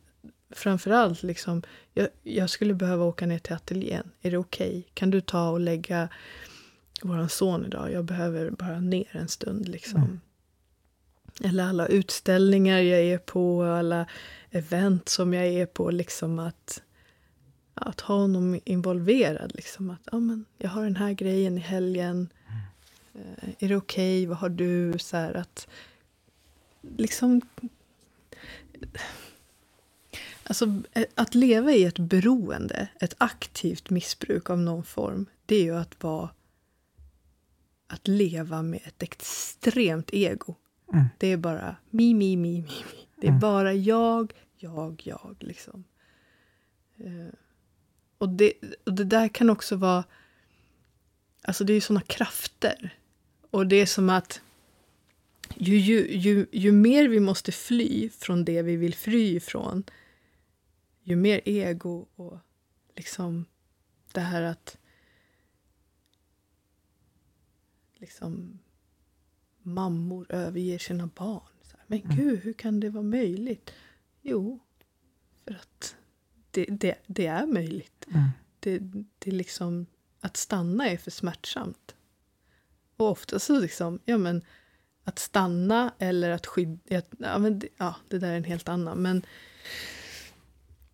[0.50, 1.62] Framförallt, liksom,
[1.94, 4.12] jag, jag skulle behöva åka ner till ateljén.
[4.22, 4.70] Är det okej?
[4.70, 4.84] Okay?
[4.94, 6.10] Kan du ta och lägga
[7.02, 7.92] vår son idag?
[7.92, 9.70] Jag behöver bara ner en stund.
[9.70, 10.02] liksom.
[10.02, 10.20] Mm.
[11.44, 14.06] Eller alla utställningar jag är på, alla
[14.52, 15.92] event som jag är på.
[15.92, 16.82] Liksom att,
[17.74, 19.52] att ha honom involverad.
[19.56, 22.30] Liksom att ja, men jag har den här grejen i helgen.
[23.16, 23.56] Mm.
[23.60, 24.20] Är det okej?
[24.20, 24.28] Okay?
[24.28, 25.00] Vad har du?
[25.00, 25.68] Så här, att
[26.98, 27.42] liksom...
[30.44, 30.82] Alltså,
[31.16, 36.04] att leva i ett beroende, ett aktivt missbruk av någon form, det är ju att
[36.04, 36.30] vara...
[37.88, 40.56] Att leva med ett extremt ego.
[40.94, 41.06] Mm.
[41.18, 42.62] Det är bara mi, mi, mi, mi.
[42.62, 43.08] mi.
[43.16, 43.40] Det är mm.
[43.40, 45.36] bara jag, jag, jag.
[45.40, 45.84] Liksom.
[47.00, 47.28] Uh,
[48.24, 48.54] och, det,
[48.86, 50.04] och det där kan också vara...
[51.42, 52.98] Alltså det är ju såna krafter.
[53.52, 54.42] Och det är som att
[55.56, 59.84] ju, ju, ju, ju mer vi måste fly från det vi vill fly ifrån,
[61.02, 62.38] ju mer ego och
[62.96, 63.46] liksom
[64.12, 64.78] det här att
[67.94, 68.60] liksom
[69.62, 71.54] mammor överger sina barn.
[71.88, 72.18] Men mm.
[72.18, 73.74] gud, hur kan det vara möjligt?
[74.22, 74.60] Jo,
[75.46, 75.96] för att
[76.54, 78.08] det, det, det är möjligt.
[78.08, 78.30] Mm.
[78.60, 78.80] Det,
[79.20, 79.86] det är liksom,
[80.20, 81.96] att stanna är för smärtsamt.
[82.98, 84.42] Och ofta så liksom, ja men
[85.04, 88.98] att stanna eller att skydda, ja, men det, ja det där är en helt annan.
[88.98, 89.26] Men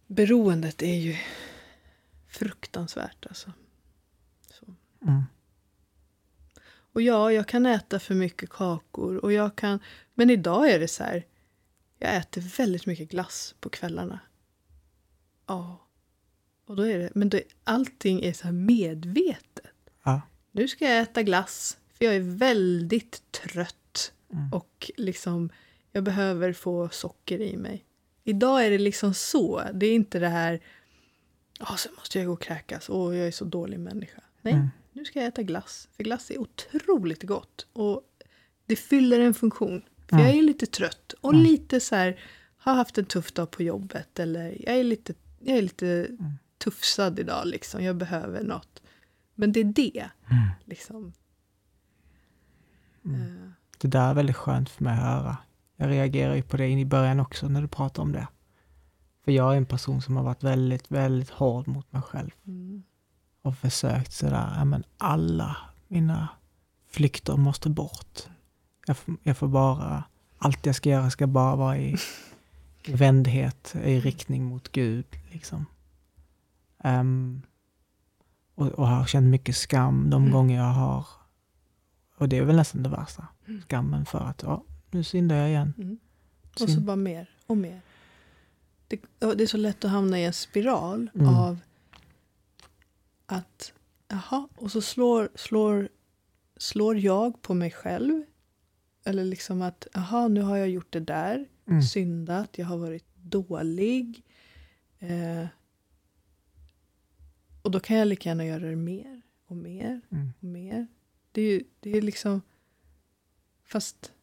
[0.07, 1.17] beroendet är ju
[2.27, 3.51] fruktansvärt alltså.
[4.51, 4.65] Så.
[5.01, 5.23] Mm.
[6.91, 9.17] Och ja, jag kan äta för mycket kakor.
[9.17, 9.79] Och jag kan...
[10.13, 11.25] Men idag är det så här.
[11.97, 14.19] Jag äter väldigt mycket glass på kvällarna.
[15.49, 15.87] Ja.
[16.65, 17.09] Och då är det...
[17.15, 19.73] Men då, allting är så här medvetet.
[20.03, 20.21] Ja.
[20.51, 21.77] Nu ska jag äta glass.
[21.93, 24.13] För jag är väldigt trött.
[24.33, 24.53] Mm.
[24.53, 25.49] Och liksom...
[25.91, 27.85] Jag behöver få socker i mig.
[28.23, 29.63] Idag är det liksom så.
[29.73, 30.59] Det är inte det här...
[31.59, 32.89] Ja, oh, så måste jag gå och kräkas.
[32.89, 34.21] Åh, oh, jag är så dålig människa.
[34.41, 34.53] Nej.
[34.53, 34.69] Mm
[34.99, 35.89] nu ska jag äta glass.
[35.95, 37.67] För glass är otroligt gott.
[37.73, 38.03] Och
[38.65, 39.81] det fyller en funktion.
[40.07, 40.27] För mm.
[40.27, 42.19] jag är lite trött och lite så här,
[42.57, 44.19] har haft en tuff dag på jobbet.
[44.19, 46.33] Eller jag är lite, jag är lite mm.
[46.57, 47.83] tufsad idag liksom.
[47.83, 48.81] Jag behöver något.
[49.35, 50.09] Men det är det.
[50.31, 50.49] Mm.
[50.65, 51.13] Liksom.
[53.05, 53.49] Uh.
[53.77, 55.37] Det där är väldigt skönt för mig att höra.
[55.75, 58.27] Jag reagerar ju på det in i början också när du pratar om det.
[59.25, 62.29] För jag är en person som har varit väldigt, väldigt hård mot mig själv.
[62.47, 62.83] Mm
[63.41, 65.57] och försökt sådär, ja men alla
[65.87, 66.27] mina
[66.89, 68.19] flykter måste bort.
[68.85, 70.03] Jag, jag får bara,
[70.37, 71.97] allt jag ska göra ska bara vara i
[72.95, 75.05] vändhet, i riktning mot Gud.
[75.31, 75.65] Liksom.
[76.83, 77.41] Um,
[78.55, 80.33] och, och har känt mycket skam de mm.
[80.33, 81.05] gånger jag har,
[82.17, 83.61] och det är väl nästan det värsta, mm.
[83.61, 85.73] skammen för att, ja, nu syndar jag igen.
[85.77, 85.99] Mm.
[86.61, 87.81] Och så bara mer och mer.
[88.87, 91.27] Det, det, är så lätt att hamna i en spiral mm.
[91.27, 91.59] av
[93.25, 93.73] att
[94.07, 95.89] jaha, och så slår, slår,
[96.57, 98.23] slår jag på mig själv.
[99.03, 101.81] Eller liksom att jaha, nu har jag gjort det där, mm.
[101.81, 104.23] syndat, jag har varit dålig.
[104.99, 105.47] Eh,
[107.61, 110.33] och då kan jag lika gärna göra det mer och mer mm.
[110.37, 110.87] och mer.
[111.31, 112.41] Det är, det är liksom...
[113.63, 114.13] Fast...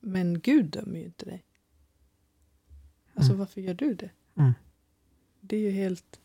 [0.00, 1.44] Men Gud dömer ju inte dig.
[3.14, 3.38] Alltså mm.
[3.38, 4.10] varför gör du det?
[4.34, 4.52] Mm.
[5.40, 6.20] Det är ju helt...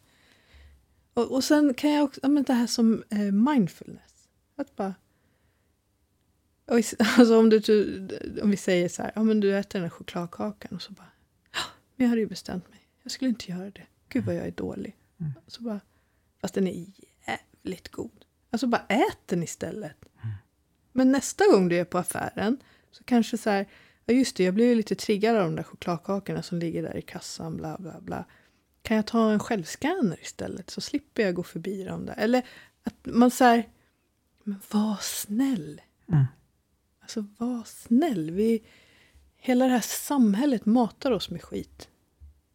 [1.14, 4.30] Och, och sen kan jag också, men det här som eh, mindfulness.
[4.56, 4.94] Att bara...
[7.18, 7.62] Alltså om, du,
[8.42, 11.12] om vi säger så här, ja men du äter den här chokladkakan och så bara,
[11.96, 13.86] men jag hade ju bestämt mig, jag skulle inte göra det.
[14.10, 14.96] Gud vad jag är dålig.
[15.20, 15.34] Mm.
[15.48, 15.80] Så bara,
[16.42, 16.86] fast den är
[17.28, 18.26] jävligt god.
[18.50, 20.06] Alltså bara ät den istället.
[20.24, 20.36] Mm.
[20.92, 22.58] Men nästa gång du är på affären
[22.92, 23.68] så kanske så här,
[24.06, 26.98] ja just det, jag blev ju lite triggad av de där chokladkakorna som ligger där
[26.98, 28.26] i kassan, bla bla bla.
[28.82, 32.16] kan jag ta en självscanner istället så slipper jag gå förbi dem där.
[32.18, 32.46] Eller
[32.84, 33.70] att man säger,
[34.44, 35.82] men var snäll.
[36.08, 36.26] Mm.
[37.04, 38.32] Alltså var snäll.
[38.32, 38.64] Vi,
[39.36, 41.90] hela det här samhället matar oss med skit.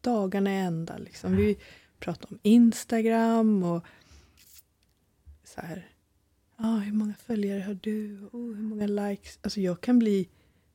[0.01, 1.35] Dagarna är ända liksom.
[1.35, 1.57] Vi
[1.99, 3.85] pratar om Instagram och
[5.43, 5.89] så här.
[6.55, 8.29] Ah, hur många följare har du?
[8.31, 9.39] Oh, hur många likes?
[9.41, 10.29] Alltså jag kan bli,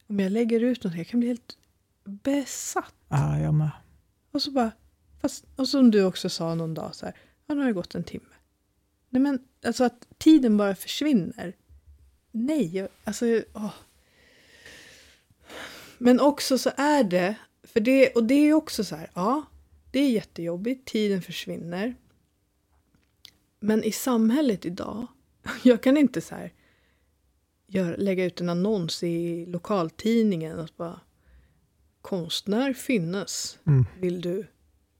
[0.06, 1.58] om jag lägger ut något, jag kan bli helt
[2.04, 2.94] besatt.
[3.08, 3.70] Ja, jag med.
[4.30, 4.72] Och så bara,
[5.20, 7.94] fast, och som du också sa någon dag så här, ja nu har det gått
[7.94, 8.34] en timme.
[9.08, 11.56] Nej men, alltså att tiden bara försvinner.
[12.36, 13.74] Nej, alltså, åh.
[15.98, 19.42] Men också så är det, för det, och det är också så här, ja,
[19.90, 21.94] det är jättejobbigt, tiden försvinner.
[23.60, 25.06] Men i samhället idag,
[25.62, 26.52] jag kan inte så här
[27.66, 31.00] gör, lägga ut en annons i lokaltidningen och bara
[32.02, 33.58] konstnär finnes.
[33.66, 33.86] Mm.
[34.00, 34.46] Vill du,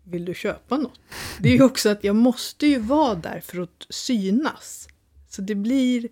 [0.03, 1.01] vill du köpa något?
[1.41, 4.89] Det är ju också att jag måste ju vara där för att synas.
[5.29, 6.09] Så det blir...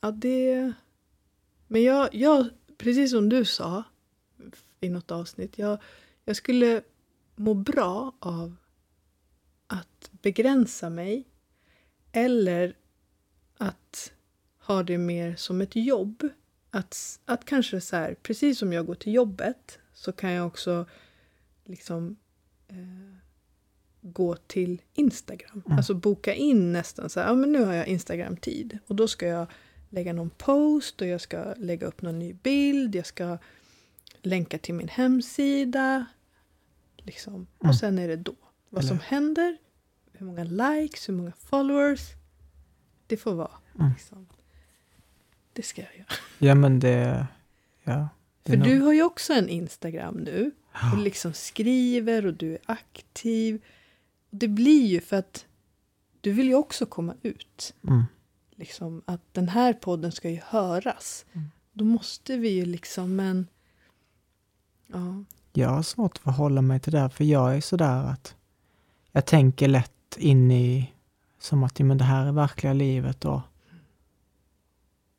[0.00, 0.72] Ja, det...
[1.66, 2.48] Men jag, jag
[2.78, 3.84] precis som du sa
[4.80, 5.78] i något avsnitt, jag,
[6.24, 6.82] jag skulle
[7.36, 8.56] må bra av
[9.66, 11.24] att begränsa mig
[12.12, 12.76] eller
[13.56, 14.12] att
[14.58, 16.28] ha det mer som ett jobb.
[16.70, 20.86] Att, att kanske så här, precis som jag går till jobbet så kan jag också
[21.64, 22.16] liksom
[22.68, 23.16] eh,
[24.00, 25.62] gå till Instagram.
[25.66, 25.78] Mm.
[25.78, 29.26] Alltså boka in nästan så här, ja men nu har jag Instagram-tid och då ska
[29.26, 29.46] jag
[29.90, 33.38] lägga någon post och jag ska lägga upp någon ny bild, jag ska
[34.22, 36.06] länka till min hemsida.
[36.96, 37.34] Liksom.
[37.34, 37.46] Mm.
[37.70, 38.34] Och sen är det då.
[38.68, 39.56] Vad Eller- som händer,
[40.12, 42.00] hur många likes, hur många followers.
[43.06, 43.50] Det får vara.
[43.78, 43.90] Mm.
[43.92, 44.26] Liksom.
[45.52, 46.06] Det ska jag göra.
[46.38, 47.26] Ja, men det...
[47.84, 48.08] Ja.
[48.42, 50.50] det För nog- du har ju också en Instagram nu.
[50.92, 53.64] Och liksom skriver och du är aktiv.
[54.30, 55.46] Det blir ju för att
[56.20, 57.74] du vill ju också komma ut.
[57.88, 58.02] Mm.
[58.58, 61.26] Liksom att den här podden ska ju höras.
[61.32, 61.48] Mm.
[61.72, 63.46] Då måste vi ju liksom, men...
[64.86, 65.24] Ja.
[65.52, 68.34] Jag har svårt att förhålla mig till det, här, för jag är sådär att
[69.12, 70.92] jag tänker lätt in i
[71.38, 73.40] som att men det här är verkliga livet och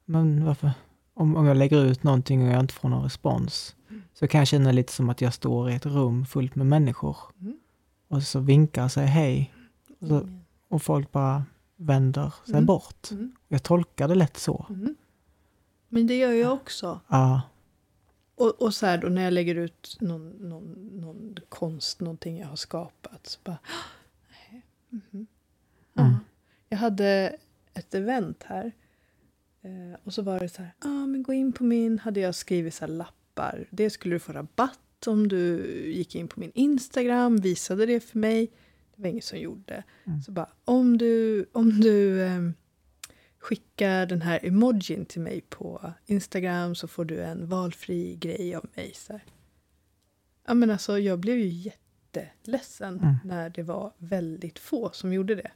[0.06, 0.72] men varför?
[1.14, 3.76] Om, om jag lägger ut någonting och jag inte får någon respons
[4.14, 7.18] så kan jag känna lite som att jag står i ett rum fullt med människor
[7.42, 7.60] Mm.
[8.08, 9.54] och så vinkar och säger hej
[10.00, 10.40] Så- Mm.
[10.68, 11.44] och folk bara
[11.80, 12.66] vänder sig Mm.
[12.66, 13.12] bort.
[13.12, 13.32] Mm.
[13.48, 14.66] Jag tolkar det lätt så.
[14.70, 14.96] Mm.
[15.90, 17.00] Men det gör jag också.
[17.08, 17.42] Ja,
[18.36, 22.48] Och, och så här då när jag lägger ut någon, någon, någon konst, någonting jag
[22.48, 23.28] har skapat.
[23.28, 23.58] Så bara,
[24.30, 25.28] nej, mhm.
[25.94, 26.02] Ja.
[26.06, 26.16] Mm.
[26.70, 27.36] Jag hade
[27.74, 28.72] ett event här.
[29.62, 32.36] Eh, och så var det så här, ah, men gå in på min, hade jag
[32.36, 33.68] skrivit så lappar.
[33.70, 38.18] Det skulle du få rabatt om du gick in på min Instagram, visade det för
[38.20, 38.52] mig.
[39.00, 39.84] Det var ingen som gjorde.
[40.06, 40.22] Mm.
[40.22, 42.54] Så bara, om du, om du ehm,
[43.38, 48.66] skickar den här emojin till mig på Instagram så får du en valfri grej av
[48.76, 48.92] mig.
[48.96, 49.24] Så här.
[50.48, 53.16] Ja, men alltså, jag blev ju jätteledsen Mm.
[53.24, 55.52] när det var väldigt få som gjorde det.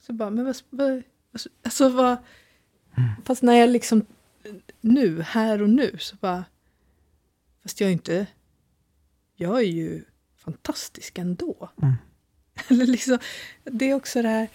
[0.00, 0.56] Så bara, men vad...
[0.70, 1.02] vad
[1.62, 2.16] alltså vad...
[3.24, 4.06] Fast när jag liksom...
[4.80, 6.44] Nu, här och nu, så bara...
[7.62, 8.26] Fast jag är inte...
[9.34, 10.04] Jag är ju
[10.44, 11.70] fantastisk ändå.
[11.82, 11.94] Mm.
[12.68, 13.18] Eller liksom,
[13.64, 14.48] det är också det här...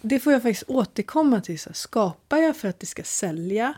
[0.00, 1.58] Det får jag faktiskt återkomma till.
[1.58, 3.74] Så här, skapar jag för att det ska sälja,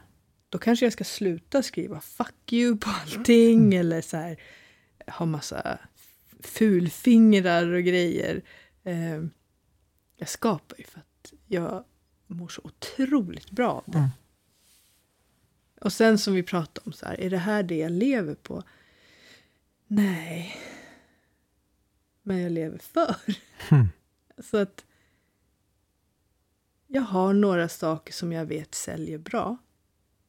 [0.49, 3.75] då kanske jag ska sluta skriva 'fuck you' på allting.
[3.75, 4.41] Eller så här,
[5.07, 5.79] ha massa
[6.41, 8.43] fulfingrar och grejer.
[8.85, 9.25] Eh,
[10.17, 11.85] jag skapar ju för att jag
[12.27, 13.99] mår så otroligt bra av det.
[13.99, 14.11] Mm.
[15.81, 18.63] Och sen som vi pratade om, så här, är det här det jag lever på?
[19.87, 20.57] Nej.
[22.23, 23.17] Men jag lever för.
[23.71, 23.89] Mm.
[24.39, 24.85] Så att
[26.87, 29.59] jag har några saker som jag vet säljer bra.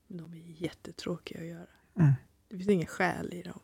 [0.08, 1.68] Men de är jättetråkiga att göra.
[2.00, 2.14] Mm.
[2.48, 3.60] Det finns ingen själ i dem.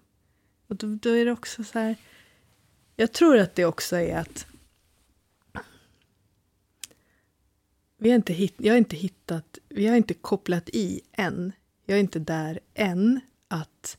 [0.67, 1.95] Och då, då är det också så här.
[2.95, 4.47] Jag tror att det också är att
[7.97, 11.51] vi har inte hitt, jag har inte hittat, vi har inte kopplat i än.
[11.85, 13.97] Jag är inte där än att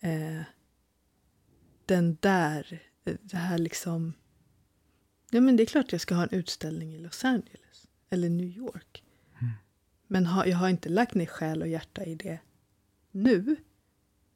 [0.00, 0.42] eh,
[1.86, 4.12] den där, det här liksom...
[5.30, 8.48] Ja, men det är klart jag ska ha en utställning i Los Angeles eller New
[8.48, 9.02] York.
[10.06, 12.38] Men ha, jag har inte lagt ner själ och hjärta i det
[13.10, 13.56] nu.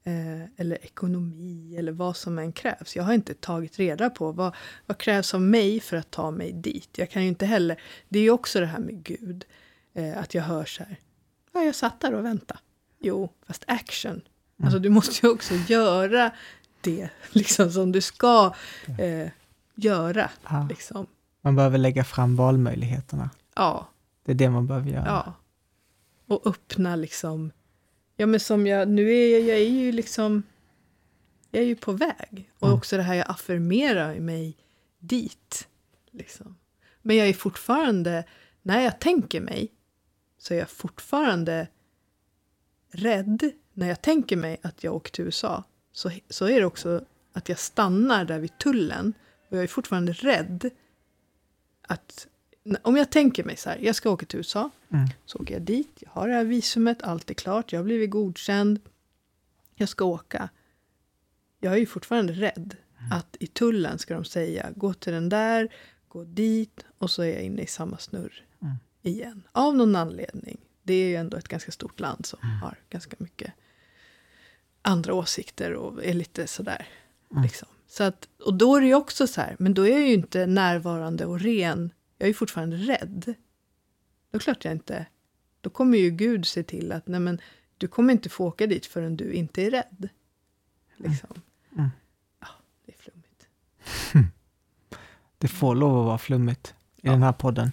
[0.04, 2.96] Eh, eller ekonomi eller vad som än krävs.
[2.96, 4.54] Jag har inte tagit reda på vad,
[4.86, 6.98] vad krävs av mig för att ta mig dit.
[6.98, 7.80] Jag kan ju inte heller...
[8.08, 9.44] Det är ju också det här med Gud.
[9.94, 11.00] Eh, att jag hör så här.
[11.52, 12.60] Ja, jag satt där och väntade.
[12.98, 14.20] Jo, fast action.
[14.62, 16.30] Alltså du måste ju också göra
[16.80, 18.54] det liksom, som du ska
[18.98, 19.28] eh,
[19.74, 20.30] göra.
[20.50, 20.66] Ja.
[20.68, 21.06] Liksom.
[21.40, 23.30] Man behöver lägga fram valmöjligheterna.
[23.54, 23.88] Ja,
[24.24, 25.04] Det är det man behöver göra.
[25.06, 25.34] ja.
[26.26, 27.50] Och öppna liksom...
[28.16, 28.88] Ja, men som jag...
[28.88, 30.42] Nu är jag, jag är ju liksom...
[31.50, 32.50] Jag är ju på väg.
[32.58, 32.78] Och Mm.
[32.78, 34.56] också det här jag affirmerar mig
[34.98, 35.68] dit.
[36.10, 36.56] Liksom.
[37.02, 38.24] Men jag är fortfarande...
[38.62, 39.72] När jag tänker mig
[40.38, 41.68] så är jag fortfarande
[42.92, 43.50] rädd.
[43.72, 45.64] När jag tänker mig att jag åker till USA
[45.98, 49.14] så, så är det också att jag stannar där vid tullen.
[49.48, 50.70] Och jag är fortfarande rädd
[51.82, 52.26] att...
[52.82, 54.70] Om jag tänker mig så här, jag ska åka till USA.
[54.92, 55.08] Mm.
[55.24, 58.10] Så åker jag dit, jag har det här visumet, allt är klart, jag har blivit
[58.10, 58.80] godkänd.
[59.74, 60.48] Jag ska åka.
[61.60, 62.76] Jag är ju fortfarande rädd
[63.10, 65.74] att i tullen ska de säga gå till den där,
[66.08, 68.76] gå dit och så är jag inne i samma snurr Mm.
[69.02, 69.42] igen.
[69.52, 70.58] Av någon anledning.
[70.82, 73.52] Det är ju ändå ett ganska stort land som har ganska mycket
[74.82, 76.88] andra åsikter och är lite sådär.
[77.30, 77.42] Mm.
[77.42, 77.68] Liksom.
[77.86, 80.12] Så att, och då är det ju också så här, men då är jag ju
[80.14, 81.90] inte närvarande och ren.
[82.18, 83.34] Jag är ju fortfarande rädd.
[84.30, 85.06] Då klart jag inte...
[85.60, 87.40] Då kommer ju Gud se till att nej men,
[87.78, 90.08] du kommer inte få åka dit förrän du inte är rädd.
[90.96, 91.42] Liksom.
[91.76, 91.90] Mm.
[92.40, 92.46] Ja,
[92.86, 93.46] det är flummigt.
[95.38, 97.10] Det får lov att vara flummigt i Ja.
[97.12, 97.72] den här podden.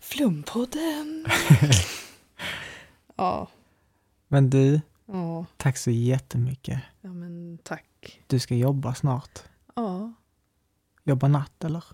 [0.00, 1.26] Flumpodden!
[3.16, 3.48] ja,
[4.28, 6.82] Men du, ja, tack så jättemycket.
[7.00, 8.20] ja, men tack.
[8.26, 9.38] Du ska jobba snart.
[9.74, 10.12] Ja,
[11.04, 11.84] Jobba natt eller?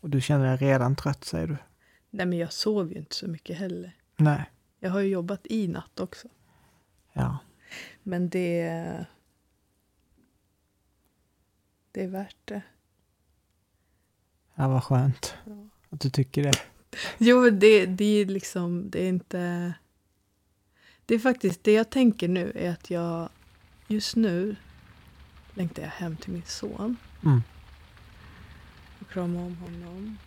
[0.00, 1.56] Och du känner dig redan trött säger du?
[2.10, 3.96] nej men jag sover ju inte så mycket heller.
[4.16, 4.50] Nej.
[4.78, 6.28] Jag har ju jobbat i natt också.
[7.12, 7.38] Ja.
[8.02, 9.06] Men det...
[11.92, 12.62] Det är värt det.
[14.54, 15.68] Ja, vad skönt Ja.
[15.90, 16.52] att du tycker det.
[17.18, 19.74] Jo, det, det är liksom, det är inte...
[21.06, 23.28] Det är faktiskt, det jag tänker nu är att jag
[23.88, 24.56] just nu
[25.54, 27.42] längtar jag hem till min son Mm.
[29.00, 30.18] och krama om honom.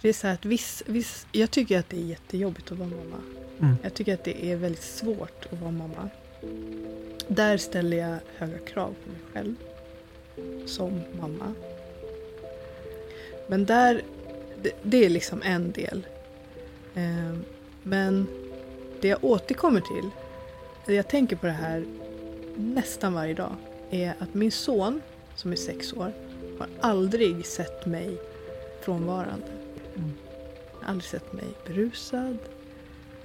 [0.00, 3.22] Det är så att viss, viss, jag tycker att det är jättejobbigt att vara mamma.
[3.60, 3.76] Mm.
[3.82, 6.08] Jag tycker att det är väldigt svårt att vara mamma.
[7.28, 9.54] Där ställer jag höga krav på mig själv
[10.66, 11.54] som mamma.
[13.48, 14.02] Men där,
[14.62, 16.06] det, det är liksom en del.
[16.94, 17.38] Eh,
[17.82, 18.26] men
[19.02, 20.10] det jag återkommer till,
[20.86, 21.84] det jag tänker på det här
[22.56, 23.52] nästan varje dag,
[23.90, 25.00] är att min son
[25.34, 26.12] som är sex år
[26.58, 28.18] har aldrig sett mig
[28.80, 29.46] frånvarande.
[29.96, 30.12] Mm.
[30.72, 32.38] Han har aldrig sett mig berusad.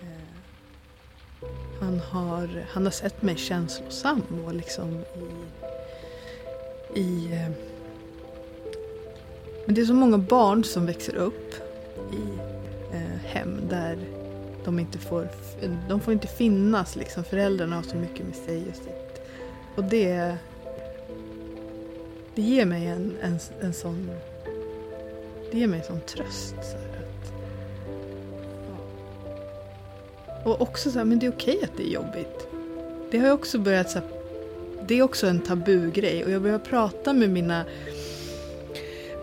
[0.01, 5.03] Eh, Han har, han har sett mig känslosam och liksom
[6.95, 6.99] i...
[6.99, 7.51] i eh,
[9.65, 11.53] men det är så många barn som växer upp
[12.11, 12.39] i
[12.95, 13.97] eh, hem där
[14.65, 15.27] de inte får,
[15.89, 16.95] de får inte finnas.
[16.95, 17.23] Liksom.
[17.23, 19.21] Föräldrarna har så mycket med sig och sitt.
[19.75, 20.37] Och det,
[22.35, 24.09] det ger mig en, en, en sån
[25.53, 26.55] det ger mig en sån tröst.
[26.61, 27.33] Så här, att,
[30.43, 30.51] ja.
[30.51, 32.47] Och också så här, men det är okej att det är jobbigt.
[33.11, 34.07] Det har jag också börjat så här,
[34.87, 37.65] det är också en tabugrej och jag börjar prata med mina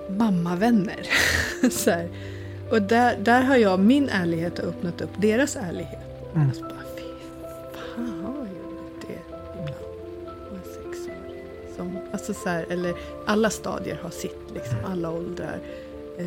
[0.08, 1.08] mammavänner.
[1.70, 2.08] så här.
[2.70, 6.00] Och där, där har jag min ärlighet har öppnat upp deras ärlighet.
[6.34, 6.48] Mm.
[6.48, 7.02] Alltså bara, fy
[7.94, 9.20] fan vad jobbigt det är
[9.52, 9.74] ibland.
[10.50, 11.44] Och en sexåring.
[11.76, 12.94] Som, alltså så här, eller
[13.26, 15.58] alla stadier har sitt, liksom, alla åldrar.
[16.18, 16.26] Eh,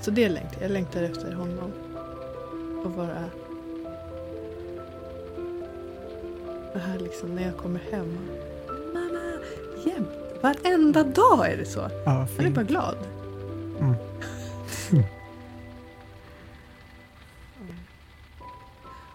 [0.00, 0.64] så det längtar jag.
[0.64, 1.72] Jag längtar efter honom.
[2.84, 3.24] Och vara...
[6.72, 8.18] Det här liksom när jag kommer hem.
[8.94, 9.32] Mamma,
[9.84, 10.29] jämt.
[10.42, 11.90] Varenda dag är det så.
[12.04, 12.96] Ja, Han är bara glad.
[13.80, 13.94] Mm.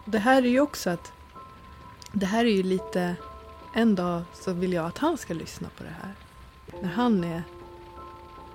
[0.08, 1.12] Det här är ju också att
[2.12, 3.16] det här är ju lite
[3.74, 6.14] en dag så vill jag att han ska lyssna på det här.
[6.82, 7.42] När han är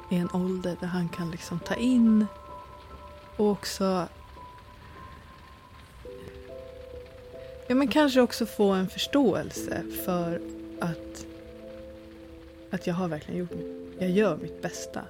[0.09, 2.25] i en ålder där han kan liksom ta in
[3.37, 4.07] och också
[7.67, 10.41] Ja men kanske också få en förståelse för
[10.81, 11.25] att
[12.71, 13.95] att jag har verkligen gjort mitt.
[13.99, 15.01] jag gör mitt bästa